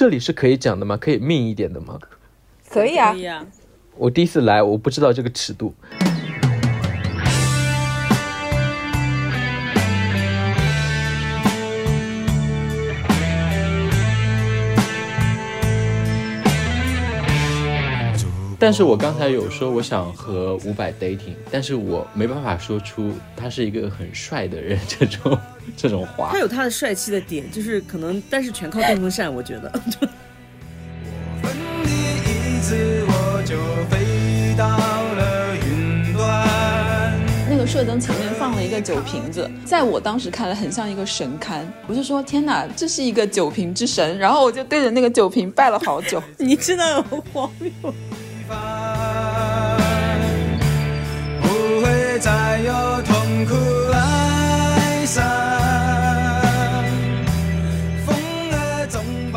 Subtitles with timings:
[0.00, 0.96] 这里是可以讲的吗？
[0.96, 1.98] 可以命一点的吗？
[2.70, 3.46] 可以啊可，以啊，
[3.98, 5.74] 我第一次来，我不知道这个尺度。
[18.58, 25.38] 但是我刚才有说我想和伍佰 dating，但是我没办法说出他是一个很帅的人这种
[25.80, 26.38] 这种话他。
[26.38, 29.72] 有他的帅气的点，就是可能，但是全靠电风扇，我觉得。
[31.42, 32.76] 分你一次，
[33.06, 33.56] 我就
[33.88, 36.20] 飞到了云端。
[37.48, 46.22] 那个射灯前面放了一个酒瓶子，在我当时看来很像一个神龛，我就说天哪，这是一个酒瓶之神，然后我就对着那个酒瓶拜了好久。
[46.38, 47.72] 你真的很荒谬。
[51.42, 51.48] 不
[51.80, 53.54] 会再有痛苦
[53.92, 55.59] 哀伤。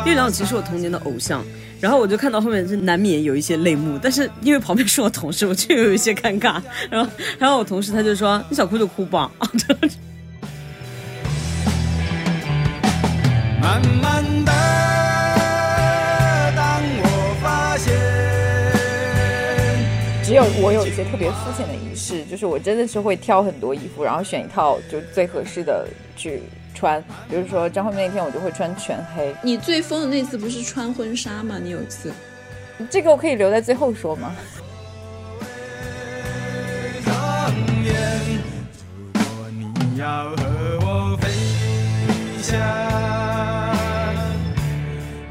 [0.04, 1.42] 月亮其实是我童年的偶像，
[1.80, 6.60] 然后我就看到后面就难免有一些泪目，但是因为旁边是我同事，我就有一些尴尬。
[6.90, 9.50] 然后，然后我同事他就说：“你想哭就哭吧。”啊，
[13.62, 14.52] 慢慢的，
[16.54, 17.94] 当我发现。
[20.22, 26.42] 只有我有一些特别肤浅的仪式，就是我真的是会挑很多衣服，然后选一套就最合适的去
[26.74, 27.02] 穿。
[27.30, 31.58] 比如说张惠妹那天我就会穿全黑，你最疯的那次不是穿婚纱吗？
[31.62, 32.12] 你有一次，
[32.90, 34.34] 这个我可以留在最后说吗？
[37.46, 37.94] 永远。
[39.12, 40.36] 如果你要和
[40.80, 41.28] 我飞
[42.42, 42.58] 翔，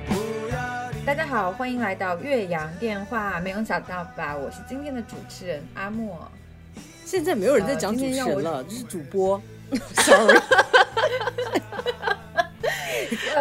[0.07, 0.13] 不
[0.51, 0.55] 要
[0.91, 4.37] 离大家好，欢迎来到岳阳电话，没有想到吧？
[4.37, 6.31] 我是今天的主持人阿莫。
[7.03, 9.41] 现在没有人在讲主持人了，这是主播。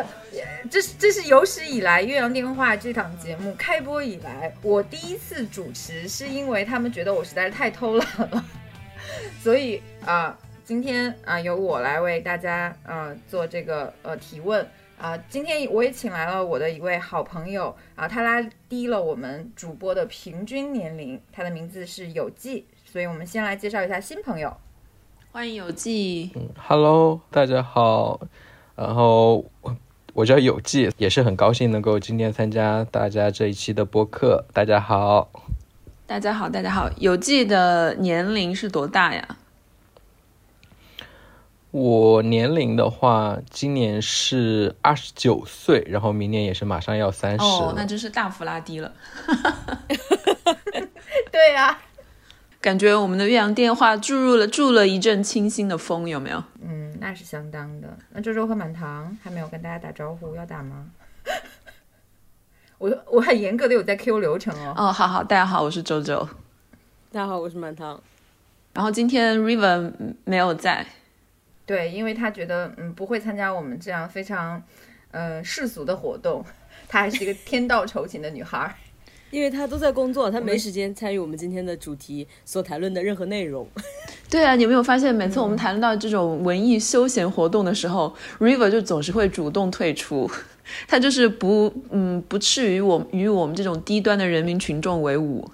[0.71, 8.45] 这是这是有史以来《岳阳电话》这档节目开播以来，我第一次主持，是因为他们觉得我实在是太偷懒了，
[9.43, 14.67] 所以啊、今天啊、由我来为大家呃做这个呃提问
[14.97, 24.57] 啊、今天我也请来了我的一位好朋友啊、他拉低了我们主播的平均年龄，他的名字是有记，所以我们先来介绍一下新朋友。
[25.35, 26.31] 欢迎有记
[26.69, 28.21] ，Hello，大家好，
[28.77, 29.47] 然后
[30.13, 34.45] 我叫有记，也是很高兴能够今天参加大家这一期的播客。
[34.53, 35.31] 大家好，
[36.07, 39.39] 大家好，大家好，有记的年龄是多大呀？
[41.71, 47.75] 我年龄的话，今年是二十九岁，然后明年也是马上要三十哦，了。
[47.75, 48.93] 那真是大幅拉低了。
[51.33, 51.81] 对啊，
[52.63, 56.43] 感觉我们的岳阳电话注入了注了一阵清新的风，有没有？
[56.63, 57.99] 嗯，那是相当的。
[58.11, 60.89] 那周周和满堂还没有跟大家打招呼，要打吗？
[62.79, 64.75] 我我很严格的有在 Q 流程哦。
[64.77, 66.17] 哦，好好，大家好，我是周周。
[67.11, 68.01] 大家好，我是满堂。
[68.73, 69.93] 然后今天 Riven
[70.25, 70.87] 没有在，
[71.67, 74.63] 对，因为他觉得嗯不会参加我们这样非常
[75.11, 76.45] 呃世俗的活动，
[76.87, 78.73] 她还是一个天道酬勤的女孩儿。
[79.33, 83.67] 因为他都在工作，他没时间参与我们今天的主题所谈论的任何内容。
[84.31, 90.31] 对啊，你有没有发现，每次我们谈论到这种文艺休闲活动的时候、r i v e r 就总是会主动退出，
[90.87, 95.51] 他就是不嗯不耻于我与我们这种低端的人民群众为伍。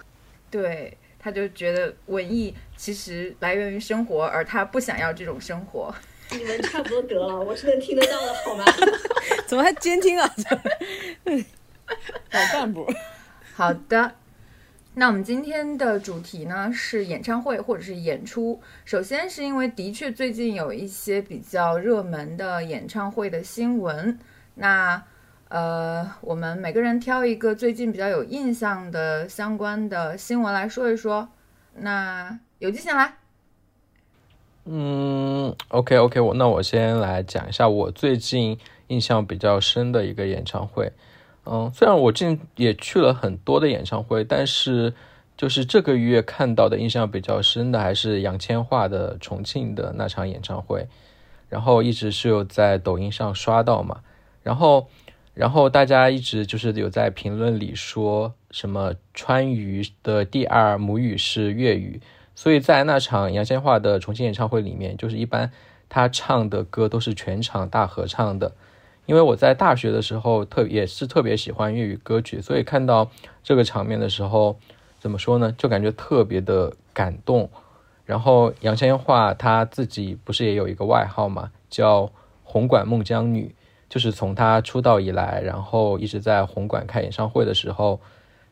[0.50, 5.94] 对，他就觉得文艺其实来源于生活，而他不想要这种生活。
[6.32, 8.64] 你们差不多得了，我是能听得到的，好吗？
[9.46, 10.34] 怎么还监听啊？
[12.32, 12.84] 老干部。
[13.58, 14.12] 好的，
[14.94, 18.60] 那我们今天的主题呢是演唱会或者是演出。
[18.84, 24.16] 首先是因为的确最近有一些比较热门的演唱会的新闻，
[24.54, 25.02] 那
[25.48, 31.28] 呃，我们每个人挑一个最近比较有印象的相关的新闻来说一说。
[31.74, 33.12] 那有记先来，
[34.66, 40.92] 嗯，OK OK，我那我先来讲一下我最近印象比较深的一个演唱会。
[41.50, 44.92] 嗯，虽然我近也去了很多的演唱会，但是
[45.36, 50.86] 就是这个月看到的印象比较深的还是杨千嬅的重庆的那场演唱会，
[51.48, 54.00] 然后一直是有在抖音上刷到嘛，
[54.42, 54.88] 然后
[55.32, 62.00] 然后大家一直就是有在评论里说什么川渝的第二母语是粤语，
[62.34, 65.50] 所以在那场杨千嬅的重庆演唱会里面，就是一般
[65.88, 68.52] 她唱的歌都是全场大合唱的。
[69.08, 73.10] 因为我在大学的时候特也是特别喜欢粤语歌曲，所以看到
[73.42, 74.58] 这个场面的时候，
[75.00, 77.48] 怎么说呢，就感觉特别的感动。
[78.04, 82.12] 然后杨千嬅她自己不是也有一个外号嘛，叫
[82.44, 83.54] “红馆孟姜女”，
[83.88, 87.98] 就是从她出道以来，然后一直在红馆开演唱会的时候，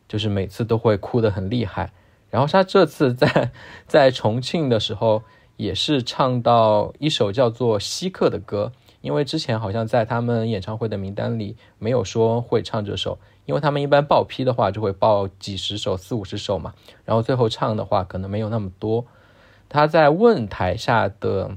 [0.07, 1.91] 就是每次都会哭得很厉害。
[2.31, 3.51] 然后她这次在
[3.85, 5.21] 在重庆的时候，
[5.55, 8.71] 也是唱到一首叫做《稀客》的歌，
[9.07, 16.73] 因为之前好像在他们演唱会的名单里没有说会唱这首，因为他们一般报批的话就会报几十首、四五十首嘛，
[17.05, 19.05] 然后最后唱的话可能没有那么多。
[19.69, 21.55] 他在问台下的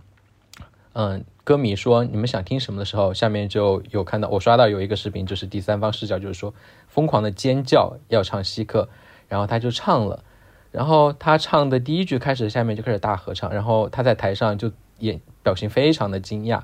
[0.93, 6.55] 嗯歌迷说你们想听什么的时候，下面就有看到我刷到有一个视频，就是第三方视角，就是说
[6.87, 8.88] 疯狂的尖叫要唱稀客，
[9.26, 10.23] 然后他就唱了。
[10.70, 14.70] 然后他唱的第一句开始，下面就开始大合唱，然后他在台上就
[15.00, 16.62] 演表情非常的惊讶。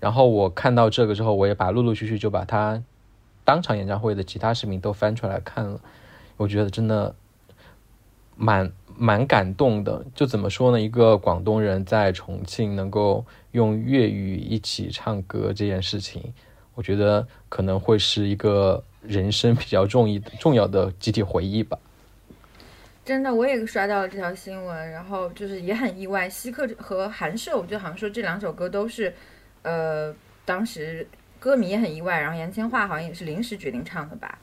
[0.00, 2.82] 然后我看到这个之后，我也把陆陆续续就把他
[3.44, 5.80] 当场演唱会的其他视频都翻出来看了。
[6.36, 7.14] 我觉得真的
[8.34, 10.04] 蛮蛮感动的。
[10.14, 10.80] 就怎么说呢？
[10.80, 16.32] 一个广东人在重庆能够用粤语一起唱歌这件事情，
[16.74, 21.78] 我觉得可能会是一个人生比较重一重要的集体回忆吧。
[23.04, 29.12] 真的，我也刷到了这条新闻，然后就是也很意外，希克和韩寿就好像说这两首歌都是，
[29.62, 30.14] 呃，
[30.44, 31.06] 当时
[31.38, 34.38] 歌迷也很意外，然后杨千嬅好像也是临时决定唱的吧。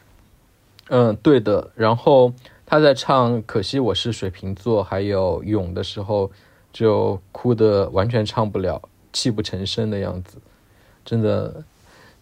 [0.89, 1.71] 嗯，对的。
[1.75, 2.33] 然后
[2.65, 6.31] 他在唱《可惜我是水瓶座》还有《勇》的时候，
[6.71, 8.81] 就哭的完全唱不了，
[9.11, 10.37] 泣不成声的样子，
[11.03, 11.63] 真的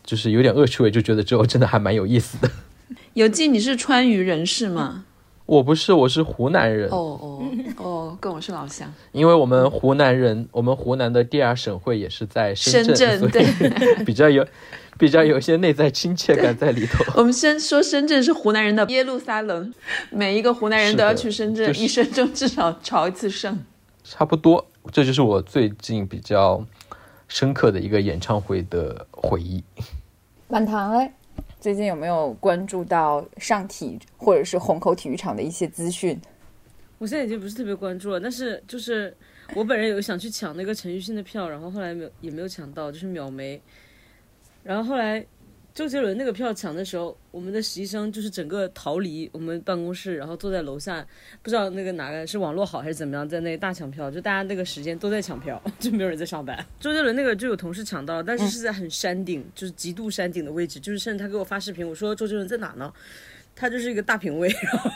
[0.04, 2.50] 就是有点恶趣味，就觉得之后真的还蛮有意思的。
[3.14, 5.06] 有记你是川渝人士吗？
[5.46, 6.90] 我不是，我是湖南人。
[6.90, 7.44] 哦哦
[7.78, 8.92] 哦， 跟我是老乡。
[9.12, 13.46] 因为我们湖南人，我们湖南的第二省会也是在深圳，所以对，
[14.04, 14.46] 比较有
[14.98, 17.06] 比较有些内在亲切感在里头。
[17.20, 19.72] 我们先说深圳是湖南人的耶路撒冷，
[20.10, 23.64] 每一个湖南人都要去深圳，就是一生中至少朝一次圣。
[24.04, 26.64] 差不多，这就是我最近比较
[27.28, 29.64] 深刻的一个演唱会的回忆。
[30.48, 31.14] 满堂哎，
[31.66, 36.16] 最近有没有关注到上体或者是虹口体育场的一些资讯？
[37.00, 39.12] 我现在已经不是特别关注了，但是就是
[39.56, 43.60] 我本人有想去抢那个陈奕迅的票，然后后来没有也没有抢到，就是秒没。
[44.62, 45.26] 然后后来
[45.76, 51.06] 周杰伦那个票抢的时候，我们的实习生就是整个逃离我们办公室，然后坐在楼下，
[51.44, 56.66] 不知道那个哪个是网络好还是怎么样，在那大抢票，就大家那个时间都在抢票， 就没有人在上班。
[56.80, 62.94] 周杰伦那个就有同事抢到，但是是在很山顶，就是极度山顶的位置，就是甚至他给我发视频，我说周杰伦在哪呢？
[63.54, 64.90] 他就是一个大评委，然后。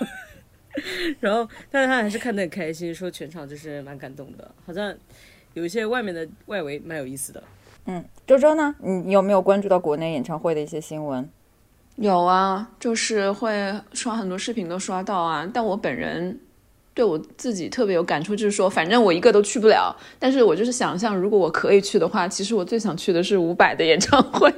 [1.20, 4.96] 然后，但是他还是看得很开心，说全场就是蛮感动的，好像
[5.56, 7.44] 有一些外面的外围蛮有意思的。
[7.86, 8.76] 嗯，周周呢？
[8.82, 11.30] 你有没有关注到国内演唱会的一些新闻？
[11.96, 15.50] 有啊，就是会刷很多视频都刷到啊。
[15.54, 16.40] 但我本人
[16.94, 19.96] 对我自己特别有感触，就是说，反正我一个都去不了。
[20.18, 24.54] 但是我就是想象，如果我可以去的话，其实我最想去的是伍佰的演唱会。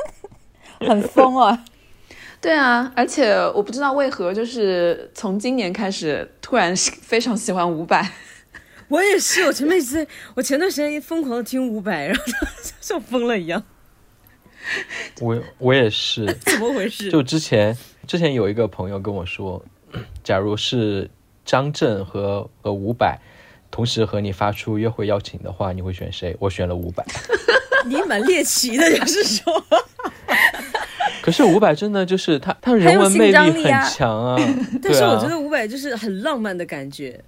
[0.80, 1.64] 很疯啊！
[2.42, 8.06] 对啊，而且我不知道为何，就是从今年开始，突然非常喜欢伍佰。
[8.88, 12.22] 我也是，我前面一直，我前段时间疯狂的听伍佰，然后
[12.80, 13.62] 像 疯了一样，
[15.20, 17.10] 我我也是， 怎么回事？
[17.10, 17.76] 就之前
[18.06, 19.64] 之前有一个朋友跟我说，
[20.22, 21.10] 假如是
[21.44, 23.18] 张震和和伍佰
[23.70, 26.36] 同时和你发出约会邀请的话，你会选谁？
[26.38, 27.04] 我选了伍佰。
[27.86, 29.64] 你蛮猎奇的，就是说，
[31.20, 34.36] 可是伍佰真的就是他，他人文魅力很强啊。
[34.82, 37.22] 但是我觉得伍佰就是很浪漫的感觉，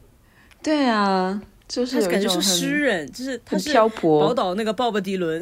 [0.66, 5.40] 对啊，就是他感觉是诗人，就是他是漂泊宝岛那个鲍勃迪伦，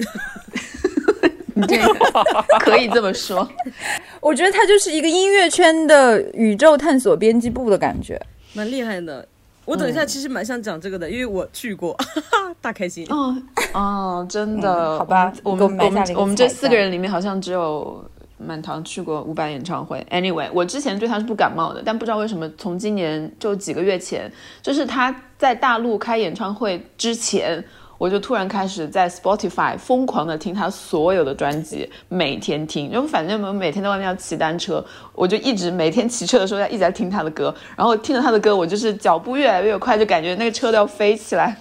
[1.66, 1.80] 对，
[2.60, 3.48] 可以这么说。
[4.20, 8.20] 我觉得他就是一个音乐圈的宇宙探索编辑部的感觉。
[8.52, 9.26] 蛮厉害的。
[9.64, 11.96] 我等一下其实蛮想讲这个的，因为我去过，
[12.60, 13.06] 大开心。
[13.08, 13.34] 哦
[13.72, 15.78] 哦，真的，嗯好吧我们
[16.16, 18.04] 我们这四个人里面好像只有
[18.38, 20.06] 满堂去过伍佰演唱会。
[20.10, 24.30] Anyway，我之前对他是不感冒的，但不知道为什么从今年就几个月前，
[24.62, 27.64] 就是他在大陆开演唱会之前。
[27.96, 41.56] 我就突然开始在 Spotify 疯狂的听他所有的专辑，每天听，因为反正我们每天在外面要骑单车，我就一直每天骑车的时候要一直在听他的歌，然后听着他的歌，我就是脚步越来越快，就感觉那个车都要飞起来，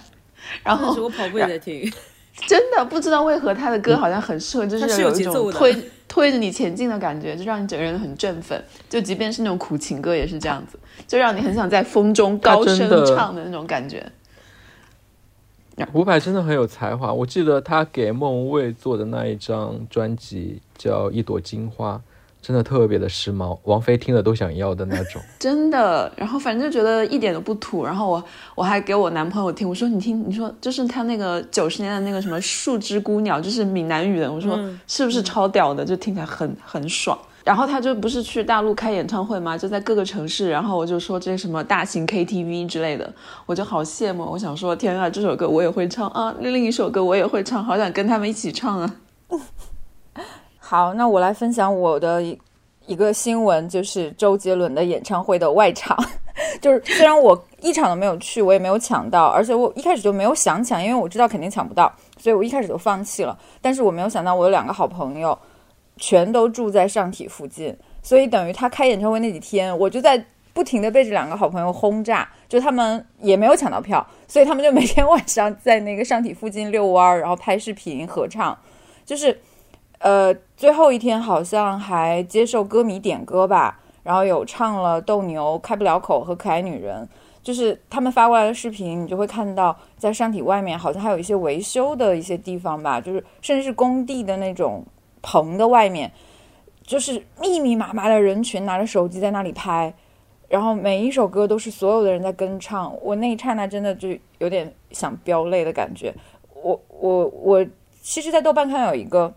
[0.64, 1.90] 然后我跑步也在听，
[2.46, 5.76] 真的不知道为何他的歌好像很适合，就它是有有一种推
[6.08, 8.62] 推着你前进的感觉，就让你整个人很振奋。
[8.88, 14.04] 就即便是那种苦情歌也是这样子，就让你很想在风中高声唱的那种感觉。
[15.92, 21.96] 伍佰真的很有才华，我记得他给莫文蔚做的那一张专辑叫《一朵金花》，
[22.46, 25.22] 真的特别的时髦，王菲听了都想要的那种。
[25.40, 27.82] 真的，然后反正就觉得一点都不土。
[27.82, 28.22] 然后我
[28.54, 35.82] 我还给我男朋友听，我说你听，你说就是他那个九十年代那个什么树枝姑娘，就是闽南语的，我说嗯是不是超屌的？
[35.82, 37.18] 就听起来很很爽。
[37.42, 39.56] 然后他就不是去大陆开演唱会吗？
[39.56, 43.10] 就在各个城市，然后我就说这什么大型 KTV 之类的，
[43.46, 44.22] 我就好羡慕。
[44.22, 48.96] 我想说，天啊，这首歌我也会唱啊，另一首歌我也会唱，好想跟他们一起唱啊。
[50.66, 52.38] 好，那我来分享我的一
[52.86, 55.94] 一个新闻，就是周杰伦的演唱会的外场。
[56.58, 63.38] 就是虽然我一场都没有去，我也没有抢到，而且我一开始就没有想抢，因为我知道肯定抢不到，所以我一开始就放弃了。
[63.60, 65.38] 但是我没有想到，我有两个好朋友，
[65.98, 78.58] 全都住在上体附近，所以等于他开演唱会那几天，我就在不停的被这两个好朋友轰炸，就他们也没有抢到票，所以他们就每天 晚上在那个上体附近遛弯儿，然后拍视频合唱，
[79.04, 79.38] 就是。
[80.00, 87.02] 呃，最后一天好像还接受歌迷点歌吧，然后有唱了《斗牛》《开不了口》和《可爱女人》，
[87.42, 94.84] 就是他们发过来的视频，你就会看到在山体外面好像还有一些维修的一些地方吧，就是甚至是工地的那种
[95.22, 96.10] 棚的外面，
[96.84, 99.92] 就是密密麻麻的人群拿着手机在那里拍，
[100.48, 104.08] 然后每一首歌都是所有的人在跟唱，我那一刹那真的就
[104.38, 106.14] 有点想飙泪的感觉。
[106.62, 107.66] 我我我，
[108.00, 109.34] 其实，在豆瓣看有一个。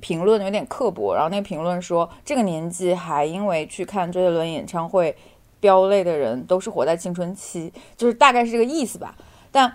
[0.00, 5.14] 评论有点刻薄，然后那个评论说，这个年纪还因为去看周杰伦演唱会
[5.60, 9.14] 飙泪的人，都是活在青春期，就是大概是这个意思吧。
[9.52, 9.70] 但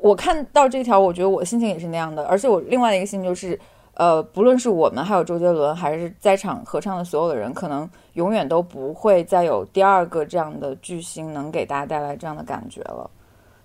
[0.00, 3.58] 我看到这条，我觉得我心情也是那样的，而且我另外的一个心情就是，
[3.94, 13.10] 呃，不论是我们，还有周杰伦，还是在场合唱的所有的人，可能永远都不会再有第二个这样的巨星能给大家带来这样的感觉了。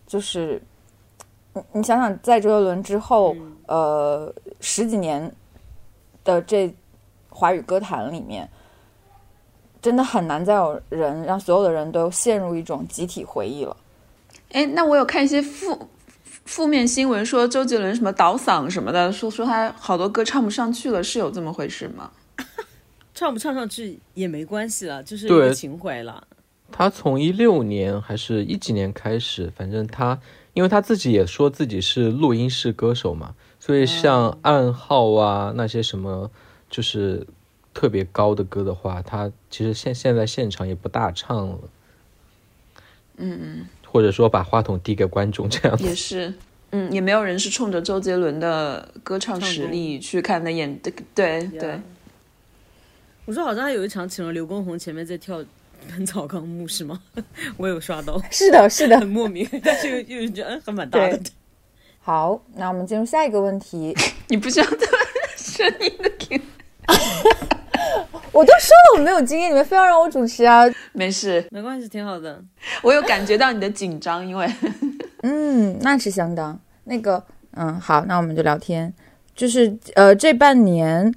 [0.06, 0.62] 就是
[1.54, 3.34] 你你想想，在周杰伦之后，
[3.68, 5.34] 呃，十几年。
[6.26, 6.76] 的这
[7.30, 8.50] 华语歌坛里面，
[9.82, 13.78] 真的很难再有人让所有的人都陷入一种集体回忆了。
[14.52, 15.88] 哎，那我有看一些负
[16.46, 22.12] 负面新闻，说周杰伦什么倒嗓什么的，说说他好多歌唱不上去了，是有这么回事吗？
[23.14, 26.28] 唱不唱上去也没关系了，就是一个情怀了。
[26.72, 30.20] 他从一六年还是一几年开始，反正他，
[30.54, 36.30] 因为他自己也说自己是录音室歌手嘛，所以像暗号啊那些什么，
[36.70, 37.26] 就是
[37.74, 41.60] 特别高的歌的话，他其实现现在现场也不大唱了。
[43.18, 45.84] 嗯嗯，或者说把话筒递给观众这样子。
[45.84, 46.32] 也是，
[46.70, 51.82] 嗯，也没有人是冲着周杰伦的歌唱实力去看的演，对对对。
[53.26, 55.42] 我说好像还有一场请了刘畊宏前面在跳
[55.90, 57.02] 《本草纲目》是吗？
[57.58, 61.20] 我有刷到，是的，是的很，莫名，但是又又觉得嗯还蛮大的。
[62.08, 63.92] 好，那我们进入下一个问题。
[64.30, 64.98] 你不需要这么
[65.36, 66.40] 声音的听，
[68.32, 70.64] 我都说了我没有经验，你们非要让我主持啊？
[70.94, 72.40] 没事，没关系，挺好的。
[72.84, 74.48] 我有感觉到你的紧张，因为
[75.24, 76.60] 嗯，那是相当。
[76.84, 78.94] 那个，嗯，好，那我们就聊天。
[79.34, 81.12] 就是呃，这半年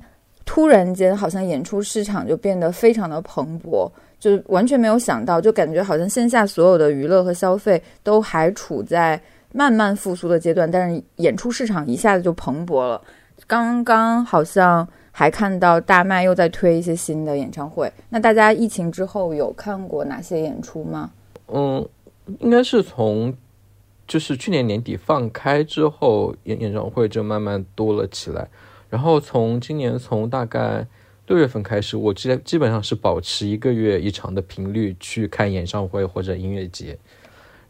[0.46, 9.20] 突然间好像演出市场就变得非常的蓬勃，就是完全没有想到，就感觉好像线下所有的娱乐和消费都还处在
[9.52, 13.00] 慢慢复苏的阶段，但是演出市场一下子就蓬勃了。
[13.46, 21.10] 刚刚好像还看到大麦又在推一些新的演唱会，那大家疫情之后有看过哪些演出吗？
[21.46, 21.88] 嗯，
[22.40, 23.34] 应该是从
[24.06, 28.48] 就是去年年底放开之后，演演唱会就慢慢多了起来。
[28.90, 30.86] 然后从今年从大概
[31.26, 36.98] 六月份开始，我基基本上是保持一个月一场的频率去看演唱会或者音乐节。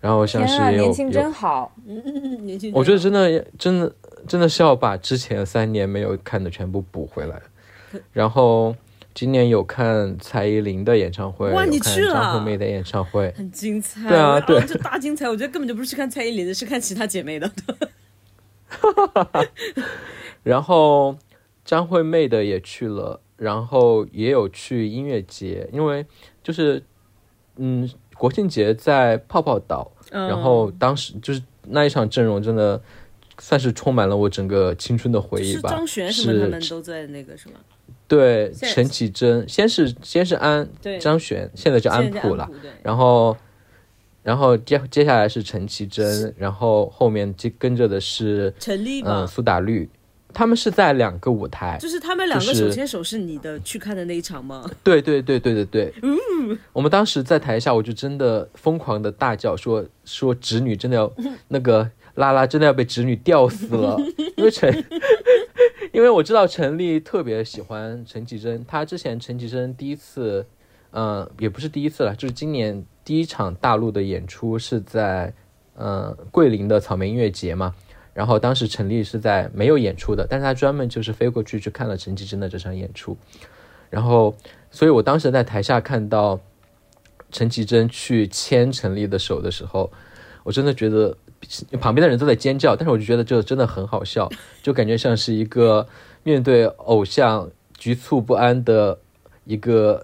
[0.01, 1.73] 然后像是也有年轻真，好！
[1.87, 3.93] 嗯，年轻我觉得真的真的
[4.27, 7.41] 真的是要把之前三年没有看的全部补回来。
[8.13, 8.77] 然后
[9.15, 14.09] 今年有看蔡依林的演唱会，哇有看你去了张惠妹的演唱会，很精彩。
[14.09, 17.51] 对啊我对这大精彩，我觉得根本就不是去看蔡依林的，是看其他姐妹的。
[20.45, 21.17] 然后
[21.65, 26.05] 张惠妹的也去了，然后也有去音乐节，因为
[26.43, 26.83] 就是
[27.57, 32.81] 嗯，国庆节在泡泡岛，嗯然后当时就是那一场阵容真的
[33.39, 35.71] 算是充满了我整个青春的回忆吧。
[35.71, 37.55] 是张悬什么他们都在那个是吗？
[38.07, 40.69] 对陈绮贞，先是先是安
[41.01, 42.51] 张悬，现在叫安普了，
[42.83, 43.37] 然后。
[44.25, 49.89] 然后接接下来是陈绮贞，然后后面接跟着的是陈嗯，苏打绿，
[50.33, 54.71] 他们是在两个舞台，就是他们两个手牵手是你的去看的那一场吗？
[54.85, 61.13] 对对对对对对，嗯我们当时在台下，我就真的疯狂的大叫说说侄女真的要
[61.49, 63.97] 那个拉拉真的要被侄女吊死了，
[64.37, 64.73] 因为陈
[65.93, 70.47] 因为我知道陈丽特别喜欢陈绮贞，她之前陈绮贞第一次，
[70.91, 75.33] 呃，也不是第一次了，就是今年第一场大陆的演出是在
[75.75, 77.75] 呃桂林的草莓音乐节嘛。
[78.19, 83.17] 然后当时陈粒是在没有演出的，但是他专门就是飞过去去看了陈绮贞的这场演出。
[83.91, 84.37] 然后，
[84.73, 86.41] 所以我当时在台下看到
[87.31, 89.89] 陈绮贞去牵陈粒的手的时候，
[90.43, 91.17] 我真的觉得
[91.81, 94.29] 旁边的人都在尖叫，但是我就觉得这真的很好笑，
[94.65, 95.87] 就感觉像是一个
[96.25, 98.99] 面对偶像局促不安的
[99.45, 100.03] 一个、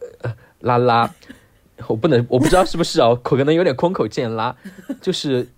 [0.61, 1.13] 拉拉。
[1.89, 4.55] 我不能，我不知道是不是啊，可能有点空口见拉，
[5.03, 5.49] 就是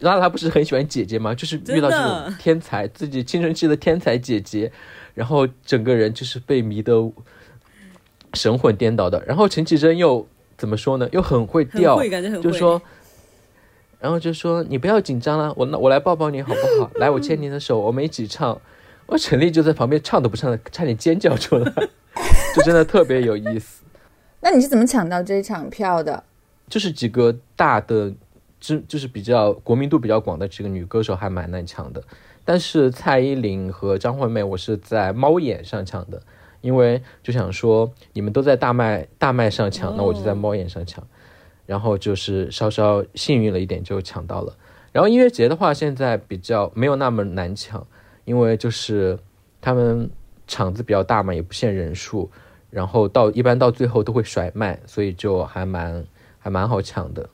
[0.00, 1.34] 拉拉不是很喜欢姐姐吗？
[1.34, 4.70] 就是遇到这种天才，自己青春期的天才姐姐，
[5.14, 7.10] 然后整个人就是被迷得
[8.34, 9.22] 神魂颠倒的。
[9.26, 10.26] 然后陈绮贞又
[10.56, 11.08] 怎么说呢？
[11.12, 12.42] 又很会很调，会，感觉很会。
[12.42, 12.80] 就说，
[14.00, 16.90] 然后就说你不要紧张了，我我来抱抱你好不好？
[17.00, 18.60] 来，我牵你的手，我们一起唱。
[19.06, 21.72] 我陈粒就在旁边唱都不唱的，差点尖叫出来，
[22.54, 23.82] 就真的特别有意思。
[24.40, 26.24] 那你是怎么抢到这一场票的？
[26.68, 28.12] 就是几个大的，
[28.62, 32.00] 知就是比较国民度比较广的几个女歌手还蛮难抢的，
[32.44, 36.22] 但是蔡依林和张惠妹我是在猫眼上抢的，
[36.60, 41.04] 因为就想说你们都在大麦大麦上抢，那我就在猫眼上抢，
[41.66, 44.56] 然后就是稍稍幸运了一点就抢到了。
[44.92, 47.84] 然后音乐节的话，现在比较没有那么难抢，
[48.24, 49.18] 因为就是
[49.60, 50.08] 他们
[50.46, 52.30] 场子比较大嘛，也不限人数，
[52.70, 56.04] 然后到一般到最后都会甩卖，所以就还蛮
[56.38, 57.28] 还蛮好抢的。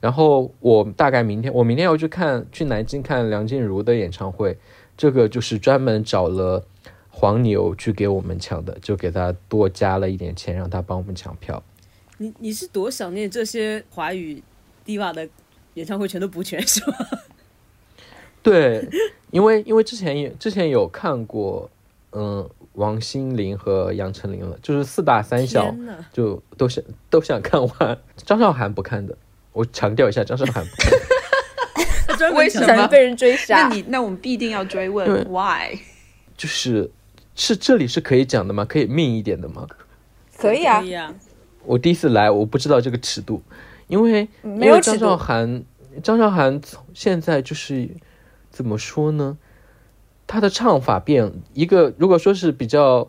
[0.00, 4.56] 然后我大概明天我明天要去看去南京看梁静茹的演唱会，
[4.96, 6.64] 这个就是专门找了
[7.10, 11.62] 黄牛去给我们抢的，就给他多加了一点钱，让他帮我们抢票。
[12.18, 14.42] 你你是多想念这些华语
[14.86, 15.28] diva 的
[15.74, 16.96] 演唱会全都补全是吗？
[18.42, 18.88] 对，
[19.30, 21.68] 因为因为之前也之前有看过，
[22.12, 25.74] 嗯，王心凌和杨丞琳了，就是四大三小
[26.10, 27.98] 就都想都想看完。
[28.16, 29.16] 张韶涵不看的，
[29.52, 30.64] 我强调一下，张韶涵
[32.34, 33.74] 为什么被人追杀那？
[33.74, 35.78] 你那我们必定要追问 why？
[36.36, 36.90] 就是
[37.34, 38.64] 是这里是可以讲的吗？
[38.64, 39.66] 可以命一点的吗？
[40.36, 41.14] 可以啊可，以啊，
[41.64, 43.42] 我第一次来，我不知道这个尺度，
[43.88, 45.62] 因为没有张韶涵，
[46.02, 47.88] 张韶涵从现在就是
[48.50, 49.38] 怎么说呢？
[50.26, 53.08] 她的唱法变一个，如果说是比较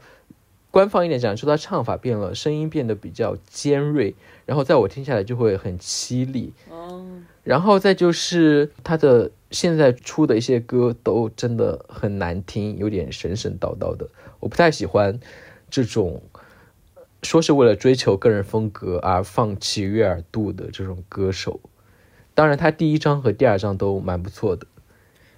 [0.71, 6.53] 官方一点讲，说他唱法变了，声音变得比较尖锐，然后在我听下来就会很凄厉。
[6.69, 7.05] 哦，
[7.43, 14.07] 然后再就是他的现在出的一些歌都真的很难听，有点神神叨叨的，
[14.39, 15.19] 我不太喜欢
[15.69, 16.23] 这种
[17.21, 21.59] 说是为了追求个人风格而放弃悦耳度的这种歌手。
[22.33, 24.65] 当然，他第一张和第二张都蛮不错的。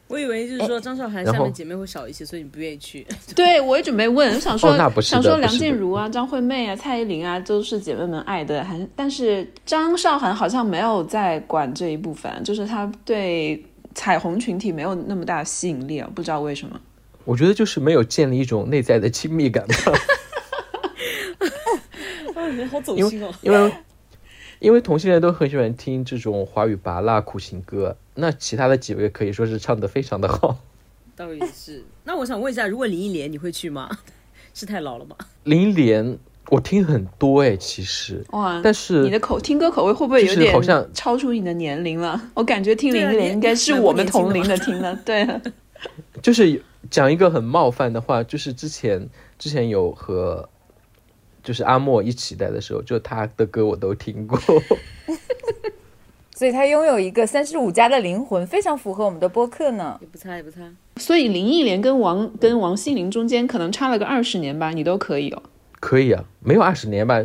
[0.07, 3.05] 我以为就是说张韶涵下面姐妹会少一些，所以你不愿意去。
[3.35, 16.79] 对，我也准备问，我想说， 想说梁静茹啊、张惠妹啊、蔡依林啊，都是姐妹们爱的，还但是张韶涵好像没有在管这一部分，就是她对彩虹群体没有那么大吸引力啊，不知道为什么。
[17.25, 19.93] 我觉得就是没有建立一种内在的亲密感吧，
[22.35, 23.33] 啊，你们好走因心哦。
[23.41, 23.73] 因为
[24.63, 30.57] 因为同性恋都很喜欢听这种华语拔辣苦情歌，那其他的几位可以说是唱的非常的好。
[31.17, 31.83] 倒也是。
[32.05, 33.89] 那我想问一下，如果林忆莲你会去吗？
[34.55, 35.17] 是太老了吗？
[35.43, 36.17] 林忆莲
[36.49, 42.21] 我听很多哎，其实，哇，但是你的口听歌口味会不会有点好像超出你的年龄了？
[42.33, 45.41] 我感觉听林忆莲应该是我们同龄的听了， 对啊。
[46.21, 50.47] 就是讲一个很冒犯的话，就是之前之前有和
[51.43, 54.39] 就是阿莫一起带的时候，就他的歌我都听过。
[56.35, 59.97] 所以他拥有一个三十五加的灵魂，非常符合我们的播客呢。
[60.01, 60.61] 也不差，也不差。
[60.97, 65.43] 所以林忆莲跟王跟王心凌中间可能差了个二十年吧，你都可以哦。
[65.79, 67.23] 可以啊，没有二十年吧？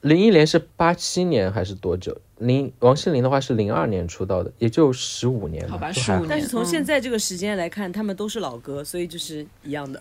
[0.00, 2.16] 林忆莲是八七年还是多久？
[2.38, 10.00] 林王心凌的话是零二年出道的，也就十五年好吧就还15年但是从嗯现在这个时间来看，他们都是老歌，所以就是一样的。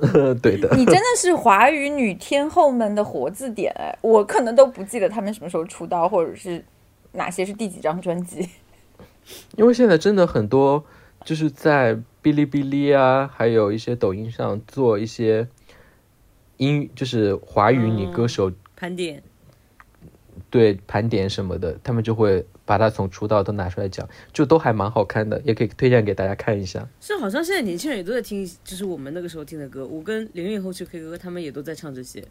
[0.40, 0.68] 对的。
[0.76, 6.64] 你真的是华语女天后们的活字典哎，我可能都不记得她们什么时候出道，或者是
[7.12, 8.48] 哪些是第几张专辑。
[9.56, 10.84] 因为现在真的很多
[11.24, 15.46] 就是在哔哩哔哩啊，还有一些抖音上做一些
[16.56, 19.22] 英就是华语女歌手盘点，
[20.50, 26.88] 对盘点什么的，他们就会把它从出道都拿出来讲，就都还蛮好看的，也可以推荐给大家看一下。
[27.00, 29.84] 是好像现在年轻人也都在听，就是我们那个时候听的歌。
[29.84, 32.22] 我跟零零后去 K 歌，他们也都在唱这些。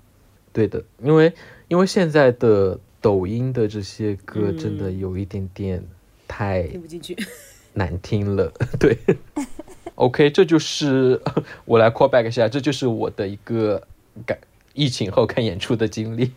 [0.53, 1.33] 对的，因为
[1.67, 5.83] 因为现在的抖音的这些歌嗯真的有一点点
[6.25, 7.17] 太听不进去。
[7.73, 8.49] 难听了，
[8.79, 8.97] 对。
[9.95, 11.19] OK，这就是
[11.65, 13.85] 我来 call back 一下，这就是我的一个
[14.25, 14.37] 感
[14.73, 16.31] 疫情后看演出的经历。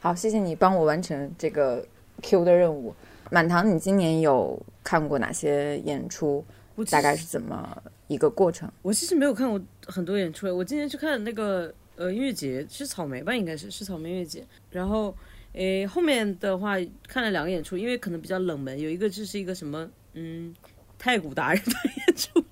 [0.00, 1.82] 好，谢谢你帮我完成这个
[2.20, 2.94] Q 的任务。
[3.30, 6.44] 满堂，你今年有看过哪些演出？
[6.90, 8.70] 大概是怎么一个过程？
[8.82, 14.46] 我其实没有看过很多演出，我今年去看那个呃音乐节，是草莓吧，应该是是草莓音乐节。
[14.70, 15.12] 然后
[15.54, 16.76] 诶后面的话
[17.08, 20.54] 看了两个演出，因为可能比较冷门，有一个就是一个什么嗯
[20.96, 21.72] 太古达人的
[22.06, 22.44] 演出，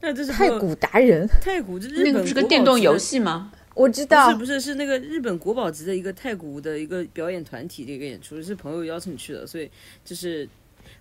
[0.00, 3.50] 那这是太古达人，太古，这日本那个不是个电动游戏吗？
[3.74, 9.70] 我知道不是不是是那个日本国宝级的一个太鼓的一个表演团体的一个演出，是朋友邀请去的，所以
[10.04, 10.48] 就是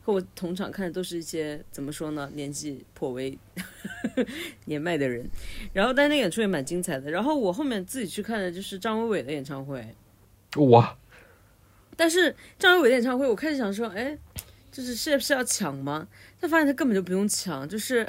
[0.01, 3.38] 和我同场看的都是一些怎么说呢，年纪颇为
[4.65, 5.27] 年迈的人。
[5.73, 7.10] 然后但是那个演出也蛮精彩的。
[7.10, 9.86] 然后我后面自己去看的就是张伟伟的演唱会，
[10.55, 10.95] 哇，
[11.95, 14.17] 但是张伟伟的演唱会，我开始想说，哎，
[14.71, 16.08] 就是是不是要抢吗？
[16.39, 18.05] 但发现他根本就不用抢，就是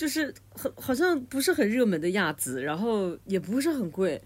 [0.00, 4.18] 就是很好像不是很热门的亚子，然后也不是很贵，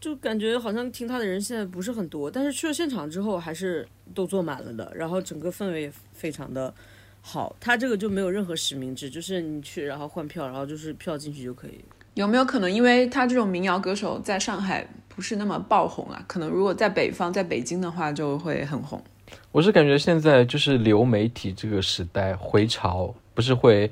[0.00, 2.30] 就感觉好像听他的人现在不是很多。
[2.30, 3.84] 但是去了现场之后，还是
[4.14, 6.72] 都坐满了的，然后整个氛围也非常的
[7.20, 7.56] 好。
[7.58, 11.84] 他这个就没有任何实名制，就是你去然后换票，然后就是票进去就可以。
[12.14, 16.24] 有没有可能，因为他这种民谣歌手在上海不是那么爆红啊？
[16.28, 19.02] 可能如果在北方，在北京的话就会很红。
[19.50, 23.90] 我是感觉现在就是流媒体这个时代回潮，不是会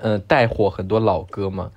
[0.00, 1.70] 呃带火很多老歌嘛？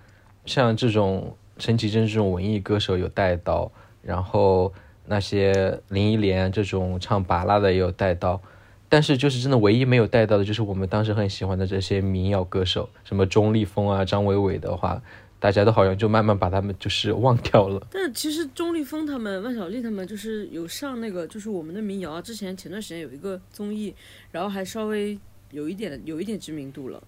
[0.45, 4.73] 像这种陈绮贞这种文艺歌手有带到，然后
[5.05, 8.41] 那些林忆莲这种唱拔拉的也有带到，
[8.87, 15.01] 但是就是真的唯一没有带到的就是我们当时很喜欢的这些民谣歌手，什么钟立风啊、张伟伟的话，
[15.39, 17.85] 大家都好像就慢慢把他们就是忘掉了。
[17.91, 22.21] 但其实钟立风他们、万晓利他们就是有上那个，就是我们的民谣啊。
[22.21, 23.93] 之前前段时间有一个综艺，
[24.31, 25.19] 然后还稍微
[25.51, 27.01] 有一点有一点知名度了。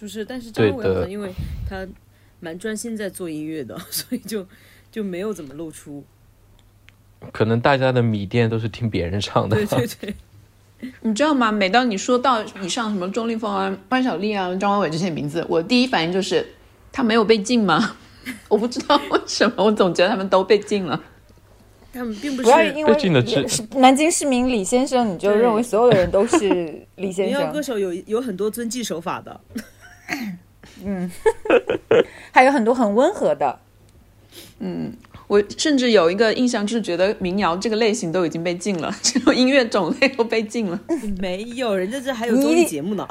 [0.00, 1.32] 就是，但是张伟对的好像因为
[1.68, 1.86] 他
[2.40, 4.46] 蛮专心在做音乐的， 所以就
[4.92, 6.04] 就没有怎么露出。
[7.32, 9.56] 可能大家的米店都是听别人唱的。
[9.56, 10.14] 对对对，
[11.02, 11.50] 你知道吗？
[11.50, 16.46] 每当你说到以上什么钟立风啊、关晓丽啊、张伟伟这些名字，我第一反应就是
[16.92, 17.96] 他没有被禁吗？
[18.48, 21.02] 我不知道为什么，我总觉得他们都被禁了。
[21.92, 29.40] 他们并不不要是因为被禁的是南京市民李先生，你就认为所有的人都是李先生民谣歌，手有有很多遵纪守法的。
[32.32, 33.58] 还有很多很温和的。
[34.60, 34.92] 嗯
[35.26, 40.80] 我甚至有一个印象，就是觉得民谣这个类型都已经被禁了， 这种音乐种类都被禁了。
[41.20, 43.06] 没有，人家这还有综艺节目呢。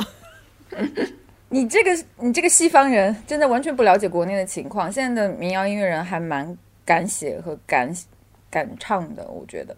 [1.50, 4.92] 你这个你这个西方人真的完全不了解国内的情况。
[4.92, 7.94] 现在的民谣音乐人还蛮敢写和敢
[8.50, 9.76] 敢唱的，我觉得。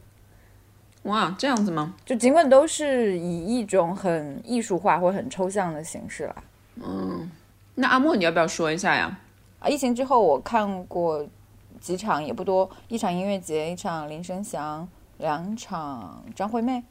[1.04, 1.94] 哇，这样子吗？
[2.06, 6.36] 就尽管都是以一种很艺术化或很抽象的形式啦。
[6.84, 7.30] 嗯
[7.76, 9.20] 那阿莫，你要不要说一下呀？
[9.60, 11.26] 啊，疫情之后我看过
[11.80, 14.88] 几场，也不多，一场音乐节，一场林生祥，
[15.18, 16.84] 两场张惠妹。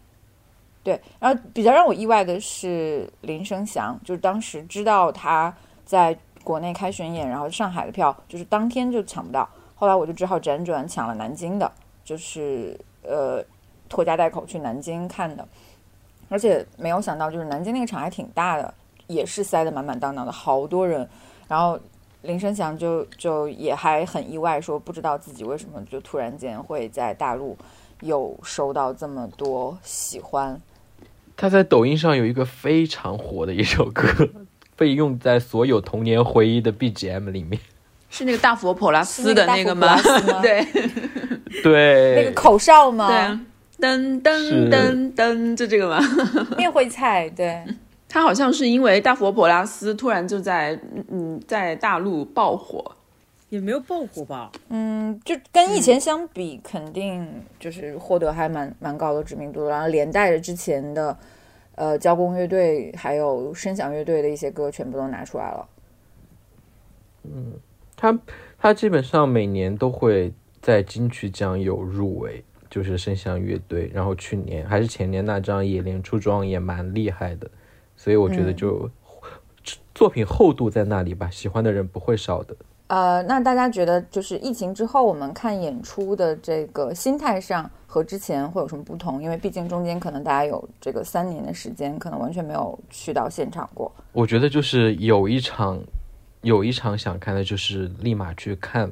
[0.83, 11.71] 对，然后比较让我意外的是林生祥，就是当时知道他在国内开巡演，然后上海的票就是当天就抢不到，后来我就只好辗转抢了南京的，
[12.05, 13.45] 就是呃
[13.89, 15.47] 拖家带口去南京看的，
[16.31, 18.73] 而且没有想到就是南京那个场还挺大的，
[19.09, 21.09] 也是塞得满满当当的，好多人，
[21.49, 21.79] 然后
[22.23, 27.57] 林生祥就就也还很意外，说不知道自己为什么就突然间会在大陆
[28.03, 30.61] 有收到这么多喜欢。
[31.37, 34.09] 他在抖音上有一个非常火的一首歌，
[34.77, 37.61] 被用在所有童年回忆的 BGM 里面。
[38.11, 39.95] 是那个大佛普拉斯的那个吗
[40.41, 40.67] 对
[41.63, 43.07] 对，那个口哨吗？
[43.07, 43.41] 对啊，
[43.79, 46.01] 噔噔噔噔，就这个吗？
[46.57, 47.63] 面会菜，对，
[48.09, 52.97] 他好像是因为大佛普拉斯突然就在嗯在大陆爆火，
[53.51, 54.51] 也没有爆火吧？
[54.71, 57.29] 嗯，就跟以前相比，肯定
[57.61, 61.17] 就是获得还蛮蛮高的知名度，然后连带着之前的
[61.75, 65.69] 呃交工乐队还有声响乐队的一些歌全部都拿出来了。
[67.25, 67.53] 嗯
[67.95, 68.19] 他
[68.59, 73.91] 他基本上每年都会在金曲奖有入围，就是声响乐队。
[73.93, 77.51] 然后去年还是前年那张《野莲出装》也蛮厉害的，
[77.99, 78.89] 所以我觉得就、
[79.93, 82.55] 作品厚度在那里吧，喜欢的人不会少的。
[82.87, 89.21] 呃，那大家觉得就是疫情之后我们看演出的这个心态上和之前会有什么不同？
[89.23, 93.93] 因为毕竟中间可能大家有这个三年的时间，可能完全没有去到现场过。
[94.13, 95.79] 我觉得就是有一场，
[96.41, 98.91] 有一场想看的，就是立马去看，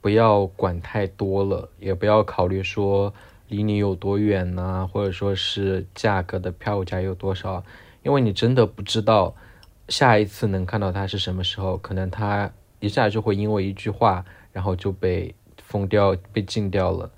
[0.00, 3.12] 不要管太多了，也不要考虑说
[3.46, 7.62] 离你有多远呐、或者说是价格的票价有多少，
[8.02, 9.34] 因为你真的不知道
[9.88, 17.10] 下一次能看到他是什么时候，可能他一下就会因为一句话，然后就被封掉、被禁掉了，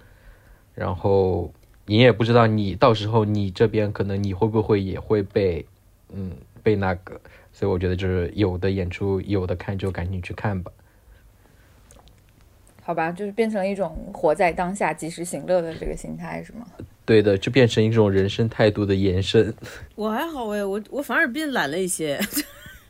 [0.74, 1.52] 然后
[1.86, 5.64] 你也不知道你到时候你这边可能你会不会也会被，
[6.12, 7.20] 嗯，被那个，
[7.52, 10.72] 所以我觉得就是有的演出有的看就赶紧去看吧。
[12.84, 16.66] 好吧，就是变成了一种活在当下、及时行乐的这个心态，是吗？
[17.04, 19.52] 对的，就变成一种人生态度的延伸。
[19.96, 22.20] 我还好哎，我我反而变懒了一些。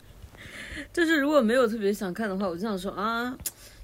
[0.93, 3.35] 就是如果没有特别想看的话，我就想说啊，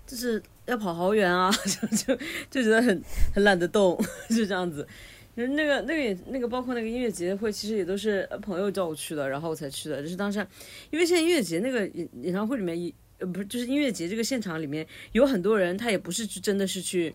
[0.06, 3.02] 就是要跑好远啊， 就就就觉得很
[3.34, 4.86] 很懒得动，就这样子。
[5.34, 10.02] 就是那个那个也那个包括那个音乐节会，其实也都是朋友叫我去的，然后我才去的。
[10.02, 10.44] 就是当时，
[10.90, 17.14] 因为现在音乐节那个演演唱会里面，呃不是就是音乐节这个现场里面有很多人，他也不是去真的是去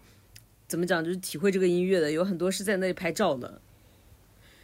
[0.73, 3.61] 怎么讲，就是体会这个音乐的，有很多是在那里拍照的。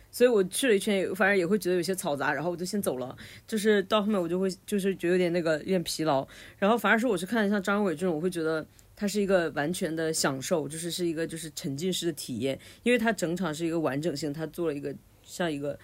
[0.10, 3.15] 所以我去了一圈，反正也会觉得有些嘈杂，然后我就先走了。
[3.48, 14.91] 就是到后面我就会就是觉得有点那个有点疲劳，然后反而是我去看像张伟这种，我会觉得他是一个完全的享受，就是是一个就是沉浸式的体验，因为他整场是一个完整性，他做了一个
[15.22, 15.78] 像一个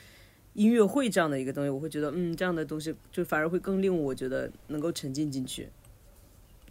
[0.54, 5.70] 音乐会这样的一个东西，我会觉得嗯这样的东西就反而会更令我觉得能够沉浸进去，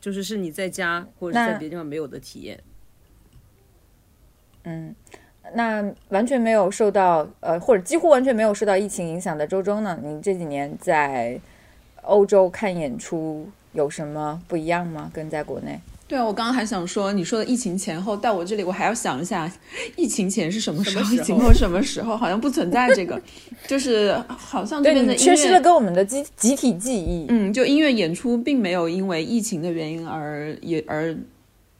[0.00, 2.60] 就是是你在家或者是在别的地方没有的体验。
[4.64, 4.94] 嗯，
[5.54, 9.98] 那完全没有受到呃，或者几乎完全没有受到疫情影响的周周呢？
[10.02, 11.38] 你这几年在
[12.02, 15.10] 欧洲看演出有什么不一样吗？
[15.12, 15.80] 跟在国内？
[16.06, 19.50] 对啊，我刚刚还想说，你说的疫情前后，到我这里我还要想一下，
[19.96, 23.20] 疫情前是什么时候，时候疫情后什么时候，好像不存在这个，
[23.66, 27.24] 就是好像这对边的音你缺失了跟我们的集集体记忆。
[27.30, 31.16] 嗯，就音乐演出并没有因为疫情的原因而也而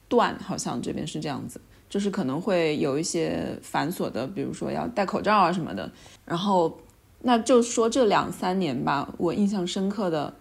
[0.09, 1.61] 断，好像这边是这样子，
[1.95, 5.89] 就是可能会有一些繁琐的，比如说要戴口罩啊什么的。
[6.25, 6.81] 然后，
[7.23, 10.35] 那就说这两三年吧，我印象深刻的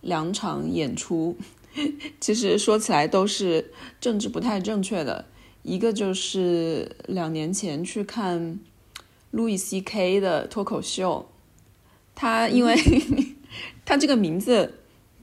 [0.00, 1.36] 两场演出，
[2.20, 5.26] 其实说起来都是政治不太正确的。
[5.62, 8.58] 一个就是两年前去看
[9.32, 11.28] 路易 C K 的脱口秀，
[12.14, 12.74] 他因为
[13.84, 14.72] 他这个名字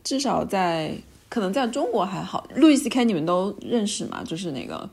[0.04, 0.96] 至少在
[1.30, 4.24] 可能在中国还好，路易斯 K 你们都认识嘛？
[4.24, 4.90] 就是那个，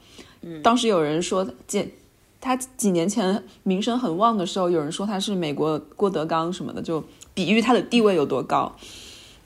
[0.63, 1.89] 当时有人说几
[2.41, 8.75] 他几年前名声很旺的时候，有人说他是美国郭德纲什么的，就比喻他的地位有多高。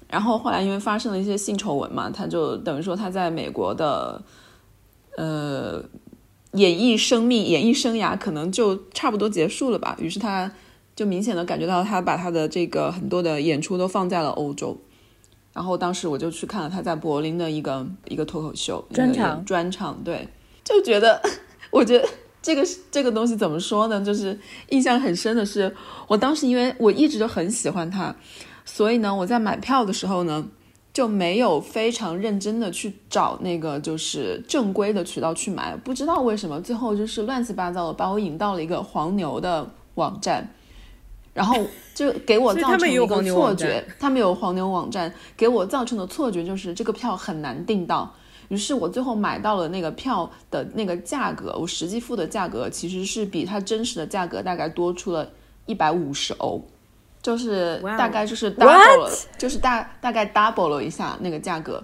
[0.09, 4.23] 然后后来因为发生了一些性丑闻嘛，他就等于说他在美国的
[5.17, 5.85] 呃
[6.53, 9.95] 演艺生命、演艺生涯可能就差不多结束了吧。
[10.01, 10.51] 于是他
[10.97, 14.79] 就明显的感觉到他把他的这个很多的演出都放在了欧洲。
[15.59, 20.29] 然后当时我就去看了他在柏林的一个一个脱口秀专场专场，对，
[20.63, 21.21] 就觉得
[21.73, 22.09] 我觉得
[22.41, 24.01] 这个这个东西怎么说呢？
[24.01, 25.75] 就是印象很深的是，
[26.07, 28.15] 我当时因为我一直都很喜欢他，
[28.65, 30.47] 所以呢，我在买票的时候呢，
[30.93, 40.49] 就没有非常认真的去找那个就是正规的渠道去买，不知道为什么最后就是乱七八糟的把我引到了一个黄牛的网站，
[41.39, 41.57] 然后
[41.95, 48.13] 就给我造成了一个错觉他们有黄牛网站给我造成的错觉就是这个票很难订到。
[48.49, 55.29] 于是我最后买到了那个票的那个价格，我实际付的价格其实是比它真实的价格大概多出了
[55.67, 56.61] 一百五十欧，
[57.23, 61.81] 就是大概就是 double 了就是大大概 double 了一下那个价格。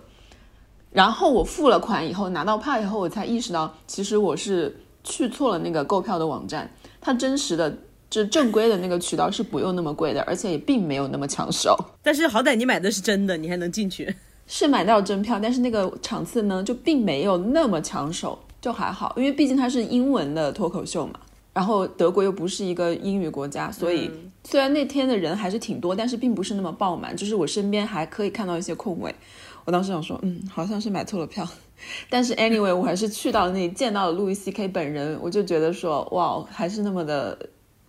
[0.91, 6.69] 然后我付了款以后，拿到票以后，我才意识到，其实我是去错了那个购票的网站，
[7.01, 7.73] 它真实的。
[8.15, 11.77] 就正规的那个渠道是不用那么贵的，而且也并没有那么抢手。
[12.01, 14.15] 但是好歹你买的是真的，你还能进去。
[14.47, 21.15] 是买到真票，但是那个场次呢，就并没有那么抢手，就还好，因为毕竟它是英文的脱口秀嘛。
[21.53, 24.11] 然后德国又不是一个英语国家，所以
[24.45, 29.15] 虽然那天的人还是挺多，但是并不是那么爆满，就是我身边还可以看到一些空位。
[29.65, 31.49] 我当时想说，嗯，好像是买错了票，
[32.11, 37.39] 但是 anyway，我还是去到了那里，见到了路易 C K 本人，我就觉得说，哇，还是那么的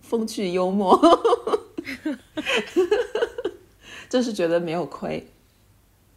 [0.08, 0.98] 风趣幽默，
[4.08, 5.26] 就是觉得没有亏。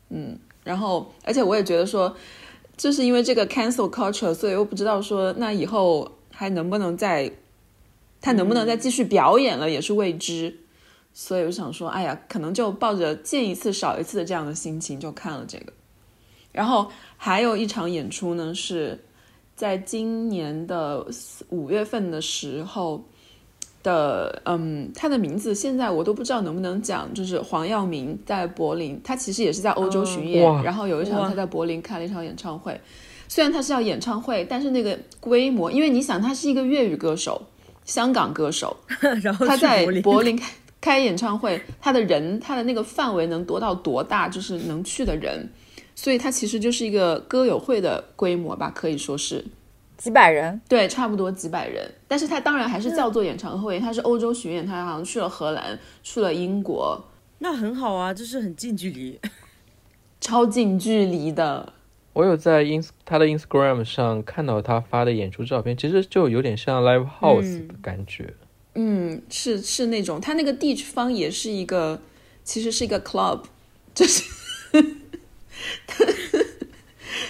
[0.09, 2.15] 嗯，然后而且我也觉得说，
[2.77, 7.31] 就是因为这个 cancel culture，所以我不知道说那以后还能不能再，
[8.21, 10.55] 他能不能再继续表演了，也是未知。
[11.13, 15.73] 所以我想说，哎呀，可能就抱着见一次少一次的这样的心情就看了这个。
[16.51, 18.97] 然后还有一场演出呢，是
[19.55, 21.05] 在今年的
[21.49, 23.03] 五月份的时候
[23.83, 32.79] 的，嗯，他的名字现在我都不知道能不能讲，就是黄耀明在柏林，他其实也是在欧洲巡演，哇然后有一场他在柏林开了一场演唱会。
[33.27, 37.39] 虽然他是要演唱会，但是那个规模，因为你想他是一个粤语歌手，
[37.85, 38.75] 香港歌手，
[39.21, 45.47] 然后他在柏林开开演唱会，他的人他的那个范围能多到多大，就是能去的人，
[45.93, 49.45] 所以他其实就是一个歌友会的规模吧，可以说是。
[49.99, 56.99] 几百人，对，差不多几百人，但是他当然还是叫做演唱会，他是欧洲巡演，他好像去了荷兰，去了英国，
[57.39, 59.19] 那很好啊，就是很近距离。
[60.21, 61.73] 超近距离的。
[62.13, 68.33] 我有在 ins 他的 Instagram 上看到他发的演出照片，其实就有点像 live house 的感觉。
[68.75, 71.99] 嗯，是是那种，他那个地方也是一个，
[72.43, 73.41] 其实是一个 club，
[73.93, 74.23] 就是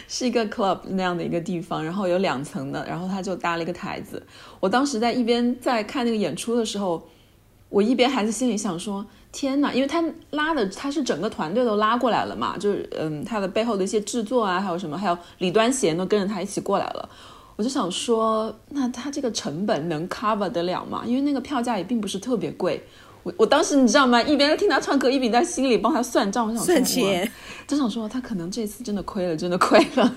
[0.07, 4.21] 是一个 club 那样的一个地方，然后有两层的，然后他就搭了一个台子。
[4.59, 7.07] 我当时在一边在看那个演出的时候，
[7.69, 9.71] 我一边还在心里想说：天哪！
[9.73, 17.09] 因为他拉的他是整个团队都拉过来了嘛，就是嗯，他的背后的一些制作啊，还有什么，还有李端贤都跟着他一起过来了。
[17.55, 21.03] 我就想说，那他这个成本能 cover 得了吗？
[21.05, 22.81] 因为那个票价也并不是特别贵。
[23.23, 24.21] 我我当时你知道吗？
[24.21, 26.47] 一边在听他唱歌，一边在心里帮他算账。
[26.47, 27.29] 我想说算钱
[27.67, 30.15] 就想说他可能这次真的亏了，真的亏了。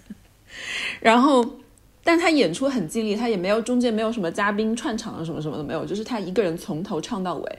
[1.00, 1.44] 然后，
[2.04, 7.58] 但他演出很尽力，他也没有中间没有什么嘉宾串场啊什么什么的没有，就是他一个人从头唱到尾。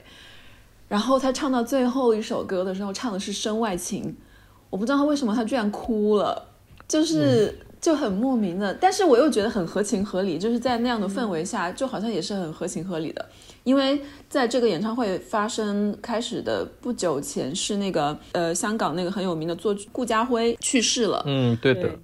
[0.88, 4.04] 然后他唱到最后一首歌的时候，唱的是《身外情》，
[4.70, 6.48] 我不知道他为什么他居然哭了，
[6.86, 7.58] 就是。
[7.80, 13.24] 就很莫名的，但是我又觉得很合情合理，就是在那样的氛围下，就好像也是很合情合理的。
[13.64, 21.98] 因为在这个演唱会发生开始的不久前，是那个呃香港那个很有名的作曲顾家辉去世了，嗯，对的，对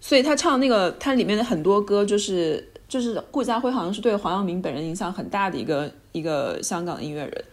[0.00, 7.44] 所以他唱那个他里面的很多歌，就是就是顾家辉好像是对黄耀明本人影响很大的一个一个香港的音乐人。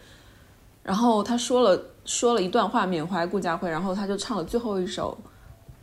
[0.84, 5.18] 然后他说了说了一段话缅怀顾家辉，然后他就唱了最后一首《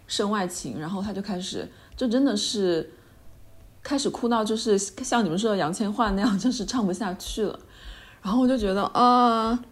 [0.07, 1.66] 身外情》，然后他就开始
[2.01, 2.91] 就真的是
[3.83, 7.59] 开始哭到就是像你们说的杨千嬅那样， 就是唱不下去了。
[8.23, 9.63] 然后我就觉得啊。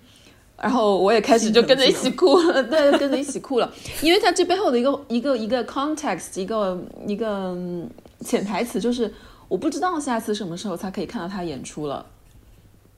[0.60, 7.88] 然后我也开始就跟着一起哭了，对，跟着一起哭了，因为他这背后的一个一个一个 context，一个一个嗯
[8.22, 9.14] 潜台词就是，
[9.46, 12.04] 我不知道下次什么时候才可以看到他演出了，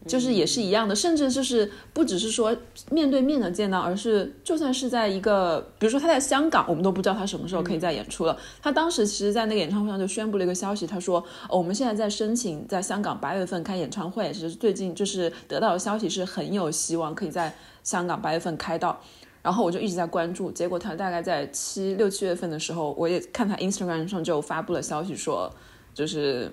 [0.06, 2.56] 就是也是一样的，甚至就是不只是说
[2.90, 8.36] 面对面的见到，而是就算是在一个，比如说他在香港，我们都不知道他什么时候可以再演出了。
[8.62, 18.98] 他当时其实，在那个演唱会上就宣布了一个消息，他说、哦我们现在在申请在香港八月份开演唱会，其实最近就是得到的消息是很有希望可以在香港八月份开到。
[19.42, 25.50] 然后我就一直在关注，结果他大概在七六七月份的时候，我也看他 Instagram 上就发布了消息说，
[25.94, 26.52] 就是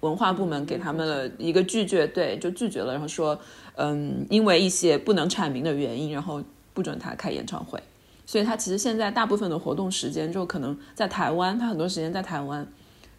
[0.00, 3.38] 文化部门给他们了一个拒绝，对，就拒绝了，然后说，
[3.76, 7.80] 嗯，因为一些不能阐明的原因，然后不准他开演唱会。
[8.24, 12.66] 所以他其实现在大部分的活动时间就可能在台湾，他很多时间在台湾，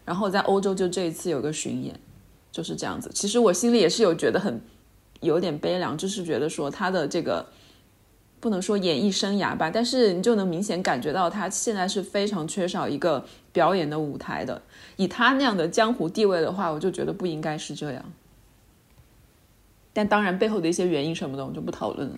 [0.04, 1.92] 然后在欧洲就这一次有个巡演，
[2.52, 3.10] 就是这样子。
[3.12, 4.60] 其实我心里也是有觉得很
[5.20, 7.44] 有点悲凉，就是觉得说他的这个
[8.40, 14.60] 不能说演艺生涯吧，但是你就能明显感觉到他现在是非常缺少一个表演的舞台的。
[14.96, 18.04] 以他那样的江湖地位的话，我就觉得不应该是这样。
[19.92, 22.14] 但当然背后的一些原因什么的，我们就不讨论了。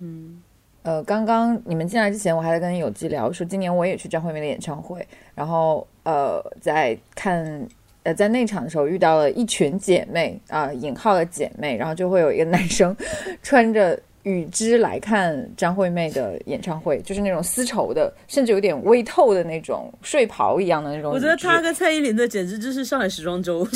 [0.00, 0.42] 嗯
[0.82, 7.66] 呃，刚刚你们进来之前，我还在跟有机聊，说今年我也去张惠妹的演唱会，然后呃，在看
[8.02, 12.94] 呃在那场的时候遇到了一群姐妹啊、引号的姐妹，然后就会有一个男生
[13.42, 21.12] 穿着羽织来看张惠妹的演唱会，就是那种丝绸的，甚至有点微透的那种睡袍一样的那种。
[21.12, 23.66] 我觉得她跟蔡依林的简直就是上海时装周。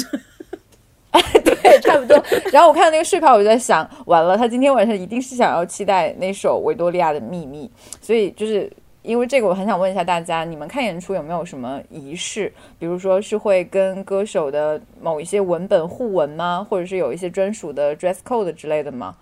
[1.42, 2.22] 对，差不多。
[2.52, 7.66] 然后我看到那个睡袍，我就在想，完了，他今天晚上一定是想要期待那首《维多利亚的秘密》，
[8.06, 8.70] 所以就是
[9.02, 12.52] 因为这个，我很想问一下大家，你们看演出有没有什么仪式？
[12.78, 16.66] 比如说是会跟歌手的某一些文本互文吗？
[16.68, 19.16] 或者是有一些专属的 dress code 之类的吗？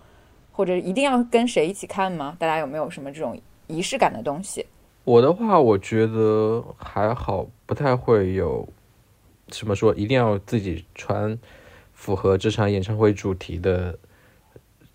[0.57, 2.35] 或者一定要跟谁一起看吗？
[2.39, 4.65] 大家有没有什么这种仪式感的东西？
[5.03, 8.67] 我的话，我觉得还好，不太会有
[9.49, 11.37] 什么说一定要自己穿
[11.93, 13.99] 符合这场演唱会主题的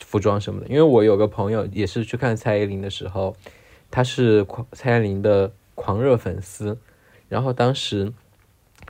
[0.00, 0.66] 服装什么的。
[0.66, 3.36] 因为我有个朋友也是去看蔡依林的时候，
[3.88, 6.76] 他是蔡依林的狂热粉丝，
[7.28, 8.12] 然后当时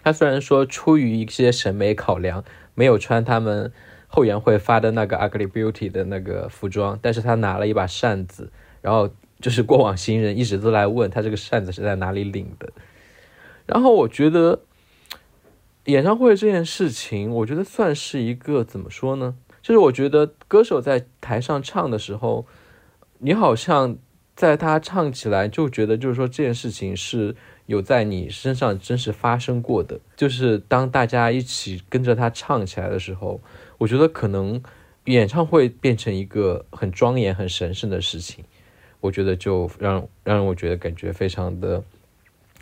[0.03, 2.43] 他虽然说出于一些审美考量，
[2.75, 3.71] 没有穿他们
[4.15, 9.09] 后援会发的那个 Ugly Beauty 的那个服装，但是他拿了一把扇子，然后
[9.41, 12.71] 就是过往行人一直都来问他这个扇子是在哪里领的。
[13.65, 14.61] 然后我觉得
[15.87, 19.35] 演唱会这件事情，我觉得算是一个怎么说呢？
[19.63, 22.45] 就是我觉得歌手在台上唱的时候，
[23.21, 23.97] 你好像
[24.37, 27.35] 在他唱起来就觉得就是说这件事情是
[27.65, 29.99] 有在你身上真实发生过的。
[30.17, 33.41] 就是当大家一起跟着他唱起来的时候，
[33.83, 34.63] 我觉得可能
[35.07, 38.45] 演唱会变成一个很庄严、很神圣的事情，
[39.01, 41.83] 我觉得就让让我觉得感觉非常的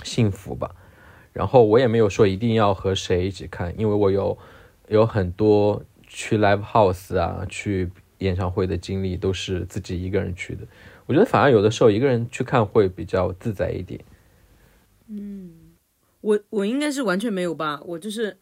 [0.02, 0.74] 幸福吧。
[1.34, 4.38] 然后我也没有说一定要和谁一起看，因为我有
[4.88, 10.66] 有很多去 live house 啊、去演唱会的经历都是自己一个人去的。
[11.04, 14.00] 我觉得反而有的时候一个人去看会比较自在一点。
[15.06, 15.52] 嗯
[16.22, 18.36] 我我应该是完全没有吧，我就是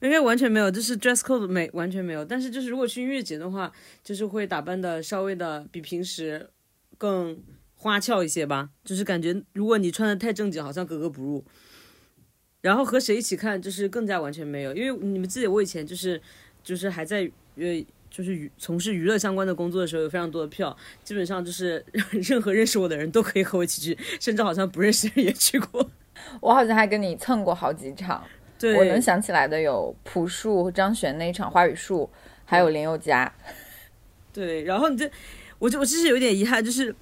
[0.00, 2.24] 应该完全没有，就是 dress code 没完全没有。
[2.24, 3.70] 但是就是如果去音乐节的话，
[4.02, 6.48] 就是会打扮的稍微的比平时
[6.98, 7.38] 更
[7.74, 11.44] 花俏一些吧，就是感觉如果你穿的太正经，好像格格不入。
[12.60, 16.20] 然后和谁一起看，就是更加完全没有，因为你们记得我以前就是
[16.62, 17.84] 就是还在呃。
[18.10, 21.82] 就是娱从事娱乐相关的工作的时候，有非常多的票，基本上就是
[22.28, 25.88] 任何认识我的人都可以和我一起去，甚至好像不认识的人也去过。
[26.40, 28.26] 我好像还跟你蹭过好几场，
[28.60, 32.08] 对，我能想起来的有朴树、张悬那一场花语树，
[32.44, 33.32] 还有林宥嘉。
[34.34, 35.10] 对，然后你这，
[35.58, 36.94] 我就我其实有点遗憾，就是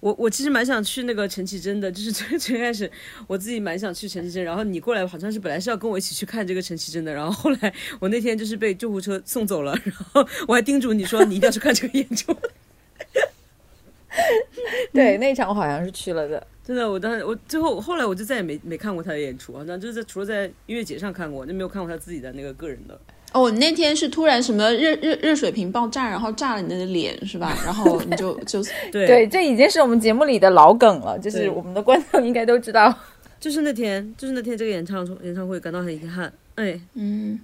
[0.00, 2.90] 我我其实蛮想去那个陈绮贞的，就是最最开始
[3.26, 12.36] 我自己蛮想去陈绮贞，然后你过来好像是本来是要跟我一起去看这个陈绮贞的，然后后来我那天就是被救护车送走了，然后我还叮嘱你说你一定要去看这个演出。
[14.92, 16.46] 对，那场我好像是去了的。
[16.68, 23.00] 真的，我当时我最后后来我就再也没没看过他的演出，好像就是在除了在音乐节上看过，就没有看过他自己的那个个人的。
[23.32, 27.56] 哦，你那天是突然什么热热热水瓶爆炸，然后炸了你的脸是吧？
[27.64, 28.62] 然后你就就
[28.92, 32.94] 对对，这已经是我们节目里的老梗了，就是我们的观众应该都知道。
[33.40, 36.30] 就是那天，就是那天这个演唱演唱会感到很遗憾。
[36.56, 37.40] 哎，嗯。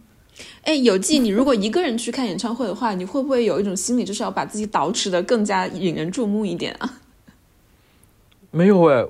[0.64, 7.00] 哎，有记，你如果一个人去看演唱会的话，你会不会有一种心理，就是要把自己捯饬的更加引人注目一点啊？
[8.54, 9.04] 没有哎，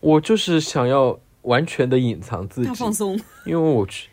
[0.00, 3.20] 我就是想要完全的隐藏自己大，放松。
[3.44, 4.08] 因为我去，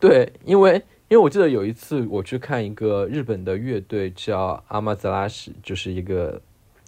[0.00, 0.74] 对，因为
[1.06, 6.42] 因为我记得有一次我去看一个日本的乐队叫阿玛泽拉什，就是一个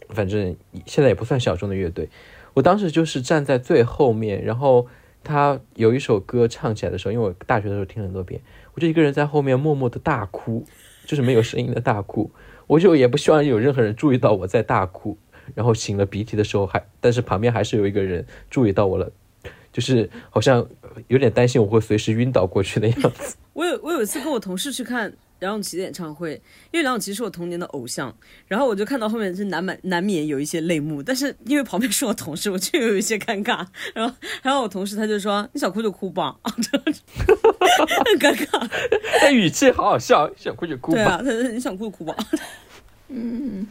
[0.09, 0.57] 反正
[0.87, 2.09] 现在也不算小众的乐队。
[2.53, 4.89] 我当时就是站在最后面，然后
[5.23, 8.41] 他有一首歌唱起来的时候，因为我大学的时候听了很多遍，
[8.75, 10.65] 我就一个人在后面默默的大哭，
[11.07, 12.29] 就是没有声音的大哭。
[12.67, 15.17] 我就也不希望有任何人注意到我在大哭，
[15.55, 19.11] 然后擤了鼻涕的时候还，但是旁边还是有一个人注意到我了，
[19.73, 20.67] 就是好像
[21.09, 23.37] 有点担心我会随时晕倒过去的样子。
[23.55, 26.33] 我有我有一次跟我同事去看梁咏琪的演唱会，
[26.73, 28.13] 因为梁咏琪是我童年的偶像，
[28.49, 33.65] 然后我就看到后面是难免难免有一些泪目，但是因为旁边是我同事，我就有一些尴尬。
[33.95, 36.37] 然后然后我同事他就说：“你想哭就哭吧。
[36.43, 38.69] ”啊很尴尬。
[39.21, 40.97] 但语气好好笑，想哭就哭吧。
[40.97, 42.17] 对啊，他说：“你想哭就哭吧。
[43.09, 43.67] 嗯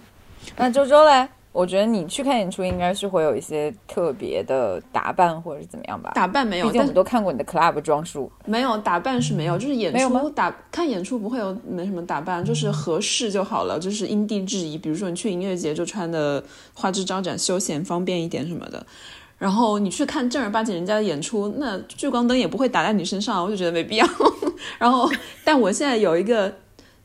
[0.55, 1.28] 那周周嘞？
[1.54, 6.12] 我觉得你去看演出应该是会有一些特别的打扮或者是怎么样吧？
[6.16, 8.30] 打扮没有，毕竟我们都看过你的 club 装束。
[8.45, 14.78] 没有打扮是没有，就是演没有吗出打看演出不会有没什么打扮，就是合适就好了，就是因地制宜。
[14.80, 16.43] 比如说你去音乐节就穿的
[16.74, 18.84] 花枝招展、休闲方便一点什么的。
[19.38, 24.08] 然后你去看正儿八经人家的演出，那聚光灯也不会打在你身上，我就觉得没必要。
[24.80, 25.08] 然后，
[25.43, 26.51] 但我现在有一个，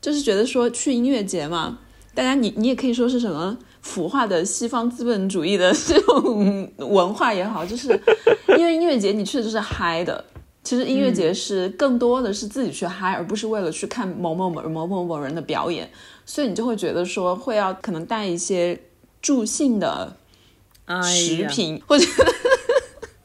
[0.01, 1.77] 就是觉得说去音乐节嘛，
[2.15, 7.89] 大家你你也可以说是什么腐化的西方资本主义的 这种文化也好，就是
[8.57, 10.23] 因为音乐节你去的就是嗨的。
[10.61, 15.89] 其实音乐节是更多的是自己去嗨，而不是为了去看某某某某某某人的表演，
[16.25, 18.79] 所以你就会觉得说会要可能带一些
[19.21, 20.15] 助兴的
[20.85, 22.05] 哎食呀，品，或者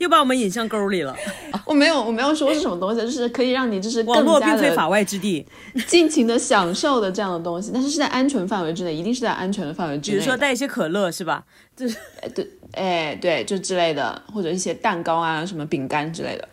[0.04, 1.16] 又把我们引向沟里了。
[1.64, 5.44] 我没有我没有说是什么东西，就是可以让你就是网络更加的并非法外之地，
[5.88, 10.18] 尽情的享受的这样的东西，但是是在安全范围之内，一定是在安全的范围之内。
[10.18, 11.42] 比如说带一些可乐是吧？
[11.74, 11.96] 就是
[12.34, 16.48] 对哎，对，就之类的，或者一些蛋糕啊，什么饼干之类的，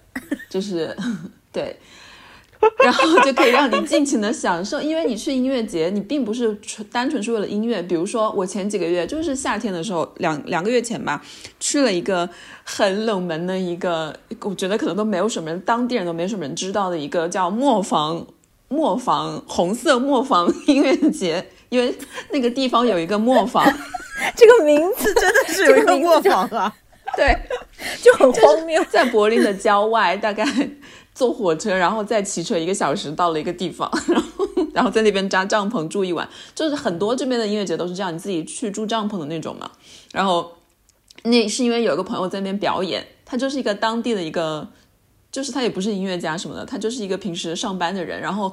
[0.50, 0.96] 就是
[1.52, 1.76] 对，
[2.84, 4.82] 然后就可以让你尽情的享受。
[4.82, 7.82] 因为你去音乐节，你并不是纯单纯是为了音乐。
[7.82, 11.22] 比如说，我前几个月就是夏天的时候，两两个月前吧，
[11.60, 12.30] 去了一个
[12.64, 18.26] 很冷门的一个，我觉得可能都没有什么人，当地人都没什么人知道的一个叫磨坊
[18.68, 21.94] 磨坊红色磨坊音乐节，因为
[22.32, 23.66] 那个地方有一个磨坊。
[24.36, 26.72] 这个名字真的是有一个磨坊啊。
[27.18, 27.36] 对，
[28.02, 28.82] 就很荒谬。
[28.86, 30.46] 在柏林的郊外，大概
[31.22, 36.28] 坐火车，然后再骑车一个小时到了一个地方，然后然后在那边扎帐篷住一晚。
[36.56, 39.70] 就是很多这边的音乐节都是这样，你自己去住帐篷的那种嘛。
[40.12, 40.52] 然后
[41.26, 44.68] 那是因为有一个朋友在那边表演，他就是一个当地的一个。
[45.32, 48.52] 就是他也不是音乐家什么的，他就是一个平时上班的人，然后，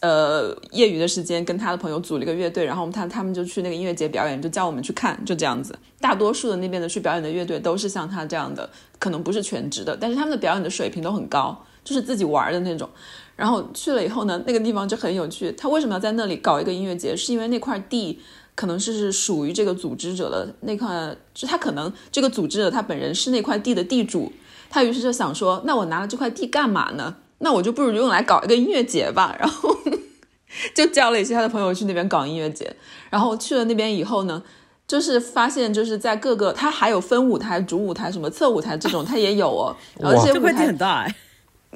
[0.00, 5.78] 呃，业余的时间跟他的朋友组了一个乐队，然后他他们就去那个音乐节表演，就叫我们去看，就这样子。
[6.00, 12.90] 大多数的那边的去表演的乐队都是像他这样的，可能不是全职的，但是他们的表演的水平都很高，就是自己玩的那种。
[13.36, 15.52] 然后去了以后呢，那个地方就很有趣。
[15.52, 17.16] 他为什么要在那里搞一个音乐节？
[17.16, 18.18] 是因为那块地
[18.54, 24.32] 可能是属于这个组织者的那块，就他可能这个组织者他本人是那块地的地主，
[24.68, 27.16] 他于是就想说，那我拿了这块地干嘛呢？
[27.38, 29.36] 那我就不如用来搞一个音乐节吧。
[29.38, 29.76] 然后
[30.74, 32.74] 就叫了一些他的朋友去那边搞音乐节。
[33.10, 34.42] 然后去了那边以后呢，
[34.88, 39.76] 就是发现就是在各个，他还有分舞台、主舞台、什么侧舞台这种，他也有哦。
[40.00, 41.14] 而且这块地很大哎，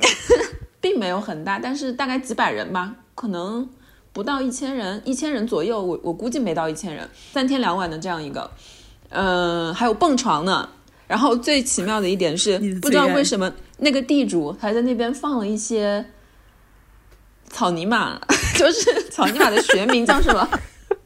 [0.80, 3.68] 并没有很大，但是大概几百人吧，可能
[4.12, 8.50] 不到一千人，一千人左右，我我估计没到一千人，三天两晚的这样一个，
[9.10, 10.68] 嗯，还有蹦床呢。
[11.06, 16.04] 然后最奇妙的一点是，不知道为什么那个地主还在那边放了一些
[17.48, 18.16] 草泥马，
[18.56, 20.48] 就是草泥马的学名叫什么？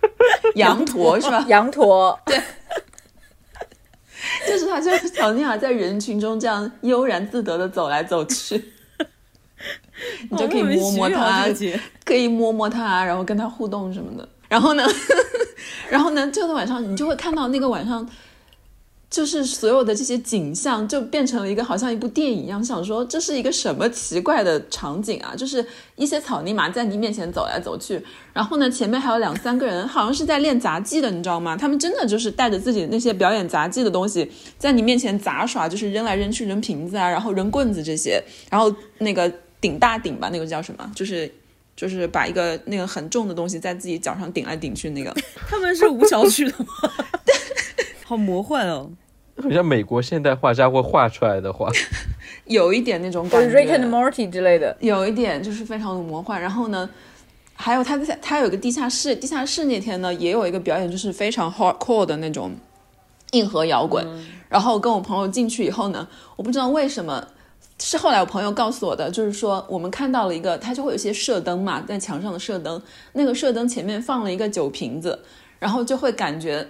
[0.57, 1.43] 羊驼是吧？
[1.49, 2.39] 羊驼，对
[4.47, 8.73] 就是他就是草泥马在人群中这样悠然自得的走来走去，
[10.31, 11.47] 你就可以摸摸它
[12.05, 14.29] 可以摸摸它，然后跟它互动什么的。
[14.49, 14.85] 然后呢，
[15.91, 18.09] 然后呢，这个晚上你就会看到那个晚上，
[19.11, 25.35] 就是所有的这些景象就变成了一个好像一部电影一样，想说这是一个什么奇怪的场景啊？
[25.37, 25.65] 就是
[25.97, 28.01] 一些草泥马在你面前走来走去，
[28.33, 31.57] 然后呢，前面还有两三个人，好像是在练杂技的，你知道吗？
[31.57, 39.33] 他们真的就是带着自己那些表演杂技的东西，在你面前杂耍，就是扔来扔去，扔瓶子啊，然后扔棍子这些，然后那个
[39.65, 40.93] 顶大顶吧，那个叫什么？
[40.95, 41.33] 就是
[41.75, 45.11] 就是把一个那个很重的东西在自己脚上顶来顶去那个。
[45.49, 46.67] 他们是无小曲的吗？
[48.05, 48.91] 好魔幻哦！
[49.43, 51.71] 好像美国现代画家会画出来的画。
[52.45, 54.77] 有一点那种感 Rick and Morty 之类的。
[54.81, 56.39] 有一点就是非常的魔幻。
[56.39, 56.87] 然后呢，
[57.55, 62.53] 还有他在他有一个地下室，地下室那天呢也有一个表演，就是非常 hardcore 的那种
[63.31, 64.07] 硬核摇滚。
[64.51, 66.07] 然后跟我朋友进去以后呢，
[66.37, 67.27] 我不知道为什么。
[67.79, 72.81] 是后来我朋友告诉我的，就是说我们看到了一个，它就会有些射灯嘛，在墙上的射灯，
[73.13, 75.19] 那个射灯前面放了一个酒瓶子，
[75.59, 76.67] 然后就会感觉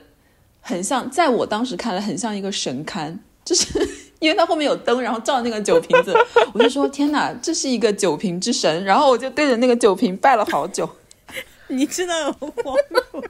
[0.60, 3.66] 很像，在我当时看来很像一个神龛，就是
[4.18, 6.14] 因为它后面有灯，然后照那个酒瓶子，
[6.54, 10.88] 我就说天哪，这是一个酒瓶之神，然后我就对着那个酒瓶拜了好久。
[11.68, 13.24] 你真的很荒谬。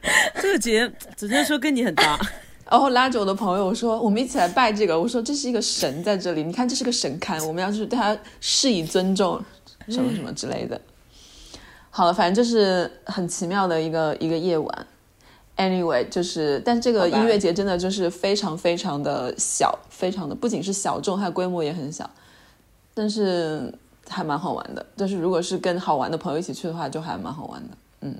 [0.40, 2.18] 这个节只能说跟你很搭，
[2.70, 9.42] 然后拉着我的朋友说：“我们一起来拜这个。”我说：“这是一个神在这里，你看这是个神龛，我们要去对他施以尊重，
[9.88, 10.80] 什么什么之类的。
[11.90, 14.86] ”好了，反正就是很奇妙的一个一个夜晚。
[15.56, 22.08] Anyway，就是，但这个音乐节真的就是非常非常的小，非常的不仅是小众，它规模也很小，
[22.94, 23.74] 但是
[24.06, 24.86] 还蛮好玩的。
[24.96, 27.76] 就是如果是跟好玩的朋友一起去的话，就还蛮好玩的。
[28.02, 28.14] 嗯，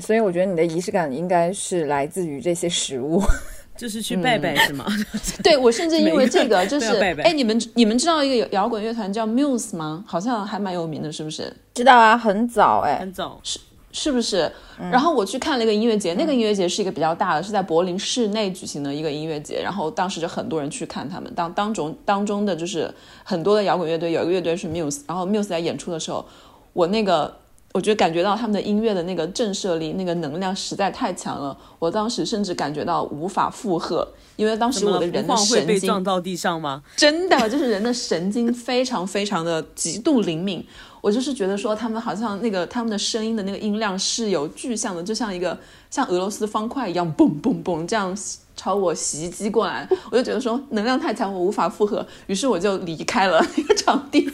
[0.00, 3.22] 所以我觉得你的仪式感应该是来自于这些食物。
[3.78, 4.84] 就是去拜拜是吗？
[5.40, 6.86] 对我甚至因为这个，就是
[7.22, 10.02] 哎，你们你们知道一个摇滚乐团叫 Muse 吗？
[10.04, 11.54] 好像还蛮有名的，是不是？
[11.74, 13.60] 知道啊，很早哎、很早，是
[13.92, 14.50] 是不是？
[14.90, 19.62] 然后我去看了一个音乐节，那个音乐节是一个比较大的，是在柏林市内举行的一个音乐节。
[19.62, 22.92] 然后当时就很多人去看他们，当当中当中的就是
[23.22, 26.26] 很多的摇滚乐队，有一个乐队是 Muse，然后 Muse 在演出的时候，
[26.72, 27.32] 我那个
[27.72, 31.56] 我觉得感觉到他们的音乐的那个震慑力，那个能量实在太强了。
[31.78, 34.06] 我当时甚至感觉到无法负荷，
[34.36, 36.82] 因为当时我的人的神经会被撞到地上吗？
[36.96, 40.64] 真的就是人的神经非常非常的极度灵敏。
[41.00, 45.56] 我就是觉得说他们好像那个他们的声音的那个音量是有具象的，就像一个
[45.90, 48.16] 像俄罗斯方块一样，嘣嘣嘣这样
[48.56, 49.86] 朝我袭击过来。
[50.10, 54.28] 我就觉得说能量太强，我无法负荷，于是我就离开了那个场地，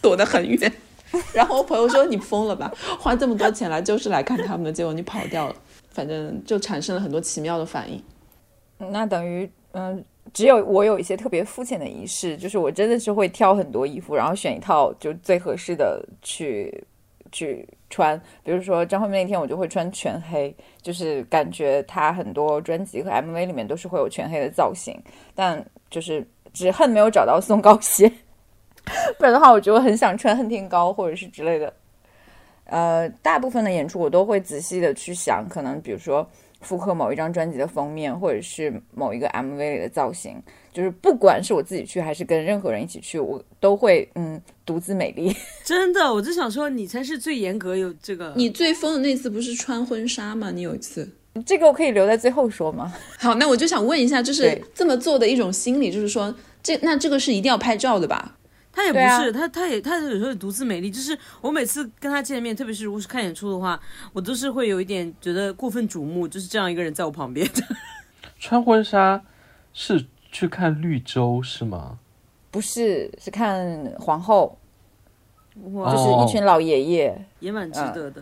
[0.00, 0.72] 躲得很远。
[1.32, 2.72] 然后我朋友说：“你疯了吧？
[2.98, 5.54] 花这么多钱来就是来看他们的，结果你跑掉了。”
[5.90, 8.02] 反正就产生了很多奇妙的反应。
[8.76, 10.02] 那等于嗯、
[10.32, 16.84] 只有我有一些特别肤浅的仪式，就是我真的是会挑很多衣服，然后选一套就最合适的去
[17.30, 18.18] 去穿。
[18.42, 24.98] 比如说张惠妹那天，我就会穿全黑，就是感觉她很多专辑和 MV 里面都是会有全黑的造型，
[25.34, 28.10] 但就是只恨没有找到松糕鞋，
[29.18, 31.72] 不然的话，我觉得很想穿恨天高或者是之类的。
[32.64, 36.28] 呃，大部分的演出我都会仔细的去想，可能比如说
[36.60, 45.32] 复刻某一张专辑的封面，或者是某一个 MV 里的造型，就是不管是我自己去还是跟任何人一起去，我都会嗯独自美丽。
[45.64, 48.32] 真的，我就想说，你才是最严格有这个。
[48.34, 50.50] 你最疯的那次不是穿婚纱吗？
[50.50, 51.08] 你有一次。
[51.44, 52.92] 这个我可以留在最后说吗？
[53.20, 58.36] 好，那我就想问一下，就是这么做的一种心理，就是说，这那这个是一定要拍照的吧？
[58.76, 60.90] 他也不是，他他也他有时候独自美丽。
[60.90, 63.80] 就是我每次跟他见面，特别是如果是看演出的话，
[64.12, 67.48] 我都是会有一点觉得过分瞩目，就是这样一个人在我旁边。
[68.38, 69.24] 穿婚纱
[69.72, 71.98] 是去看绿洲是吗？
[72.50, 74.58] 不是，是看皇后，
[75.72, 77.26] 哇，就是一群老爷爷。
[77.40, 78.20] 也蛮值得的。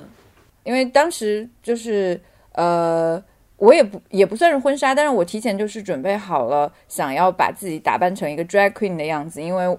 [0.63, 2.21] 因为当时就是
[2.53, 3.21] 呃，
[3.57, 9.79] 我也不也不算是婚纱，但是我提前就是准备好了，想要把自己打扮成一个 drag queen 的样子，因为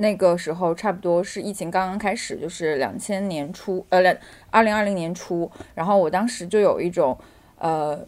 [0.00, 4.16] 那个时候差不多是疫情刚刚开始，就是两千年初，呃，两
[4.50, 7.16] 二零二零年初，然后我当时就有一种
[7.58, 8.06] 呃。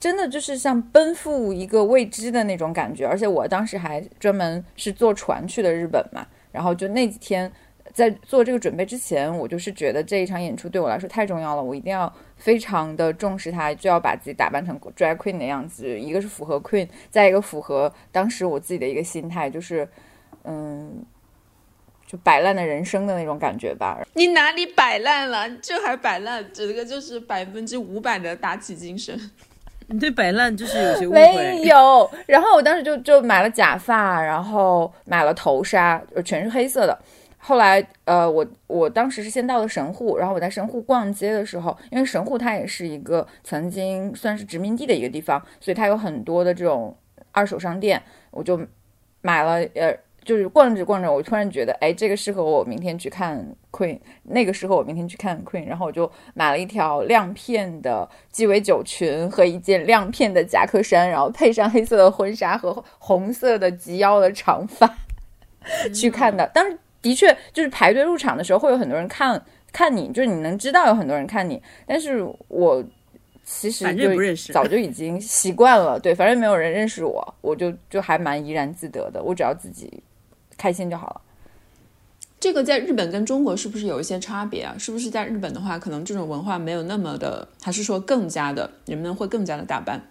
[0.00, 7.50] 真的就是像奔赴一个未知的那种感觉，而且我当时还专门是坐船去的日本嘛，然后就那几天
[7.90, 19.88] 在做这个准备之前，我就是觉得这一场演出对我来说太重要了，我一定要非常的重视它，就要把自己打扮成 drag queen 的样子，一个是符合 queen，再一个符合当时我自己的一个心态，就是
[20.42, 21.02] 嗯，
[22.14, 24.00] 就摆烂的人生的那种感觉吧。
[24.12, 25.50] 你哪里摆烂了？
[25.60, 26.44] 这还摆烂？
[26.52, 29.18] 这个就是百分之五百的打起精神。
[29.88, 31.62] 你对摆烂就是有些误没会。
[31.62, 36.96] 有，然后我当时就就买了假发，然后买了头纱，呃全是黑色的。
[37.36, 46.96] 后来，呃，我我当时是先到了神户，然后我在神户逛街的时候，因为神户它也是一个曾经算是殖民地的一个地方，所以它有很多的这种
[47.32, 48.58] 二手商店，我就
[49.20, 49.94] 买了，呃，
[50.24, 64.98] 就是逛着逛着，我突然觉得，哎，这个适合我明天去看 Queen，那个适合我明天去看 Queen，然后我就买了一条亮片的鸡尾酒裙和一件亮片的夹克衫，然后配上黑色的婚纱和红色的及腰的长发
[65.94, 66.46] 去看的。
[66.54, 69.40] 当时的确就是排队入场的时候，会有很多人看
[69.72, 72.82] 看你，就是你能知道有很多人看你，但是我
[73.44, 74.08] 其实反就
[74.54, 80.02] 早就已经习惯了，对，反正没有人认识我，我就就还蛮怡然自得的，我只要自己
[80.56, 81.20] 开心就好了。
[82.40, 84.74] 这个在日本跟中国是不是有一些差别啊？
[84.78, 90.02] 是不是在日本的话，可能这种文化没有那么的，还是说更加的人们会更加的打扮？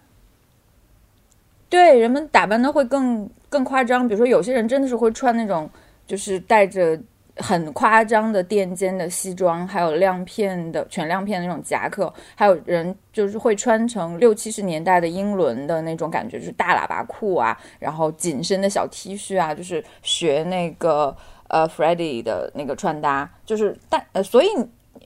[1.68, 5.70] 对，人们打扮的会更更夸张，比如说有些人真的是会穿那种
[6.06, 7.00] 就是带着
[7.36, 21.16] 很夸张的垫肩的西装，还有亮片的全亮片的那种夹克，还有人就是会穿成六七十年代的英伦的那种感觉，就是大喇叭裤啊，然后紧身的小 T 恤啊，就是学那个
[21.48, 24.48] 呃 Freddie 的那个穿搭，就是但呃，所以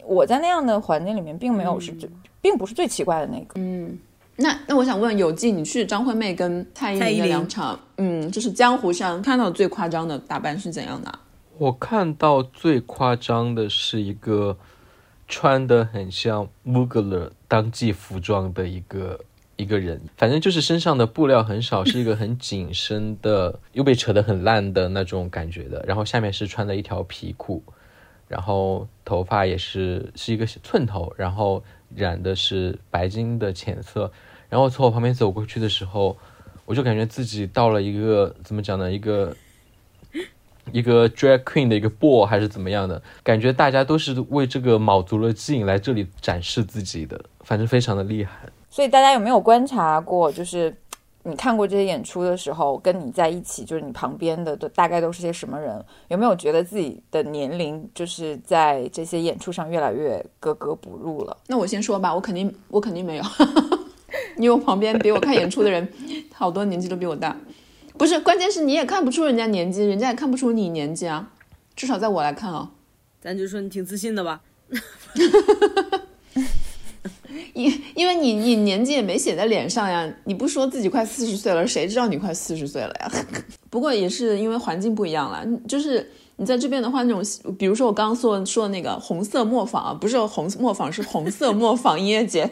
[0.04, 2.10] 我在那样的环境里面并没有是最，
[2.42, 3.54] 并不是最奇怪的那个。
[3.56, 3.98] 嗯
[4.40, 11.20] 那那我想问有纪，你去张惠妹跟蔡依林的两场，嗯，就是江湖上看到最夸张的打扮是怎样的啊？
[11.58, 14.56] 我看到最夸张的是一个
[15.26, 19.18] 穿的很像 Mugler 当季服装的一个
[19.56, 27.60] 一个人，反正就是身上的布料很少，是一个很紧身的， 又被扯得很烂的那种感觉的，然后下面是穿的一条皮裤，
[28.28, 34.12] 然后头发也是是一个寸头，然后染的是白金的浅色，
[34.48, 36.16] 然后从我旁边走过去的时候，
[36.64, 39.34] 我就感觉自己到了一个怎么讲呢，一个
[40.72, 48.48] 一个 drag queen 的一个 ball 还是怎么样的，感觉大家都是为这个卯足了劲来这里展示自己的，反正非常的厉害。
[48.70, 50.74] 所以大家有没有观察过，就是
[51.24, 55.84] 你看过这些演出的时候，跟你在一起，就是你旁边的都大概都是些什么人？
[56.08, 61.36] 有没有觉得自己的年龄就是在这些演出上越来越格格不入了？
[61.48, 63.24] 那我先说吧，我肯定我肯定没有，
[64.36, 65.86] 因为我旁边比我看演出的人
[66.32, 67.36] 好多年纪都比我大，
[67.98, 71.30] 不是，关键是你也看不出人家年纪，人家也看不出你年纪啊，
[71.74, 72.70] 至少在我来看啊，
[73.20, 74.40] 咱就说你挺自信的吧？
[77.54, 83.10] 因因为你你年纪也没写在脸上呀，你不说自己快四十岁了，谁知道你快四十岁了呀？
[83.68, 87.22] 不过也是因为环境不一样了，就是你在这边的话，那种
[87.58, 92.48] 比如说我刚刚说说的那个红色磨坊啊，不是红磨坊，是红色磨坊音乐节，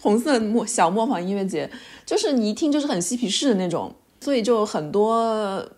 [0.00, 1.70] 红色磨小磨坊音乐节，
[2.04, 5.68] 就是你一听就是很嬉皮士的那种，所以就很多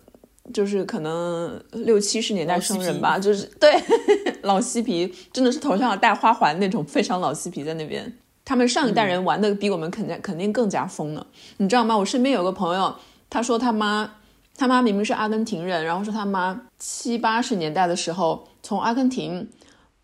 [0.53, 3.73] 就是可能六七十年代生人吧，就是对
[4.43, 8.15] 老嬉皮，真的是头上要戴花环那种非常老嬉皮在那边。
[8.45, 11.25] 他们上一代人玩的比我们肯定肯定更加疯了，
[11.57, 11.97] 你知道吗？
[11.97, 12.95] 我身边有个朋友，
[13.31, 14.17] 他说他妈，
[14.55, 19.49] 他妈明明是阿根廷人，然后说他妈七八十年代的时候从阿根廷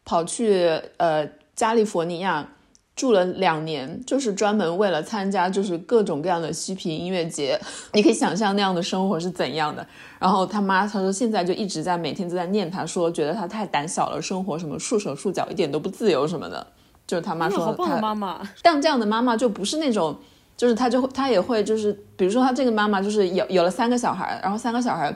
[0.04, 0.68] 跑去
[0.98, 2.50] 呃加利福尼亚
[3.02, 7.60] 住了两年，就是专门为了参加就是各种各样的嬉皮音乐节。
[7.94, 9.84] 你可以想象那样的生活是怎样的。
[10.20, 16.68] 然后他妈他说现在就一直在每天都在念他，说觉得他太胆小了，生活什么束手束脚，一点都不自由什么的。
[17.08, 20.16] 就是他妈说他妈妈，但这样的妈妈就不是那种，
[20.56, 25.12] 就是他就会她也会就是，比如说他这个妈妈就是有有了三个小孩，然后三个小孩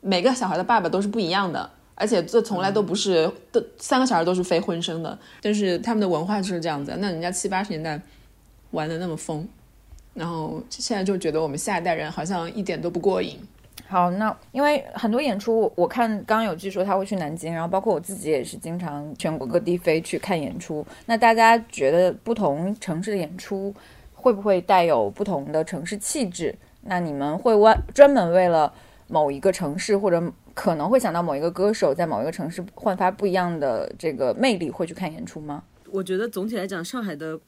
[0.00, 1.68] 每个小孩的爸爸都是不一样的，
[2.00, 6.96] 而且这从来都不是都三个小孩都是非婚生的，但是他们的文化就是这样子。
[6.98, 8.00] 那人家七八十年代
[8.70, 9.46] 玩的那么疯，
[10.14, 13.38] 然后现在就觉得我们下一代人好像一点都不过瘾。
[13.86, 20.86] 好，那因为很多演出，我我看刚刚有据说他会去南京，然后包括我自己也是经常全国各地飞去看演出。
[21.06, 23.74] 那大家觉得不同城市的演出
[24.14, 26.54] 会不会带有不同的城市气质？
[26.82, 28.72] 那你们会为专门为了
[29.08, 30.22] 某一个城市，或者
[30.54, 35.64] 可能会想到某一个歌手在某一个城市焕发不一样的这个魅力，会去看演出吗？
[35.90, 37.40] 我觉得总体来讲，上海的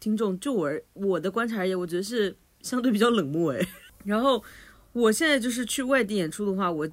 [0.00, 3.60] 听众，就我我的观察而言，我觉得是相对比较冷漠哎。
[4.04, 4.42] 然后
[4.92, 6.88] 我现在就是去外地演出的话，我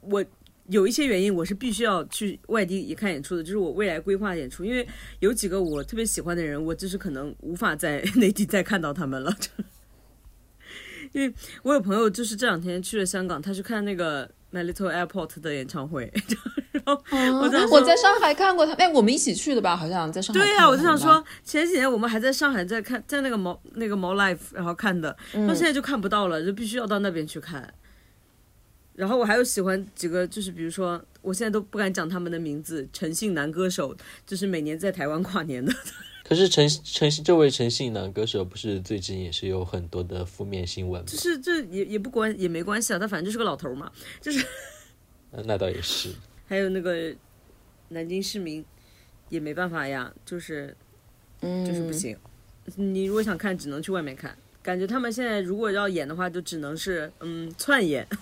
[0.00, 0.24] 我
[0.68, 4.86] 有一些原因，我是必须要去外地也看演出的，就是我未来规划演出，因为
[5.20, 9.34] 有几个我特别喜欢的人，我就是可能无法在 内地再看到他们了。
[11.12, 16.10] 因为我有朋友就是这两天去了香港，他去看那个 My Little Airport 的演唱会，
[16.72, 17.02] 然后
[17.40, 19.76] 我在我在上海看过他，哎，我们一起去的吧？
[19.76, 20.40] 好像在上海。
[20.40, 25.14] 对呀、我就想说，，前几年我们还在上海在看，在那个毛那个毛 life 然后看的，
[25.46, 27.72] 到现在就看不到了，就必须要到那边去看。
[28.94, 33.94] 然后我还有喜欢几个，就是比如说，我现在都不敢讲他们的名字，诚信男歌手，
[34.26, 35.72] 就是每年在台湾跨年的。
[36.28, 41.06] 可是陈陈这位陈姓男歌手不是最近也是有很多的负面新闻吗？
[41.10, 43.90] 就是这也也不关也没关系啊，他反正就是个老头嘛。
[44.20, 44.44] 就是
[45.30, 46.10] 呃 那倒也是。
[46.46, 47.14] 还有那个
[47.88, 48.62] 南京市民
[49.30, 50.76] 也没办法呀，就是
[51.40, 52.14] 嗯，就是不行。
[52.76, 54.36] 你如果想看，只能去外面看。
[54.62, 58.06] 感觉他们现在如果要演的话，就只能是嗯窜演。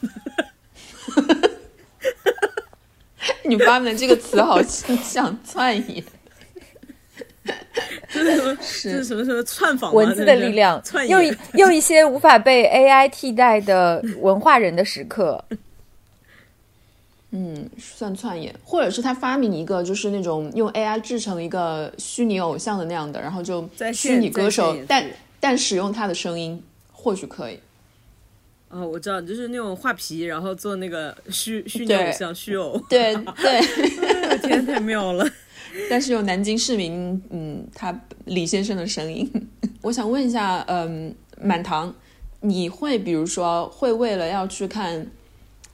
[3.45, 6.16] 你发明的这个词好像窜演，这
[8.61, 15.44] 是什么什么串访文字的力量 窜，又一又一些无法被 AI 替代的文化人的时刻。
[17.32, 25.05] 嗯，算窜演，或者是他发明一个就是那种用 AI 制成一个虚拟偶像的那样的，然后就虚拟歌手但
[25.38, 27.59] 但使用他的声音，或许可以。
[28.68, 35.28] 哦，我知道，就是那种画皮，然后做那个虚虚拟偶像虚偶，对对，天太妙了。
[35.89, 39.31] 但是有南京市民，嗯，他李先生的声音。
[39.83, 41.95] 我想问一下，嗯，满堂，
[42.41, 45.07] 你会比如说会为了要去看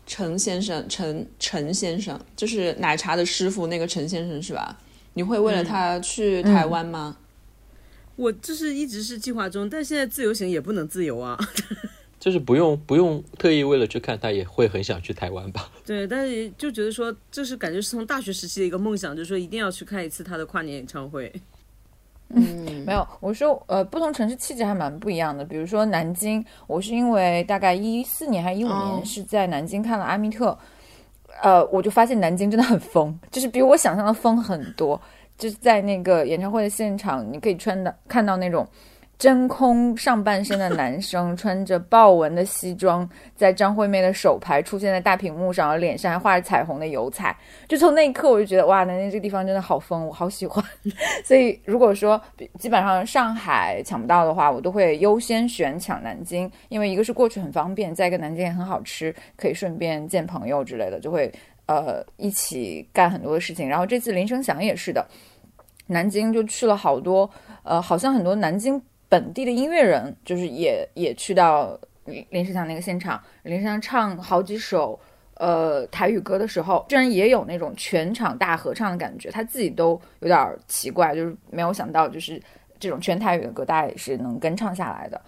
[0.06, 4.78] 陈先生，陈陈先生，就是奶茶的师傅那个陈先生是吧？
[5.14, 7.16] 你会为了他去台湾吗？
[8.16, 11.38] 我就是一直是计划中，但现在自由行也不能自由啊。
[12.22, 15.68] 就是不用不用特意为了去看，他也会很想去台湾吧？
[15.84, 21.32] 对，但是就觉得说，就是感觉是从大学时期的一个梦想，就是说一定要去看一次他的跨年演唱会。
[22.28, 25.44] 嗯， 没有，我说呃，不同城市气质还蛮不一样的。
[25.44, 30.56] 比如说南京，我是因为大概一四年还一五哦年是在南京看了阿密特，
[31.42, 35.00] 呃，我就发现南京真的很疯，就是比我想象的疯很多。
[35.36, 38.64] 就是在那个演唱会的现场，你可以穿的看到那种
[39.22, 47.32] 真空上半身的男生穿着豹纹的西装，在张惠妹的手牌出现在大屏幕上，然后脸上还画着彩虹的油彩。
[47.68, 50.64] 就从那一刻，我就觉得哇，南京这个地方真的好疯，我好喜欢。
[51.24, 52.20] 所以如果说
[52.58, 61.32] 基本上上海抢不到的话，我都会优先选抢南京，因为一个是过去很方便，再一个南京也很好吃，可以顺便见朋友之类的，就会
[61.66, 63.68] 呃一起干很多的事情。
[63.68, 65.06] 然后这次林声祥也是的，
[65.86, 67.30] 南京就去了好多，
[67.62, 68.82] 呃，好像很多南京
[69.12, 74.98] 本地的音乐人，就是也也去到林林声祥那个现场，林声祥唱好几首。
[75.34, 82.40] 呃，台语歌的时候，居然也有那种全场大合唱的感觉，他自己都有点奇怪，就是没有想到，就是
[82.78, 85.20] 这种全台语的歌，大家也是能跟唱下来的。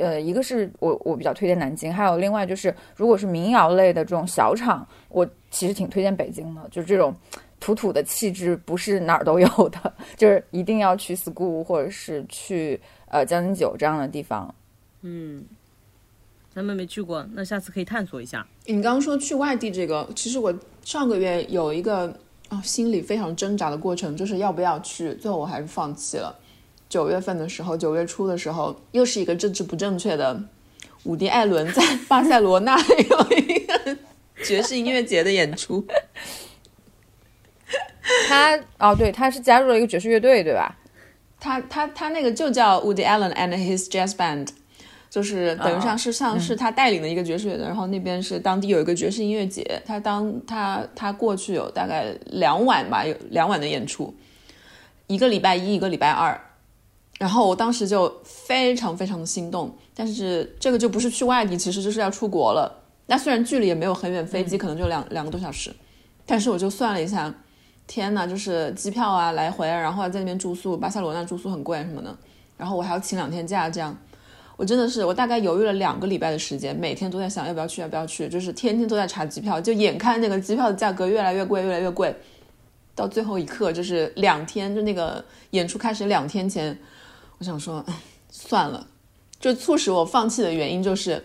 [0.00, 7.14] 呃，一个是我我比较推荐南京，还有另外就是，如果是民谣类的这种小场，我其实挺推荐北京的，就是这种
[7.60, 14.54] 土土的气质不是哪儿都有的， 就是一定要去 school 或者是去呃将进酒这样的地方。
[15.02, 15.44] 嗯，
[16.54, 18.46] 咱们没去过，那下次可以探索一下。
[18.64, 26.34] 你刚刚说去外地这个，其实我上个月有一个啊、心里非常挣扎的过程，就是要不要去，最后我还是放弃了。
[26.88, 30.40] 九月份的时候，九月初的时候，又是一个政治不正确的
[31.02, 33.96] 伍迪·艾伦在巴塞罗那有一个
[34.44, 35.84] 爵士音乐节的演出，
[38.28, 40.76] 他哦，对，他是加入了一个爵士乐队，对吧？
[41.46, 44.48] 他他他那个就叫 Woody Allen and His Jazz Band，
[45.08, 54.12] 就是等于上是像是他带领的一个爵士乐队，然后那边是当地有一个爵士音乐节，他当他他过去有大概两晚吧，有两晚的演出，
[55.06, 56.40] 一个礼拜一，一个礼拜二，
[57.20, 62.82] 然后我当时就非常非常的心动，但是这个就不是去外地，其实就是要出国了。
[63.06, 65.72] 那虽然距离也没有很远，飞机可能就两、两个多小时，
[66.26, 67.32] 但是我就算了一下，
[67.86, 72.16] 天呐，就是机票啊来回，然后在那边住宿，巴塞罗那住宿很贵什么的，
[72.56, 73.96] 然后我还要请两天假，这样。
[74.56, 82.16] 我真的是，我大概犹豫了两个礼拜的时间，每天都在想要不要去，要不要去，就是天天都在查机票，就眼看那个机票的价格越来越贵，越来越贵，
[82.94, 86.76] 到最后一刻，就是两天，就那个演出开始两天前，
[87.36, 87.84] 我想说，
[88.30, 88.86] 算了，
[89.38, 91.22] 就促使我放弃的原因就是，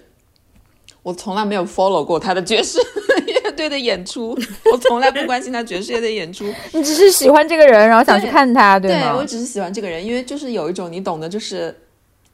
[1.04, 2.78] 我从来没有 follow 过他的爵士
[3.26, 4.38] 乐队的演出，
[4.72, 9.16] 我从来不关心他爵士乐队演出， 你只是喜欢这个人，然后想去看他，对吗？
[9.16, 11.76] 我只是喜欢这个人，因为就是有一种你懂的，就是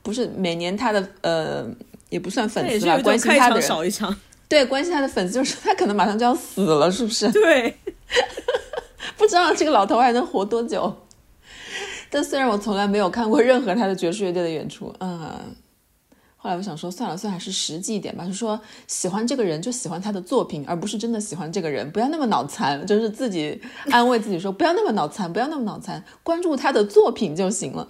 [0.03, 1.65] 不是每年他的呃
[2.09, 4.15] 也不算粉丝吧，关心他的人，少一场。
[4.49, 7.30] 对关心他的粉丝，就是他可能马上就要死了，是不是？
[7.32, 7.78] 对，
[9.18, 10.93] 不知道这个老头还能活多久。
[12.09, 15.53] 但虽然我从来没有看过任何他的爵士乐队的演出，嗯，
[16.47, 23.59] 后来我想说算了算了，还是实际一点吧，就说喜欢这个人就喜欢他的作品，而不是真的喜欢这个人，不要那么脑残，就是自己
[23.91, 27.85] 安慰自己说不要那么脑残，不要那么脑残，关注他的作品就行了。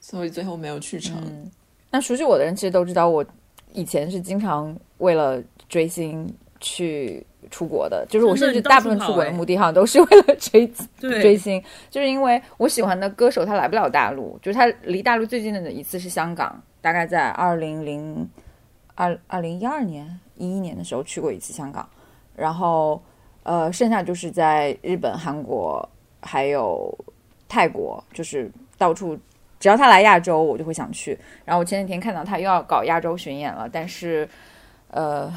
[0.00, 1.48] 所以最后没有去成。
[1.92, 3.24] 那熟悉我的人其实都知道，我
[3.72, 6.28] 以前是经常为了追星
[6.58, 10.66] 去出国的，就是我甚至大部分出国的目的好像都是为了追
[11.00, 18.28] 对追星，就是因为我喜欢的歌手他来不了大陆，就是他离大陆最近的一次是香港，大概在二零零
[18.94, 21.88] 二二零一二年一一年的时候去过一次香港，
[22.34, 23.02] 然后
[23.42, 25.88] 呃剩下就是在日本、韩国
[26.22, 26.92] 还有
[27.48, 29.18] 泰国，就是到处。
[29.58, 31.18] 只要他来亚洲，我就会想去。
[31.42, 34.28] 然后我前几天看到他又要搞亚洲巡演了，但是，
[34.90, 35.32] 呃，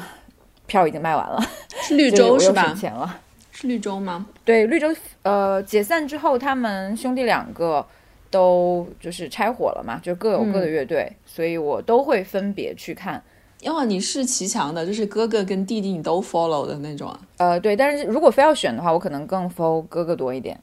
[0.70, 1.42] 票已经卖完了，
[1.82, 2.76] 是绿洲是吧省？
[2.76, 3.18] 钱了。
[3.50, 4.26] 是绿洲吗？
[4.44, 4.86] 对，绿洲
[5.22, 7.84] 呃解散之后，他们兄弟两个
[8.30, 13.20] 都就是拆伙了嘛，就各有各的乐队，所以我都会分别去看。
[13.60, 17.20] 因为你是骑墙的，就是哥哥跟弟弟你都 follow 的那种啊。
[17.36, 20.58] 呃，对，但是如果非要选的话，我可能更 follow 哥哥多一点。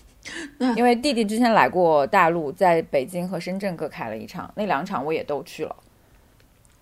[0.76, 5.76] 因为弟弟之前来过大陆，在北京和深圳各开了一场，那两场我也都去了。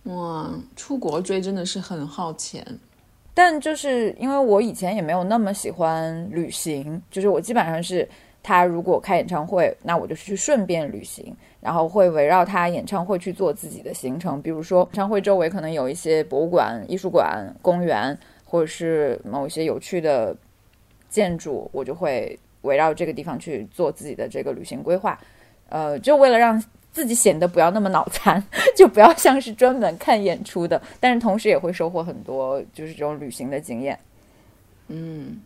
[0.09, 2.65] 哇，出国追真的是很耗钱。
[3.35, 8.09] 但就是因为我以前也没有那么喜欢旅行，就是我基本上是
[8.43, 14.43] 他如果开演唱会，那我就去顺便旅行，然后会围绕他演唱会去做自己的行程。
[14.43, 20.35] 比如说演唱会周围可能有一些博物馆、艺术馆、公园，或者是某一些有趣的
[21.09, 25.17] 建筑，我就会围绕这个地方去做自己的这个旅行规划。
[25.69, 26.61] 呃，就为了让
[26.99, 28.43] 自己显得不要那么脑残，
[28.77, 33.97] 就不要像是专门看演出的，但是同时也会收获很多就是这种旅行的经验。
[34.89, 35.41] 嗯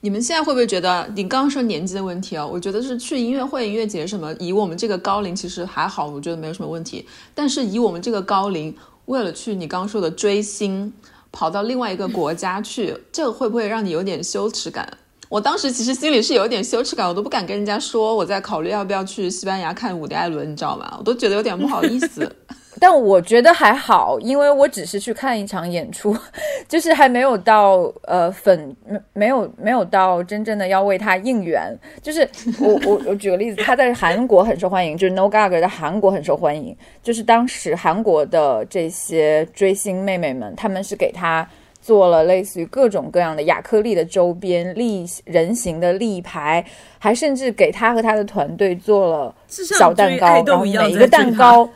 [0.00, 2.46] 你们现在会不会觉得，你刚刚说年纪的问题啊？
[2.46, 7.06] 我觉得是去音乐会、音乐节什么，以我们这个高龄其实还好，我觉得没有什么问题。
[7.34, 8.74] 但是以我们这个高龄，
[9.04, 10.90] 为了去你刚刚说的追星，
[11.30, 14.88] 跑到另外一个国家去，这个会不会让你有点羞耻感？
[15.28, 20.96] 我当时其实心里是有一点羞耻感，我都不敢跟人家说我在考虑要不要去西班牙看伍迪·艾伦，你知道吗？
[20.98, 22.30] 我都觉得有点不好意思。
[22.80, 26.16] 但我觉得还好，因为我只是去看一场演出，
[26.68, 31.76] 就是还没有到呃粉没没有没有到真正的要为他应援。
[32.00, 32.20] 就是
[32.60, 41.46] 我我我举个例子，他在韩国很受欢迎，就是 No Gaga 在韩国很受欢迎，就是当时韩国的这些追星妹妹们，他们是给他。
[41.88, 46.62] 做了类似于各种各样的亚克力的周边、立人形的立牌，
[46.98, 51.66] 还甚至给他和他的团队做了小蛋糕，然后每一个蛋糕，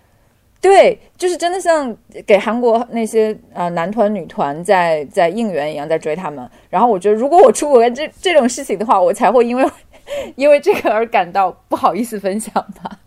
[0.58, 1.94] 对，就是真的像
[2.26, 6.48] 给韩国那些呃男团、女团在在应援一样在追他们。
[6.70, 9.70] 然后我觉得，如果我出国干这这种事情的话，我才会因为
[10.34, 12.98] 因为这个而感到不好意思分享吧。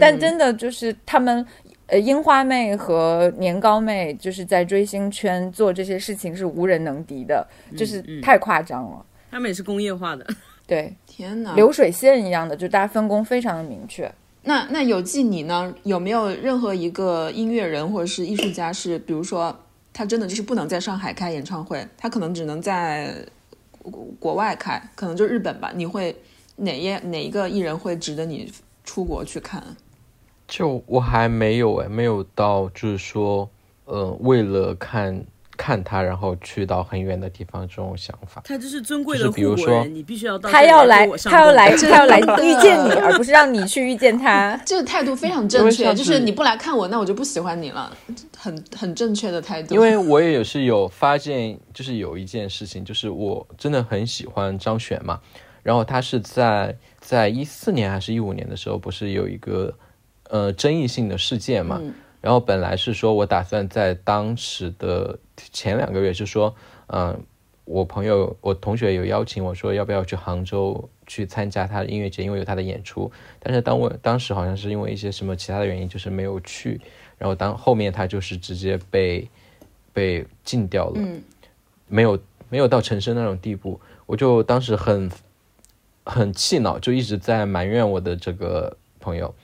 [0.00, 1.46] 但真的就是他们。
[1.90, 7.44] 呃，樱花妹和年糕妹就是在追星圈做这些事情是无人能敌的，
[7.76, 9.04] 就是太夸张了。
[9.30, 10.24] 他们也是工业化的。
[10.66, 11.54] 对，天哪！
[11.56, 14.10] 流水线一样的，就大家分工非常的明确。
[14.44, 15.74] 那那有记你呢？
[15.82, 19.54] 有没有任何一个音乐人或者是艺术家是，比如说
[19.92, 23.12] 他真的就是不能在上海开演唱会，他可能只能在
[23.82, 25.72] 国国外开，可能就日本吧？
[25.74, 26.14] 你会
[26.54, 28.50] 哪一哪一个艺人会值得你
[28.84, 29.60] 出国去看？
[30.50, 33.48] 就我还没有哎，没有到就是说，
[33.84, 35.24] 呃，为了看
[35.56, 38.42] 看他，然后去到很远的地方这种想法。
[38.44, 44.60] 他就是尊贵的就是比如说护国人，你必须要到他要来，他要来，供 他要来遇见你，而不是让你去遇见他。
[44.66, 47.96] 这个态度非常正确，就是你不来看我，那我就不喜欢你了，
[48.36, 49.72] 很很正确的态度。
[49.74, 55.20] 因为我也是有发现，就是有一件事情，就是我真的很喜欢张悬嘛，
[55.62, 59.74] 然后他是在在一四年还是一五年的时候，不是有一个
[60.30, 61.80] 呃争议性的事件嘛，
[62.20, 65.18] 然后本来是说我打算在当时的
[65.52, 66.54] 前两个月，就说
[66.88, 67.22] 嗯、
[67.64, 73.10] 我朋友我同学有邀请我说要不要去杭州去参加他的音乐节，因为有他的演出。
[73.38, 76.80] 但是当我当时好像是因为一些什么其他的原因，就是没有去。
[77.16, 79.28] 然后当后面他就是直接被
[79.92, 81.22] 被禁掉了，嗯
[81.86, 82.18] 没有
[82.48, 85.10] 没有到陈升那种地步，我就当时很
[86.04, 89.34] 很气恼，就一直在埋怨我的这个朋友。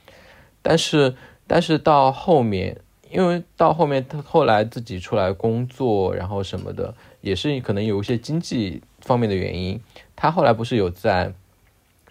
[0.68, 1.14] 但是
[1.46, 2.76] 但是到后面，
[3.08, 9.80] 因为到后面他后来自己出来工作，然后什么的，也是可能有一些经济方面的原因。
[10.16, 11.32] 他后来不是有在，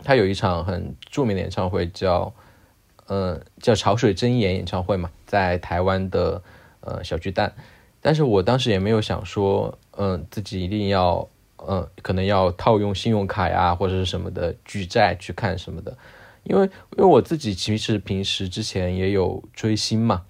[0.05, 2.33] 他有一场很著名的演唱会叫，
[3.07, 6.41] 嗯、叫潮水真言演唱会嘛，在台湾的
[6.79, 7.53] 呃小巨蛋。
[7.99, 11.27] 但是我当时也没有想说，嗯、自己一定要，
[11.67, 15.97] 嗯、可能要套用信用卡呀或者是什么的举债去看什么的，
[16.45, 16.63] 因为
[16.97, 20.23] 因为我自己其实平时之前也有追星嘛，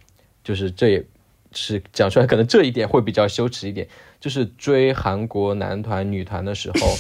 [0.44, 1.06] 就是这也
[1.52, 3.88] 是讲出来，可能这一点会比较羞耻一点。
[4.18, 6.96] 就是追韩国男团、女团的时候，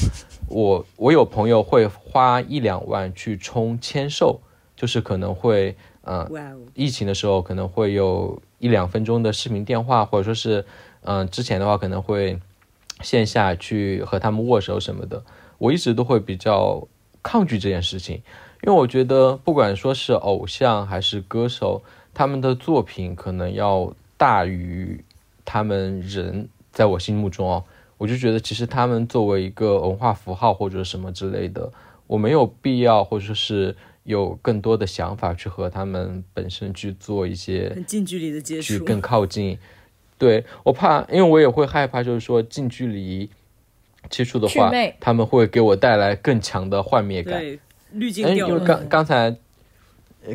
[0.47, 4.39] 我我有朋友会花一两万去充签售，
[4.75, 10.63] 就是可能会呃哇哦，疫情的时候可能会有一两分钟的视频电话，或者说是，
[11.01, 12.39] 嗯、之前的话可能会
[13.01, 15.23] 线下去和他们握手什么的。
[15.57, 16.87] 我一直都会比较
[17.23, 18.21] 抗拒这件事情，
[18.65, 21.83] 因为我觉得不管说是偶像还是歌手，
[22.15, 25.03] 他们的作品可能要大于
[25.45, 27.63] 他们人，在我心目中哦，
[27.97, 31.71] 我就觉得其实他们作为一个文化符号或者什么之类的，
[32.07, 39.59] 我没有必要或者说是有更多的想法去和他们本身去做一些很近距离的接触，去更靠近。
[40.17, 43.29] 对我怕，因为我也会害怕，就是说近距离
[44.09, 47.43] 接触的话，他们会给我带来更强的幻灭感。
[47.95, 48.53] 对滤镜哎，掉了。
[48.53, 49.35] 因为刚刚才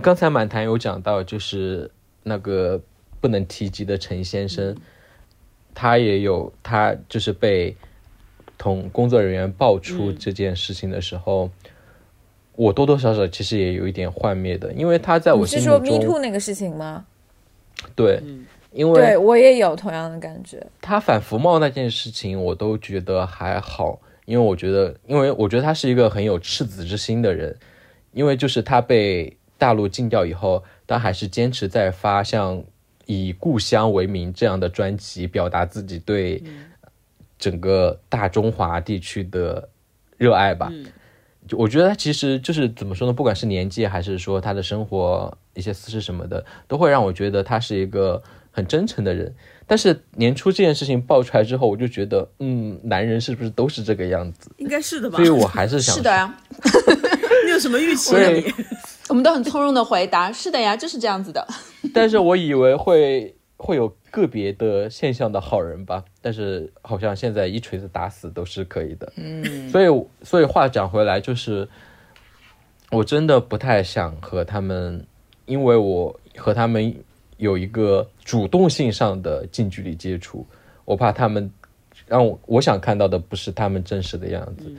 [0.02, 1.90] 刚才满谈有讲到，就是
[2.22, 2.80] 那个
[3.20, 4.76] 不能提及的陈先生，
[5.74, 7.76] 他也有他就是被
[8.56, 11.50] 同工作人员爆出嗯这件事情的时候，
[12.56, 17.06] 我多多少少其实也有一点幻灭的，因为他在我你是说 Me 中 Too 那个事情吗？
[17.96, 20.64] 对，嗯因对为我也有同样的感觉。
[20.80, 27.56] 他反服贸那件事情，我都觉得还好，因为我觉得，因为我觉得他是一个很有赤子之心的人，
[28.12, 32.62] 因为就是他被大陆禁掉以后，他还是坚持在发像
[33.06, 36.42] 以故乡为名这样的专辑，表达自己对
[37.38, 39.68] 整个大中华地区的
[40.16, 40.72] 热爱吧。
[41.48, 43.12] 就我觉得他其实就是怎么说呢？
[43.12, 49.34] 不管是年纪还是说他的生活一些私事什么的，都会让我觉得他是一个很真诚的人。
[49.66, 54.50] 但是年初这件事情爆出来之后，我就觉得，嗯，男人是不是都是这个样子？
[54.58, 55.16] 应该是的吧？
[55.16, 56.34] 所以我还是想是的呀，
[57.46, 58.14] 你有什么预期？
[59.08, 61.46] 我们都很从容的回答，是的呀，就是这样子的。
[61.94, 69.12] 但是我以为会会有个别的现象的好人吧，但是好像现在一锤子打死都是可以的。
[69.16, 71.68] 嗯，所以所以话讲回来，就是
[72.90, 75.06] 我真的不太想和他们，
[75.46, 76.92] 因为我和他们
[77.40, 80.46] 有一个主动性上的近距离接触，
[80.84, 81.50] 我怕他们
[82.06, 84.70] 让我我想看到的不是他们真实的样子。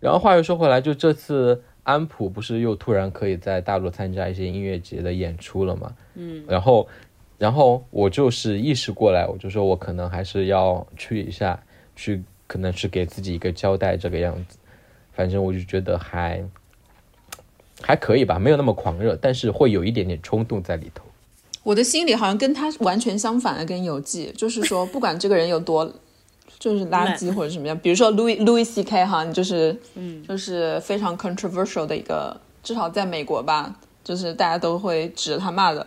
[0.00, 5.94] 然后话又说回来，就这次安普不是又突然可以在大陆参加一些音乐节的演出了嘛？
[6.14, 6.88] 嗯，然后，
[7.36, 11.62] 然后我就是意识过来，我就说我可能还是要去一下，
[11.94, 14.58] 去可能是给自己一个交代这个样子。
[15.12, 16.42] 反正我就觉得还
[17.82, 21.04] 还可以吧，没有那么狂热，但是会有一点点冲动在里头。
[21.68, 25.86] 我的心里好像跟他完全相反的，跟有记，就是说，不管这个人有多
[26.58, 35.86] 就是垃圾或者什么样，比如说 Louis Louis C K 哈，你就是嗯，就是非常 controversial 的一个，至少在美国吧，就是大家都会指着他骂的。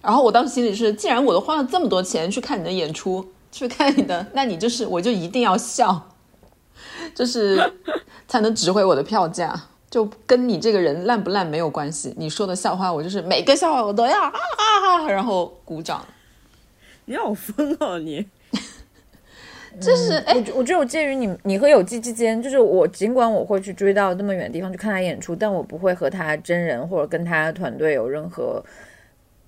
[0.00, 6.10] 然后我当时心里是，既然我都花了这么多钱去看你的演出，去看你的，那你就是我就一定要笑，
[7.12, 7.72] 就是
[8.28, 9.64] 才能值回我的票价。
[9.90, 16.04] 就跟你这个人烂不烂没有关系，你说的笑话我就是每个笑话我都要啊啊啊，然后鼓掌。
[17.06, 18.26] 你好疯哦你！
[19.80, 28.62] 就是哎，我觉我觉得我介于你你和有机之间，就是我尽管我会去追到那么远的地方去看他演出，但我不会和他真人或者跟他团队有任何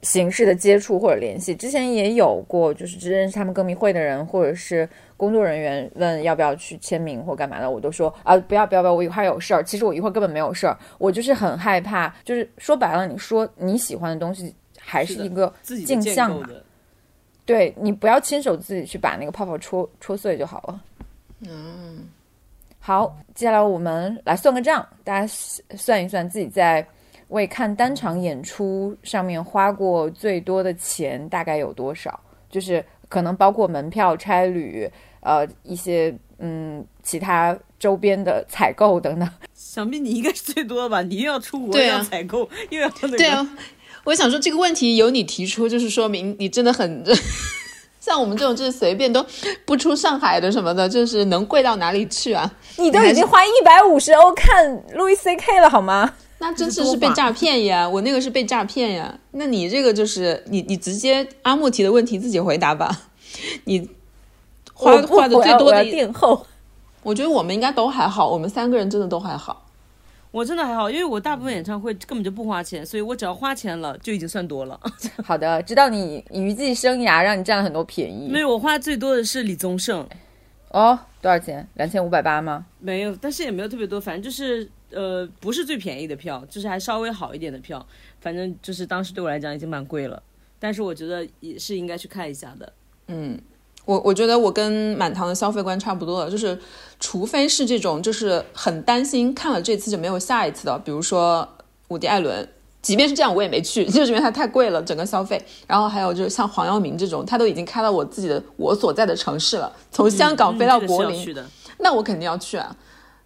[0.02, 1.54] 形式的接触或者联系。
[1.54, 9.62] 之前也有过，就是只认识他们歌迷会的人或者是工作人员问要不要去签名或干嘛的，我都说啊不要不要不要，我一会儿有事儿。
[9.62, 16.48] 其实我一会儿根本没有事儿，我就是很害怕，就是说白了，你说你喜欢的东西还是一个镜像嘛。
[17.44, 20.82] 对你不要亲手自己去把那个泡泡戳戳碎就好了。
[21.48, 22.04] 嗯，
[22.78, 25.26] 好，接下来我们来算个账，大家
[25.76, 26.86] 算一算自己在
[27.30, 34.88] 为看单场演出上面花过最多的钱大概有多少，就是可能包括门票、差旅，
[35.20, 39.28] 呃，一些嗯其他周边的采购等等。
[39.54, 41.02] 想必你应该是最多的吧？
[41.02, 43.16] 你又要出国，对啊又要采购，又要那个。
[43.16, 43.48] 对啊，
[44.04, 47.04] 我想说这个问题由你提出，就是说明你真的很。
[48.00, 49.24] 像我们这种就是随便都
[49.66, 52.50] 不出上海的什么的，就是能贵到哪里去啊？
[52.78, 56.14] 你都已经花一百五十欧看路易 C K 了好吗？
[56.40, 57.88] 那真是是被诈骗呀！
[57.88, 59.16] 我那个是被诈骗呀。
[59.32, 63.02] 那你这个就是你你直接阿木提的问题自己回答吧。
[63.64, 63.88] 你
[64.72, 66.46] 花花的最多的一，垫后。
[67.02, 69.66] 我觉得我们应该都还好，我们三个人真的都还好。
[70.30, 74.78] 我真的还好，因为我大部分演唱会根本就不花钱，所以我只要花钱了就已经算多了。
[75.24, 78.40] 好的，知道你娱记生涯让你占了很多便宜没。
[78.40, 80.06] 有，我花最多的是李宗盛，
[80.70, 81.68] 哦，多少钱？
[81.74, 82.64] 两千五百八吗？
[82.78, 87.84] 没有，但是也没有特别多，反正就是呃，不是最便宜的票，就是还稍微好一点的票，
[88.20, 90.22] 反正就是当时对我来讲已经蛮贵了，
[90.58, 92.72] 但是我觉得也是应该去看一下的。
[93.08, 93.38] 嗯
[93.86, 96.56] 我我觉得我跟满堂的消费观差不多了，就是
[97.00, 101.48] 除非是这种就是很担心看了这次就没有下一次的，比如说
[101.88, 102.46] 伍迪·艾伦，
[102.82, 105.42] 即便是这样我也没去，就是因为它太贵了整个消费。
[105.66, 111.34] 然后还有就是像黄耀明这种，他都已经开到我自己的我所在的城市了，从香港飞到柏林，
[111.78, 112.76] 那我肯定要去啊。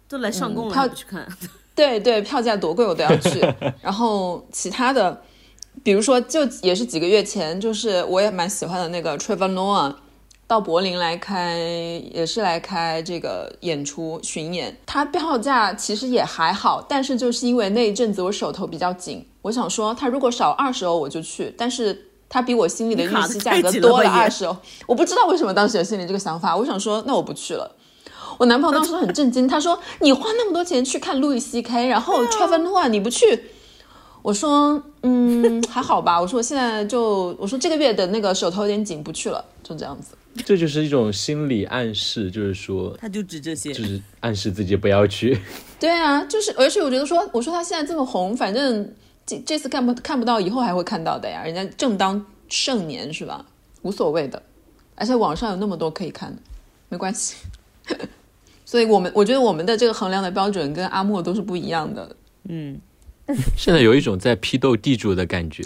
[0.07, 1.27] 都来上供了，票你不去看？
[1.75, 3.41] 对对，票价多贵我都要去。
[3.81, 5.21] 然后其他的，
[5.83, 9.93] 比如说就也是几个月前，就是我也蛮喜欢的那个 Trevor Noah
[10.47, 11.57] 到柏林来开，
[12.13, 14.77] 也是来开这个演出巡演。
[14.85, 22.09] 他票价其实也还好，但是就是因为那一阵子我手头比较紧，我想说他如果少二十欧我就去，但是。
[22.27, 26.57] 他比我心里的预期价格多了二十欧，我不知道为什么当时有心里这个想法。
[26.57, 27.74] 我想说，那我不去了。
[28.37, 33.39] 我男朋友当时很震惊，他说：“你花那么多钱去看路易 C K，然后 Trevor Noah 你不去？”
[34.21, 40.15] 我说：“嗯，还好吧。”我说：“我现在就我说这个月的那个手头有点紧，不去了，就这样子。
[40.45, 45.39] 这就是一种心理暗示，就是说，他就指这些，就是暗示自己不要去。
[45.79, 48.93] ”对啊，就是而且我觉得说，我说他现在这么红，反正
[49.25, 51.43] 这这次看不看不到，以后还会看到的呀。
[51.45, 53.45] 人家正当盛年是吧？
[53.83, 54.41] 无所谓的，
[54.95, 56.41] 而且网上有那么多可以看的，
[56.89, 57.35] 没关系。
[58.75, 62.13] 所以我们我觉得我们的这个衡量的标准跟阿莫都是不一样的。
[62.49, 62.77] 嗯，
[63.55, 65.63] 现在有一种在批斗地主的感觉。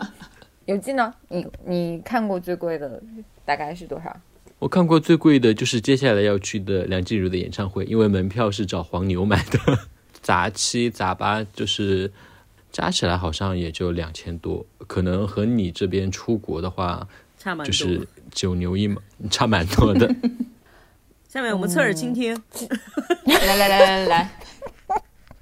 [0.64, 1.12] 有记呢？
[1.28, 3.02] 你你看过最贵的
[3.44, 4.16] 大概是多少？
[4.58, 9.58] 我看过最贵的就是接下来要去的梁静茹的演唱会，因为门票是找黄牛买的，
[10.22, 12.10] 杂七杂八就是
[12.72, 17.66] 加起来好像也就两千多，可能和你这边出国的话差蛮多。
[17.66, 20.10] 就是九牛一毛，差蛮多的。
[21.28, 22.34] 下面我们侧耳倾听，
[23.26, 24.30] 来来来来来，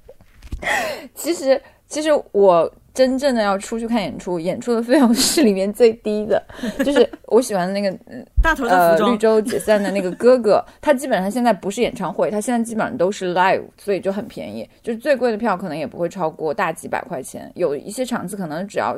[1.15, 6.45] 其实其实我真正的要出去看演出，演出的费用是里面最低的，
[6.85, 7.97] 就是我喜欢的那个
[8.43, 18.97] 大头的服呃，绿洲解散的那个哥哥，他基本上现在不是演唱会，他现在基本上都是 live，所以就很便宜，就是最贵的票可能也不会超过大几百块钱，有一些场次可能只要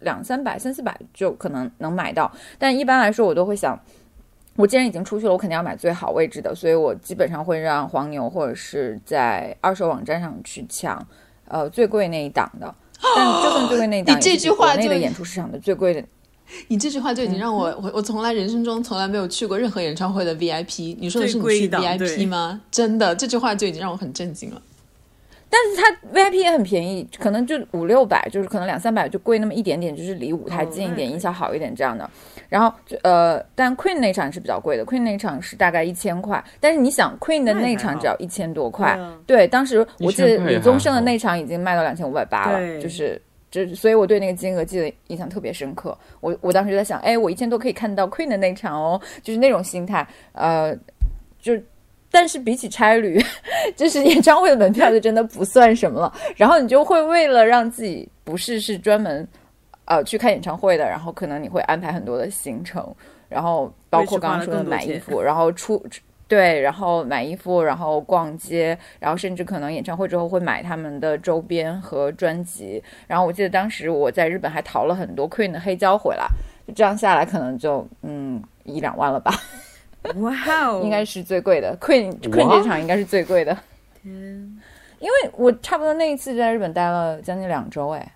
[0.00, 3.80] 两三百、三四百就可能能买到，但一般来说我都会想。
[4.56, 11.06] 我既然已经出去了，我肯定要买最好位置的，所以我基本上会让黄牛或者是在二手网站上去抢，
[11.46, 12.74] 呃，最贵那一档的。
[13.14, 16.02] 但就算最贵那一档，你这句话就国内的演出市场的最贵的
[16.68, 20.96] 你这句话就已经让我、我我从来人生中从来没有去过任何演唱会的 VIP。
[20.98, 22.60] 你说的是你去 VIP 吗？
[22.70, 24.62] 真的，这句话就已经让我很震惊了。
[25.48, 32.08] 但是它 VIP 也很便宜，可能就五六百，就是可能两三百就贵那么一点点，就是离舞台近一点，音效好一点这样的。
[32.48, 32.72] 然后
[33.02, 43.20] 呃，但 Queen 那场是比较贵的，Queen 那场是大概一千块，但是你想 Queen 的那场只要一千多块，对，当时我记得李宗盛的那场已经卖到两千五百八了，就是。
[43.48, 45.96] 就所以，我对那个金额记得印象特别深刻。
[46.20, 50.06] 我我当时就在想，哎，我一千多可以看到 Queen 的那场哦，就是那种心态。
[50.32, 50.76] 呃，
[51.38, 51.54] 就
[52.16, 53.22] 但是比起差旅，
[53.76, 56.10] 就是演唱会的门票就真的不算什么了。
[56.34, 59.28] 然后你就会为了让自己不是是专门
[59.84, 62.82] 呃去看演唱会的，然后可能你会安排很多的行程，
[63.28, 65.84] 然后包括刚刚说的买衣服，然后出。
[66.28, 72.82] 对，然后买衣服，然后逛街，然后甚至可能演唱会之后会买他们的周边和专辑。
[73.06, 76.26] 然后我记得当时我在日本还淘了很多 Queen 的黑胶回来，
[76.66, 79.32] 就这样下来可能就嗯一两万了吧。
[80.20, 80.34] 哇
[80.66, 81.76] 哦，应该是最贵的。
[81.80, 83.56] Queen Queen 这场应该是最贵的，
[84.02, 84.60] 天。
[84.98, 88.14] 因为我差不多那一次在日本待了将近两周，哎，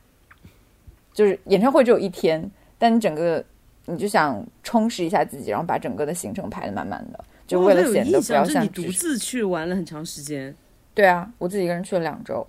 [1.12, 3.44] 就是演唱会只有一天，但你整个
[3.84, 10.54] 你就想充实一下自己，然后把整个的行程排的满满的，就为了显得不要像这你独自去玩了很长时间，
[10.94, 12.46] 对啊，我自己一个人去了两周。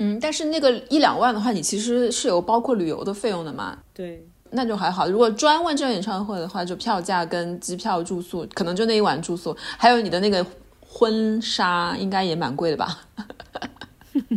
[0.00, 3.78] 嗯，但是那个一两万的话，你其实是有包括旅游的费用的嘛？
[3.94, 5.08] 对，那就还好。
[5.08, 10.44] 如果专问这场演唱会的话，就票价跟机票、住宿，可能就那一晚住宿，还有你的那个
[10.80, 12.98] 婚纱，应该也蛮贵的吧？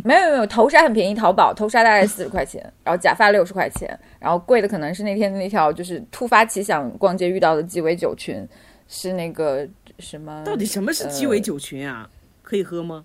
[0.04, 8.46] 没有没有没有，头纱很便宜，淘宝头纱大概四十块钱，然后假发六十块钱，然后贵的可能是那天那条就是突发奇想逛街遇到的鸡尾酒裙，
[8.86, 9.66] 是那个
[9.98, 10.42] 什么？
[10.44, 12.08] 到底什么是鸡尾酒裙啊？
[12.42, 13.04] 可以喝吗？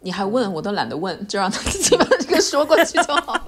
[0.00, 3.47] 你还问，我都懒得问，就让他自己把这个说过去就好了。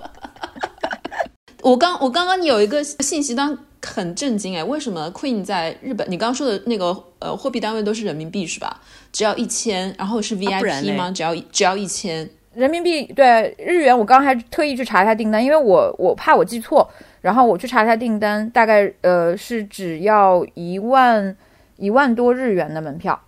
[1.62, 6.10] 我刚我刚刚有一个信息，当很震惊哎，为什么 Queen 在日本？
[6.10, 6.86] 你刚刚说的那个
[7.18, 8.80] 呃货币单位都是人民币是吧？
[9.12, 11.10] 只要一千，然后是 VIP 嘞吗？
[11.10, 12.28] 只要只要一千。
[12.54, 16.88] 人民币对日元，我刚刚还特意去查一下订单，因为我我怕我记错，
[17.20, 21.36] 然后我去查一下订单，大概呃是只要一万
[21.76, 23.20] 一万多日元的门票，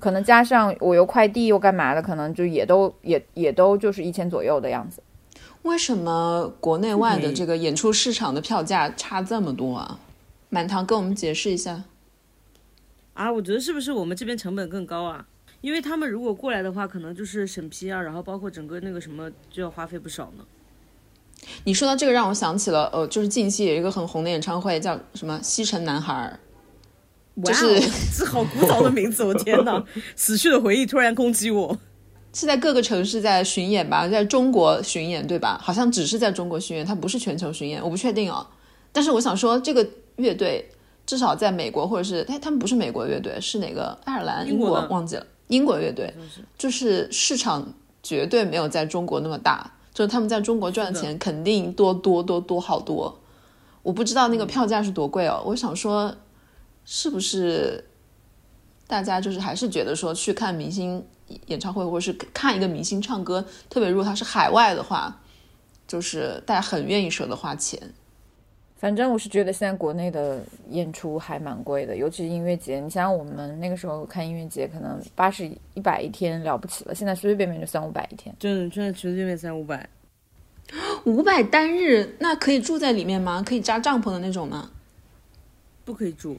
[0.00, 5.00] 可能加上我邮快递又干嘛的，可能就也都也也都就是一千左右的样子。
[5.64, 9.98] 为什么国内外的这个演出市场的票价差这么多啊？
[10.50, 11.84] 满堂跟我们解释一下。
[13.14, 15.26] 啊，我觉得是不是我们这边成本更高啊？
[15.62, 20.44] 因为他们如果过来的话，可能就是审批啊，然后包括整个那个什么就要花费不少呢。
[21.64, 26.38] 你说到这个，让我想起了，呃，就是近期有一个很红的演唱会，叫什么《西城男孩儿》。
[27.46, 27.80] 哇是哦，
[28.18, 29.82] 这好古早的名字，我天哪！
[30.14, 31.78] 死去的回忆突然攻击我。
[32.34, 35.58] 是在各个城市在巡演吧，在中国巡演对吧？
[35.62, 38.46] 好像只是在中国巡演，它不是全球巡演，我不确定哦。
[38.92, 39.86] 但是我想说，这个
[40.16, 40.68] 乐队
[41.06, 43.96] 至少在美国或者是哎，他们不是美国乐队，是哪个？
[44.04, 46.12] 爱尔兰、英英国忘记了，英国乐队，
[46.58, 53.20] 就是市场绝对没有在中国那么大，就是他们在中国赚的钱肯定多多多多好多。
[53.82, 56.14] 我不知道那个票价是多贵哦，我想说，
[56.84, 57.84] 是不是
[58.86, 61.04] 大家就是还是觉得说去看明星
[61.46, 65.20] 演唱会，或者是看一个明星唱歌，特别如果他是海外的话，
[65.86, 67.80] 就是大家很愿意舍得花钱。
[68.76, 72.80] 反正我是觉得现在国内的演出还蛮贵的，尤其是音乐节。
[72.80, 78.34] 你想想，我们那个时候看音乐节，可能八十、一百一天了不起了，现在随随便便就三五百一天。
[78.38, 79.88] 真的，真的随随便便三五百，
[81.04, 83.42] 五百单日，那可以住在里面吗？
[83.42, 84.70] 可以扎帐篷的那种吗？
[85.86, 86.38] 不可以住。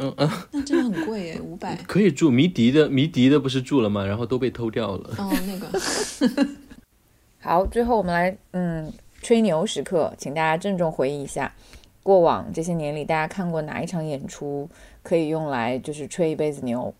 [0.00, 1.76] 嗯嗯，那真的很贵耶， 五百。
[1.86, 4.04] 可以住迷笛的，迷笛的不是住了吗？
[4.04, 5.14] 然后都被偷掉了。
[5.18, 6.46] 哦，那个
[7.40, 11.54] 好，最后我们来嗯吹牛时刻，请大家郑重回忆一下，
[12.02, 14.68] 过往这些年里大家看过哪一场演出
[15.02, 16.94] 可以用来就是吹一辈子牛？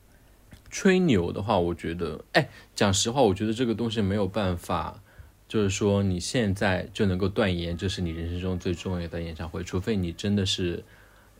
[0.71, 5.03] 吹牛的话，我觉得，哎，讲实话，我觉得这个东西没有办法，
[5.49, 10.85] 就是说你现在就能够断言这是你人生中最重要的演唱会，除非你真的是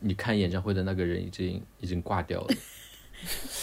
[0.01, 2.47] 你看演唱会的那个人已经已经挂掉了。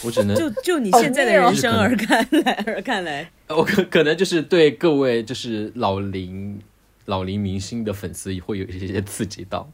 [0.05, 6.61] 我只能， 就就你哦现在的人生而看来而看来， 我可可能就是对各位就是老龄
[7.07, 9.71] 老龄明星的粉丝会有一些刺激到。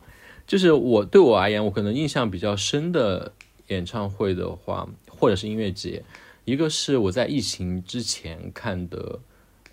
[0.46, 3.32] 就是我对我而言，我可能印象比较深的
[3.68, 6.02] 演唱会的话，或者是音乐节，
[6.44, 9.18] 一个是我在疫情之前看的，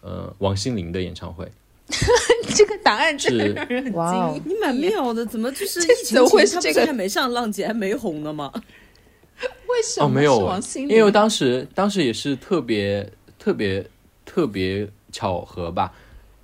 [0.01, 1.51] 呃，王心凌的演唱会，
[2.55, 4.41] 这个答案真的让人很惊异。
[4.45, 8.51] 你蛮妙的，怎么就是这疫情怎么会这个还没上浪姐，还没红呢吗？
[9.67, 10.97] 为什么哦，没有是啊王心凌？
[10.97, 13.85] 因为当时当时也是特别特别
[14.25, 15.91] 特别巧合吧，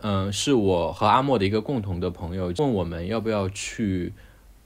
[0.02, 4.12] 嗯、是我和阿莫的一个共同的朋友问我们要不要去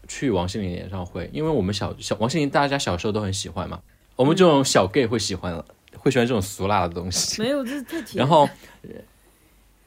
[0.07, 3.79] 去王心凌演唱会，因为我们小小王心凌大家小时候都很喜欢嘛，
[4.15, 5.65] 我们这种小 gay 会喜欢了，
[5.97, 7.41] 会喜欢这种俗辣的东西。
[7.41, 8.15] 没有，这太甜。
[8.15, 8.47] 然后，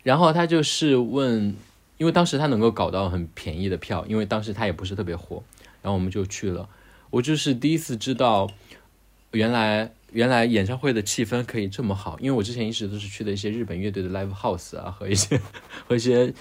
[0.05, 1.56] 然后他就是问，
[1.98, 5.43] 因为当时他能够搞到很便宜的票，因为当时他也不是特别火，
[5.82, 6.68] 然后我们就去了。
[7.10, 8.48] 我就是第一次知道，
[9.32, 15.40] 原来原来演唱会的气氛可以这么好，因为我之前一直都是去的一些日本乐队的 live house 啊，和一些
[15.89, 16.32] 和一些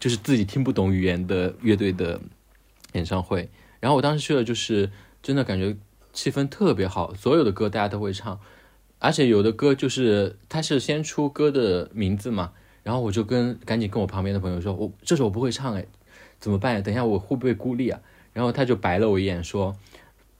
[0.00, 2.20] 就是自己听不懂语言的乐队的
[2.94, 3.48] 演唱会。
[3.80, 4.90] 然后我当时去了，就是
[5.22, 5.76] 真的感觉
[6.12, 8.40] 气氛特别好，所有的歌大家都会唱。
[8.98, 12.52] 而且有的歌就是他是先出歌的名字嘛，
[12.82, 15.84] 然后我就跟赶紧跟我旁边的朋友说，我这首我不会唱哎，
[16.38, 16.82] 怎么办？
[16.82, 18.00] 等一下我会不会孤立啊？
[18.32, 19.76] 然后他就白了我一眼说，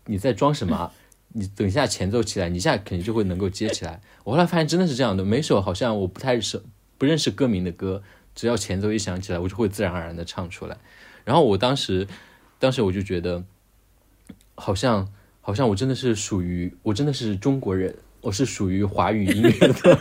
[0.07, 0.93] 你在装什么？
[1.33, 4.01] 你等一下前奏起来，你一下肯定就会能够接起来。
[4.25, 6.61] 我后来发现真的是这样的，每首好像我不太熟
[6.99, 8.03] 不认识歌名的歌，
[8.35, 10.77] 只要前奏一响起来，我就会自然而然的唱出来。
[11.25, 12.09] 然后我当时，
[12.59, 13.45] 当时我就觉得，
[14.57, 20.01] 好像好像我真的是属于我真的是中国人，我是属于华语音乐的，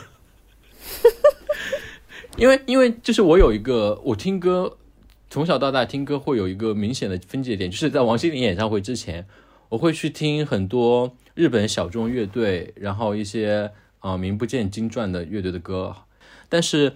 [2.39, 4.77] 因为因为就是我有一个我听歌
[5.29, 9.25] 从小到大听歌会有一个明显的分界点，就是在王心凌演唱会之前，
[9.67, 15.95] 我会去听很多日本小众乐队，然后一些啊、呃名不见经传的乐队的歌，
[16.47, 16.93] 但是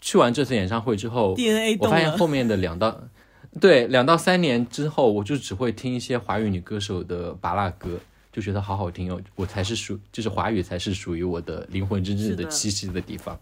[0.00, 3.04] 去完这次演唱会之后，DNA，我发现后面的两到
[3.60, 8.00] 对，两到三年之后，我就只会听一些华语女歌手的拔蜡歌，
[8.32, 9.20] 就觉得好好听哦。
[9.36, 13.38] 我才是属，就是华语才是属于我的灵魂真正的栖息的地方。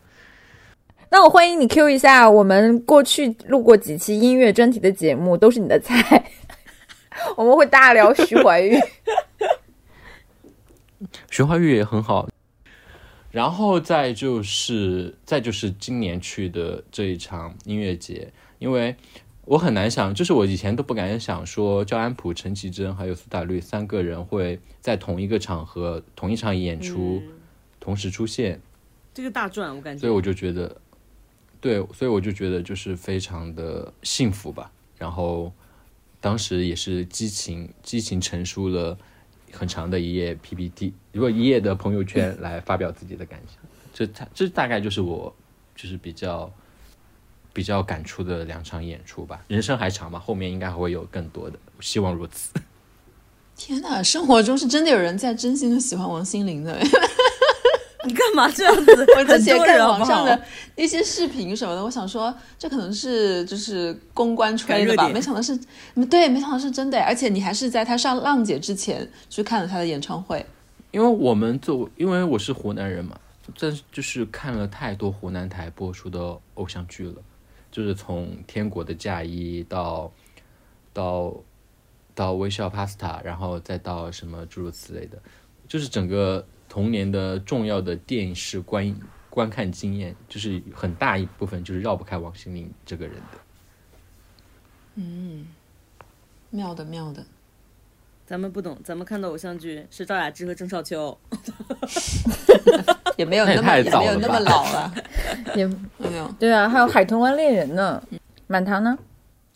[1.13, 6.25] 那我欢迎你 Q 一下我们过去录过几期音乐专题的节目，都是你的菜。
[7.37, 8.81] 我们会大聊徐怀钰。
[11.31, 12.31] 徐怀钰也很好。
[13.31, 18.97] 然后再就是，再就是今年去的这一场音乐节，因为
[19.45, 27.23] 我很难想，就是我以前都不敢想说，焦安普、陈绮贞还有苏打绿三个人会在同一个场合、同一场演出、
[27.79, 28.59] 同时出现，
[29.13, 30.01] 这个大赚，我感觉。
[30.01, 30.75] 所以我就觉得，
[31.63, 34.71] 对，所以我就觉得就是非常的幸福吧。
[34.99, 35.53] 然后
[36.21, 38.99] 当时也是激情激情陈述了
[39.53, 43.59] 很长的一页 PPT，如果一页的朋友圈来发表自己的感想，
[43.95, 45.33] 这大这大概就是我
[45.77, 46.53] 就是比较
[47.53, 49.45] 比较感触的两场演出吧。
[49.47, 52.53] 人生还长嘛，后面应该还会有更多的，希望如此。
[53.55, 56.83] 天哪，生活中是真的有人在真心的喜欢王心凌的。
[58.07, 59.07] 你干嘛这样子？
[59.17, 60.41] 我之前看网上的
[60.77, 65.59] 一些视频什么的，我想说这可能是就是公关吹的吧，没想到是，
[66.11, 70.45] 对，没想到是真的，而且你还是在他上浪姐之前去看了他的演唱会。
[70.91, 73.19] 因为我们作，因为我是湖南人嘛，
[73.55, 77.15] 这就是看了太多湖南台播出的偶像剧了，
[77.71, 80.13] 就是从《天国的嫁衣》到
[80.93, 81.35] 到
[82.15, 85.17] 到《微笑 Pasta》，然后再到什么诸如此类的，
[85.67, 88.97] 就是整个童年的重要的电视观
[89.29, 93.39] 观看经验，就是很大一部分就是绕不开王心凌这个人的。
[94.95, 95.47] 嗯
[96.49, 97.23] 妙的妙的，
[98.25, 101.19] 咱们不懂，咱们看的偶像剧是赵雅芝和郑少秋。
[103.19, 104.95] 也没有那么那也太也没有那么老了，
[105.55, 106.27] 也没有。
[106.39, 108.03] 对啊，还有《海豚湾恋人》呢。
[108.47, 108.99] 满堂呢？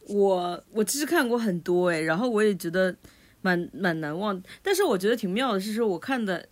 [0.08, 2.94] 我我其实看过很多哎，然后我也觉得
[3.40, 6.46] 蛮蛮难忘，但是我觉得挺妙的是说我看的。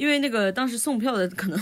[0.00, 1.60] 因为那个当时送票的可能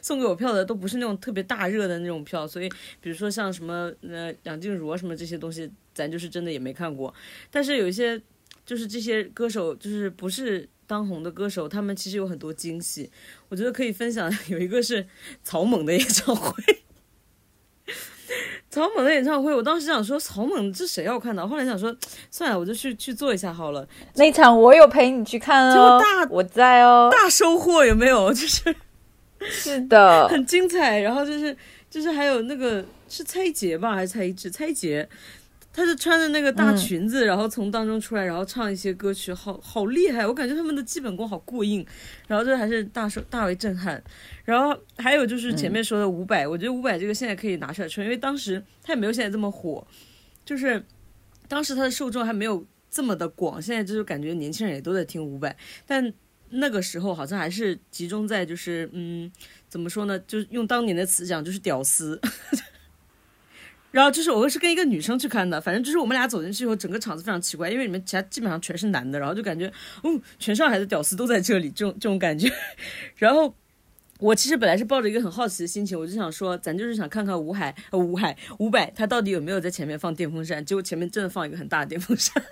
[0.00, 7.12] 送给我票的都不是那种特别大热的那种票，所以比如说像什么呃梁静茹啊什么这些东西，咱就是真的也没看过。
[7.50, 8.18] 但是有一些
[8.64, 13.10] 就是这些歌手就是不是当红的歌手，他们其实有很多惊喜，
[13.50, 14.32] 我觉得可以分享。
[14.48, 15.06] 有一个是
[15.42, 16.64] 草蜢的演唱会。
[18.70, 21.46] 草蜢的演唱会，我当时想说草蜢这谁要看的？
[21.46, 21.94] 后来想说
[22.30, 23.86] 算了，我就去去做一下好了。
[24.14, 27.10] 那场我有陪你去看哦大，我在哦。
[27.12, 28.32] 大收获有没有？
[28.34, 28.74] 就是
[29.40, 31.56] 是的，很精彩，然后就是
[31.90, 34.50] 就是还有那个是蔡杰吧，还是蔡一智？
[34.50, 35.08] 蔡杰，
[35.76, 40.24] 她是穿着那个大嗯裙子，然后从当中出来，然后唱一些歌曲，好好厉害！
[40.24, 41.84] 我感觉他们的基本功好过硬，
[42.28, 44.00] 然后这还是大受大为震撼。
[44.44, 49.84] 然后还有就是前面说的伍佰，我觉得伍佰这个现在可以拿出来吹，因为当时他也没有现在这么火，
[50.44, 50.80] 就是
[51.48, 56.14] 当时他的受众还没有这么的广，现在就是感觉年轻人也都在听伍佰，但
[56.50, 59.28] 那个时候好像还是集中在就是嗯，
[59.68, 60.16] 怎么说呢？
[60.20, 62.20] 就是用当年的词讲，就是屌丝。
[63.94, 69.72] 然后就是我是跟一个女生去看的，反正就是我们俩走进去以后，整个场子非常奇怪，因为里面其他基本上全是男的，然后就感觉，
[70.02, 72.50] 哦，全上海的屌丝都在这里，这种这种感觉。
[73.14, 73.54] 然后
[74.18, 82.42] 我其实本来是抱着一个很好奇的心情，我就想说，咱就是想看看吴海吴海伍佰他到底有没有在前面放电风扇，结果前面真的放一个很大的电风扇。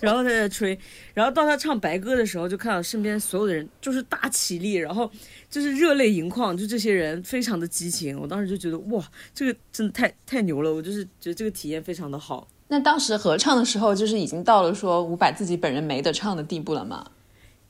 [0.00, 0.78] 然后他在吹，
[1.12, 5.10] 然后到他唱白歌的时候，就看到身边所有的人就是大起立，然后
[5.50, 8.18] 就是热泪盈眶，就这些人非常的激情。
[8.20, 9.04] 我当时就觉得哇，
[9.34, 12.46] 这个真的太太牛了，我就是觉得这个体验非常的好。
[12.68, 17.10] 那当时合唱的时候，就是已经到了说伍佰自己本人没得唱的地步了吗？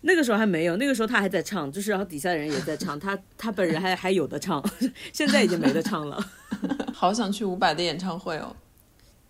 [0.07, 4.63] 那个时候还没有，那个时候他还在唱，就是然后底下的人也在唱，他他本人还还有的唱，
[5.13, 6.23] 现在已经没得唱了。
[6.93, 8.55] 好想去伍佰的演唱会哦！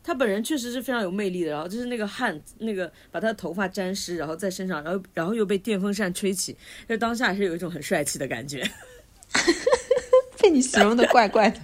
[0.05, 6.55] 他本人确实是非常有魅力的，然后就是那个汗，那个把他的头发沾湿，然后在身上，然后然后又被电风扇吹起，
[6.87, 8.63] 就当下还是有一种很帅气的感觉。
[10.41, 11.59] 被你形容的怪怪的。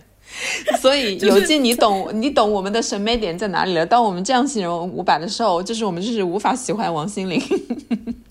[0.80, 3.84] 所以就是有劲，你懂你懂我们的审美点在哪里了。
[3.84, 7.38] 当我们这样形容伍佰的时候，就是我们就是无法喜欢王心凌。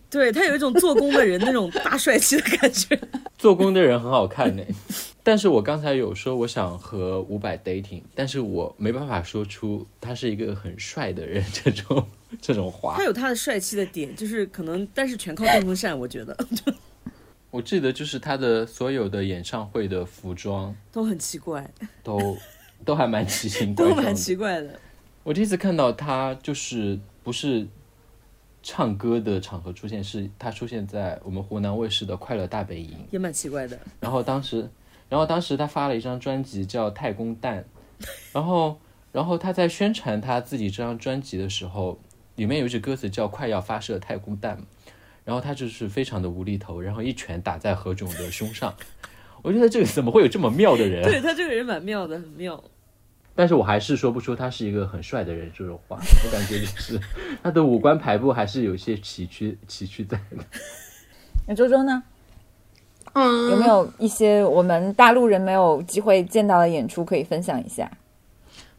[0.10, 3.00] 对他有一种做工的人那种大帅气的感觉。
[3.38, 4.64] 做工的人很好看呢。
[5.22, 12.04] 但是我刚才有说我想和伍佰 dating，但是我没办法说出他是一个很帅的人这种
[12.42, 13.04] 这种话他。
[13.04, 16.36] 有他的帅气的点，就是可能，但是全靠电风扇，我觉得
[17.52, 21.70] 我记得就是他的所有的演唱会的服装都很奇怪，
[22.02, 22.38] 都
[22.84, 24.04] 都还蛮奇形怪状的。
[24.04, 24.80] 蛮奇怪的。
[25.24, 27.68] 我第一次看到他就是不是
[28.62, 32.90] 唱歌的场合出现，是他出现在我们湖南卫视的《快乐大本营》。
[33.12, 33.80] 也蛮奇怪的。
[34.00, 34.70] 然后当时，
[35.08, 37.66] 然后当时他发了一张专辑叫《太空蛋》，
[38.34, 38.80] 然后
[39.12, 42.00] 然后他在宣传他自己这张专辑的时候，
[42.36, 44.62] 里面有一句歌词叫“快要发射太空蛋”，
[45.26, 48.76] 然后他就是非常的无厘头，然后一拳打在何炅的胸上。
[49.42, 51.02] 我觉得这个怎么会有这么妙的人？
[51.04, 52.62] 对他这个人蛮妙的，很妙。
[53.36, 55.52] 但是我还是说不出他是一个很帅的人。
[55.56, 57.00] 这种话，我感觉就是
[57.42, 60.44] 他的五官排布还是有些崎岖崎岖在的。
[61.48, 62.04] 那周周呢？
[63.14, 67.90] 嗯有没有一些我们大陆人没有机会见到的演出可以分享一下？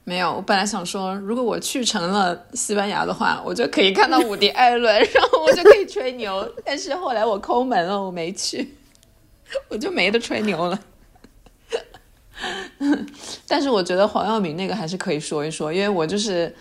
[0.04, 6.48] 没有，我本来想说，如果我去成了西班牙的话，我就可以看到伍迪·艾伦，然后我就可以吹牛。
[6.64, 8.74] 但是后来我抠门了，我没去，
[9.68, 10.78] 我就没得吹牛了。
[13.46, 16.54] 但是我觉得黄耀明那个还是可以说一说，因为我就是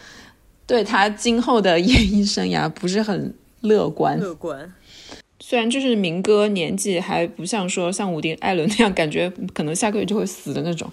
[0.67, 4.19] 对他今后的演艺生涯不是很乐观。
[4.19, 4.73] 乐观，
[5.39, 10.91] 虽然就是民歌年纪还不像说像伍迪·艾伦那样，感觉可能下个月就会死的那种，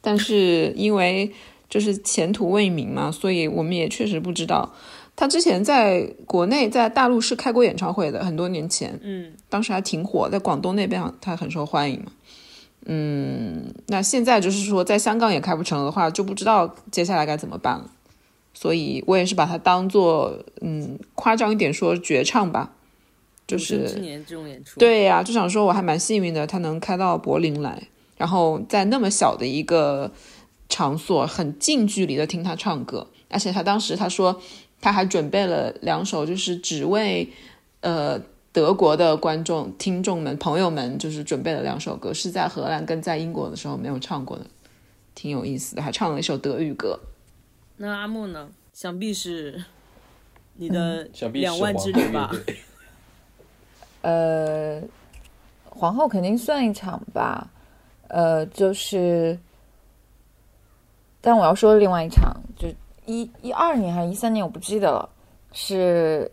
[0.00, 1.32] 但是因为
[1.68, 4.74] 就是前途未明嘛，所以我们也确实不知道。
[5.16, 12.12] 他之前在国内在大陆是开过演唱会的，很多年前，嗯，当时还挺火，在广东那边他很受欢迎嘛。
[12.88, 17.90] 嗯，那现在就是说在香港也开不成的话，就不知道接下来该怎么办了。
[18.54, 22.72] 所以我也是把它当做嗯夸张一点说绝唱吧，
[23.46, 30.10] 就是年这种演出，，对呀、就想说我还蛮幸运的，他能开到柏林来，然后在那么小的一个
[30.68, 34.40] 场所，很近距离的听他唱歌，而且他当时他说
[34.80, 37.28] 他还准备了两首，就是只为
[37.82, 38.20] 呃
[38.58, 44.44] 德国的观众、听众们、朋友们，就是准备了两首歌，是在荷兰跟在英国的时候没有唱过的，
[45.14, 46.98] 挺有意思的，还唱了一首德语歌。
[47.76, 48.48] 那阿木呢？
[48.72, 49.62] 想必是
[50.54, 52.32] 你的想必两万之旅吧
[54.02, 54.82] 呃，
[55.70, 57.48] 皇后肯定算一场吧，
[58.08, 59.38] 呃，就是，
[61.20, 62.66] 但我要说另外一场，就
[63.06, 65.08] 一一二年还是一三年，我不记得了，
[65.52, 66.28] 是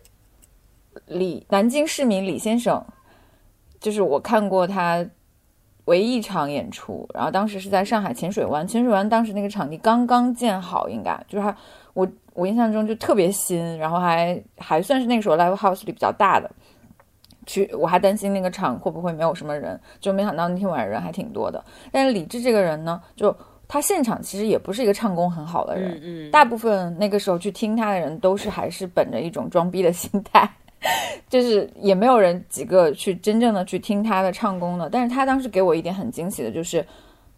[1.06, 2.84] 李南京市民李先生，
[3.80, 5.04] 就是我看过他
[5.86, 11.54] 唯一一场演出，然后当时是在上海浅水湾，浅水湾当时那个场地刚刚建好，应该就是还
[11.94, 16.50] 我我印象中就特别新，然后还还算是那个时候 live house 里比较大的。
[17.46, 21.64] 去，我还担心那个场会不会没有什么人，就没想到那天晚上人还挺多的。
[21.92, 23.32] 但是李志这个人呢，就
[23.68, 30.50] 他现场其实也不是一个唱功很好的人，嗯嗯，大部分那个时候去听他的人都是还是本着一种装逼的心态，
[31.28, 34.88] 就是也没有人几个去真正的去听他的唱功的。
[34.88, 36.86] 但是他当时给我一点很惊喜的就是，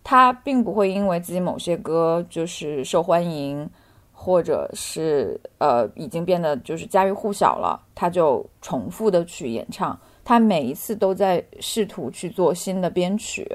[0.05, 3.69] 他并不会因为自己某些歌就是受欢迎，
[4.13, 9.99] 或者是呃已经变得就是家喻户晓了，他就重复的去演唱。
[10.25, 13.47] 他每一次都在试图去做新的编曲。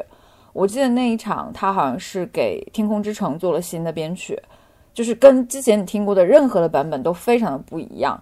[0.53, 4.39] 我记得那一场，他好像是给《天空之城》做了新的编曲，
[4.93, 8.19] 就是跟之前你听过的任何的版本都非常的不一样。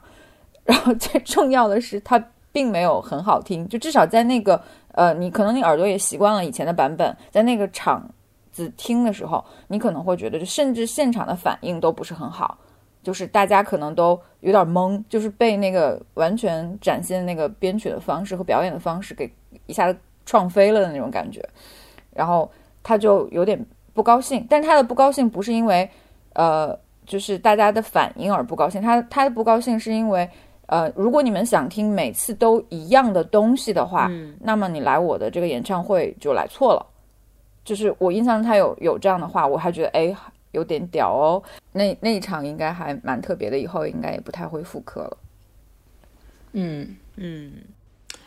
[0.64, 4.62] 然后最重要的是，它并没有很好听，就至少在那个
[4.94, 8.10] 呃，你可能你耳朵也习惯了以前的版本，在那个场
[8.52, 12.58] 子听的时候，你可能会觉得，就甚至现场的反应都不是很好，
[13.02, 19.32] 就是大家可能都有点懵，就是被那个完全展现那个编曲的方式和表演的方式给
[19.66, 21.42] 一下子撞飞了的那种感觉。
[22.14, 22.52] 然后
[22.84, 25.90] 他就有点不高兴，但他的不高兴不是因为
[26.34, 30.30] 呃，就是大家的反应而不高兴，他他的不高兴是因为
[30.72, 36.86] 呃，如果你们想听每次都一样的东西的话，嗯那么你来我的这个演唱会就来错了。
[37.66, 40.16] 就是我印象中他有有这样的话，我还觉得哎
[40.52, 41.44] 有点屌哦。
[41.74, 45.18] 那那一场应该还蛮特别的，以后应该也不太会复刻了。
[46.54, 47.52] 嗯，嗯，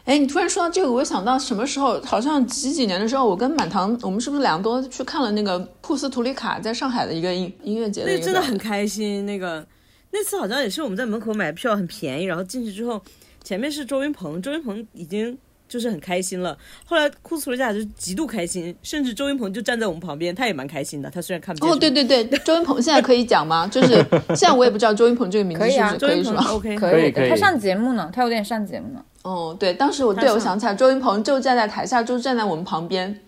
[0.04, 1.98] 哎，你突然说到这个，我想到什么时候？
[2.02, 9.26] 好像几几年的时候，我跟满堂，我们是不是两个都去看了那个库斯图里卡在上海的一个音音乐节那真的很开心。
[9.26, 9.66] 那个
[10.15, 13.03] 那次好像也是我们在门口买票很便宜，然后进去之后，
[13.43, 15.36] 前面是周云鹏，周云鹏已经
[15.69, 16.57] 就是很开心了。
[16.85, 21.11] 后来库斯图里卡就极度开心，甚至周云鹏就站在我们旁边，他也蛮开心的。
[21.11, 23.66] 他虽然看不见哦，对对对，周云鹏现在可以讲吗？
[23.66, 23.97] 就是
[24.28, 26.55] 现在我也不知道周云鹏这个名字可以啊是不是周云鹏可以说。
[26.55, 29.05] OK 可可以可以他上节目呢，他有点上节目呢。
[29.23, 33.20] 哦，对，当时我对我想起来，周云鹏就站在台下，就站在我们旁边，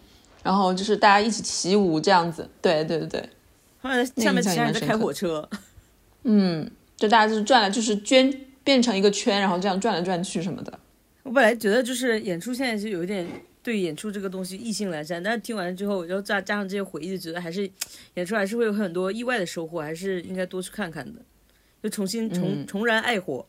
[0.45, 2.49] 然后就是大家一起起舞这样子。
[2.63, 3.29] 对对对对，
[3.83, 5.49] 后来下面其他人在开火车，
[6.29, 8.33] 嗯，就大家就是转了，就是圈
[8.65, 10.79] 变成一个圈，然后这样转来转去什么的。
[11.23, 13.27] 我本来觉得就是演出现在就有一点
[13.63, 17.71] 对演出这个东西意兴阑珊，但是听完之后，然后加加上这些回忆，就觉得还是
[18.15, 21.21] 演出还是会有很多意外的收获，还是应该多去看看的，
[21.83, 23.47] 就重新重、嗯重燃爱火。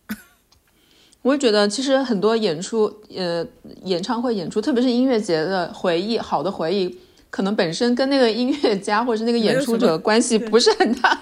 [1.23, 3.45] 我也觉得，其实很多演出，呃，
[3.83, 6.97] 演唱会演出，特别是音乐节的回忆，好的回忆，
[7.29, 11.19] 可能本身跟那个音乐家或者是那个演出者关系不是很大。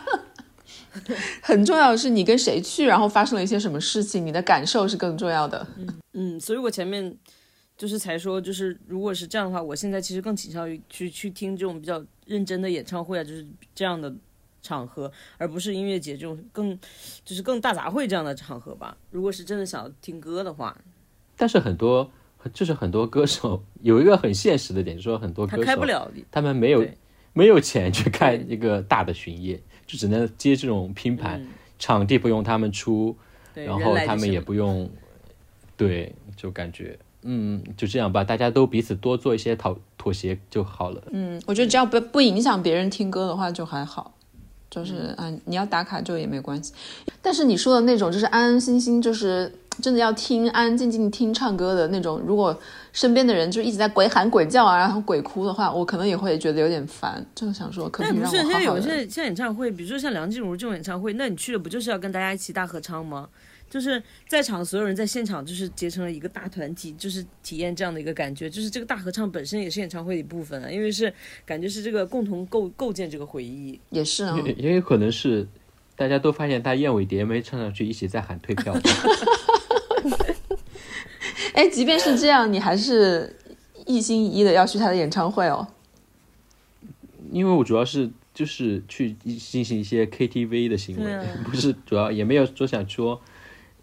[1.41, 5.65] 很重要的是你跟谁去，然后发生了一些什么事情，你的感受是更重要的。
[6.13, 7.15] 嗯，所以我前面
[7.77, 14.13] 就是才说，就是如果是这样的话，我现在其实更倾向于去去听这种比较认真的演唱会啊，就是这样的
[14.61, 16.79] 场合，而不是音乐节这种更
[17.23, 18.97] 就是更大杂烩这样的场合吧。
[19.11, 20.75] 如果是真的想要听歌的话，
[21.35, 22.09] 但是很多
[22.53, 26.09] 就是很多歌手有一个很现实的点，就是说很多他歌手开不了。
[26.31, 26.85] 他们没有
[27.33, 31.47] 没有钱去看一个大的巡演，就只能接这种拼盘，嗯
[31.77, 33.15] 场地不用他们出，
[33.53, 34.89] 然后他们也不用，
[35.75, 41.03] 对，就感觉嗯，就这样吧，大家都彼此多做一些讨妥协就好了。
[41.11, 44.13] 嗯，我觉得只要不不影响别人听歌的话就还好，
[44.69, 46.73] 就是嗯啊，你要打卡就也没关系。
[47.21, 52.57] 但是你说的那种就是安安心心，就是真的要听安安静静听唱歌的那种，如果
[52.95, 58.79] 身边的人就一直在鬼喊鬼叫啊，然后鬼哭的话，我可能也会觉得有点烦，就想说可不可以但不是，现在让我好好的。
[58.79, 63.27] 有些像演唱会，比如说像梁静茹这种演唱会，那你去了不就是要跟大家一起大合唱吗？
[63.69, 68.49] 就是在场所有人在现场就是结成了一个大团体，就是体验这样的一个感觉。
[68.49, 71.13] 就是这个大合唱本身也是演唱会的一部分啊，因为是
[71.45, 73.77] 感觉是这个共同构构建这个回忆。
[73.89, 75.45] 也是啊，也也有可能是
[75.97, 78.73] 大家都发现他燕尾蝶没唱上去，一起在喊退票。
[81.53, 83.35] 哎，即便是这样，你还是
[83.85, 85.67] 一心一意的要去他的演唱会哦。
[87.31, 93.19] 因为我主要是就是去进行一些 KTV 的行为， 不是主要也没有说想说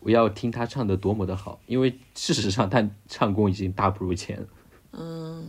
[0.00, 4.38] 我要听他唱的多么的好，因为事实上他唱功已经大不如前
[4.92, 5.44] 嗯。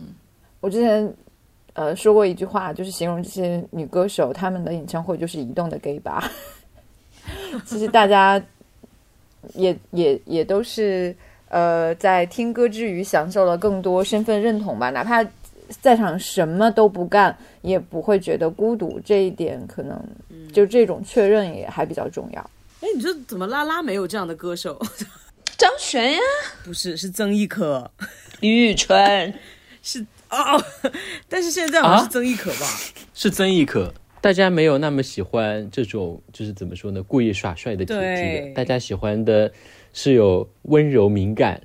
[0.60, 1.14] 我之前
[1.74, 6.30] 呃说过一句话，就是形容这些女歌手，她们的演唱会就是移动的 gay 吧。
[7.66, 8.42] 其实大家
[9.54, 11.14] 也也也都是
[11.54, 15.24] 呃在听歌之余享受了更多身份认同吧，哪怕
[15.80, 19.00] 在场什么都不干，也不会觉得孤独。
[19.04, 19.96] 这一点可能
[20.52, 22.50] 就这种确认也还比较重要。
[22.80, 24.76] 哎，你说怎么拉拉没有这样的歌手？
[25.56, 26.18] 张悬呀，
[26.64, 27.88] 不是，是曾轶可，
[28.40, 29.32] 李宇春，
[29.80, 30.60] 是哦，
[31.30, 32.66] 但是现在好像是曾轶可吧？
[33.14, 38.54] 是曾轶可，大家没有那么喜欢这种，就是怎么说呢，故意耍帅的体质的。
[38.54, 39.50] 大家喜欢的
[39.94, 41.62] 是有温柔敏感，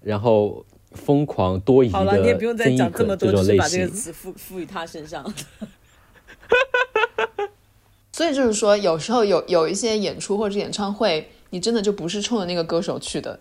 [0.00, 3.88] 然后疯狂多疑的好了，你也不用再讲这么多，可种类只是把这个。
[3.88, 5.22] 词赋赋予他身上。
[8.12, 13.40] 所以就是说，有时候有有一些演出或者演唱会，你真的就不是冲着那个歌手去的，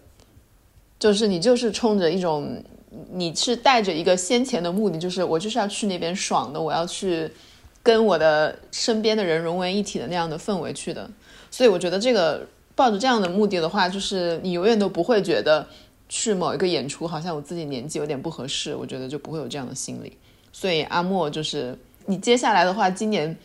[0.98, 2.64] 就是你就是冲着一种，
[3.12, 7.30] 你是带着一个先前的目的，就是我就是要去那边爽的，我要去
[7.84, 11.08] 跟我的身边的人融为一体的那样的氛围去的。
[11.52, 15.66] 所以我觉得这个抱着这样的目的的话，就是你永远都不会觉得
[16.10, 20.18] 去某一个演出好像我自己年纪有点不合适，我觉得就不会有这样的心理。
[20.52, 23.38] 所以阿莫就是你接下来的话，今年。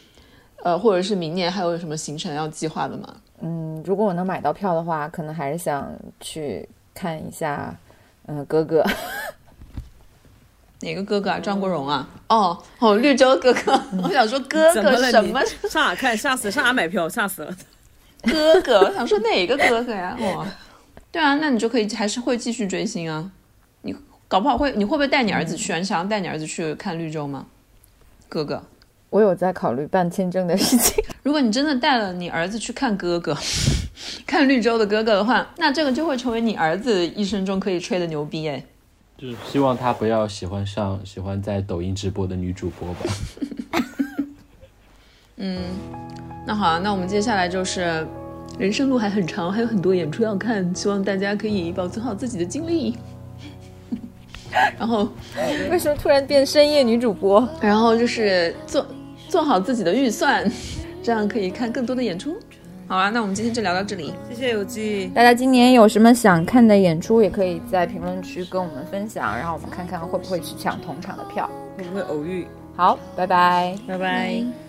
[0.63, 3.15] 呃，或者是明年还有什么行程要计划的吗？
[3.41, 7.77] 嗯，如果我能买到票的话，可能还是想去看一下，
[8.27, 8.83] 嗯、哥哥。
[10.81, 11.39] 哪个哥哥啊？
[11.39, 12.09] 张国荣啊？
[12.29, 13.81] 哦哦，绿洲哥哥。
[14.03, 16.17] 我想说哥哥什么上哪看？
[16.17, 16.51] 吓死了！
[16.51, 17.07] 上哪买票？
[17.07, 17.55] 吓死了！
[18.27, 18.81] 哥哥？
[18.81, 20.17] 我想说哪个哥哥呀？
[20.21, 20.47] 哇，
[21.11, 23.31] 对啊，那你就可以还是会继续追星啊。
[23.83, 23.95] 你
[24.29, 25.79] 搞不好会，你会不会带你儿子去啊？
[25.79, 27.47] 你想要带你儿子去看绿洲吗？
[28.29, 28.63] 哥哥，
[29.11, 31.03] 我有在考虑办签证的事情。
[31.23, 33.37] 如果你真的带了你儿子去看哥哥，
[34.27, 38.65] 看绿洲的哥哥的话，那这个就会成为你儿子一生中可以吹的牛逼哎。
[39.17, 43.01] 就是希望他不要喜欢上喜欢在抖音直播的女主播吧。
[46.47, 48.07] 那好、啊，那我们接下来就是
[48.57, 52.97] 人生路还很长，还有很多演出要看，希望大家可以保存好自己的精力。
[54.79, 55.09] 然后，
[55.71, 57.47] 为什么突然变深夜女主播？
[57.61, 58.87] 然后就是做
[59.29, 60.51] 做好自己的预算，
[61.03, 62.37] 这样可以看更多的演出。
[62.87, 64.15] 好啊，那我们今天就聊到这里。
[64.31, 65.11] 谢谢有记。
[65.13, 71.51] 大家今年有什么想看的演出，也可以在评论区跟我们分享，然后我们看看会不会去抢同场的票。
[71.77, 72.47] 会不会偶遇？
[72.77, 73.77] 好，拜拜。
[73.89, 74.66] 拜拜。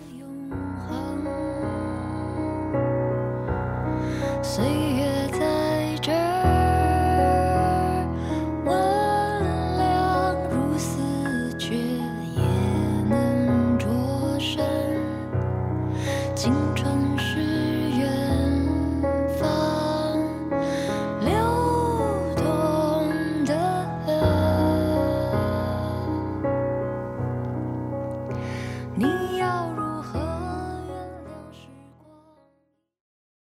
[4.42, 6.47] 岁月在这儿。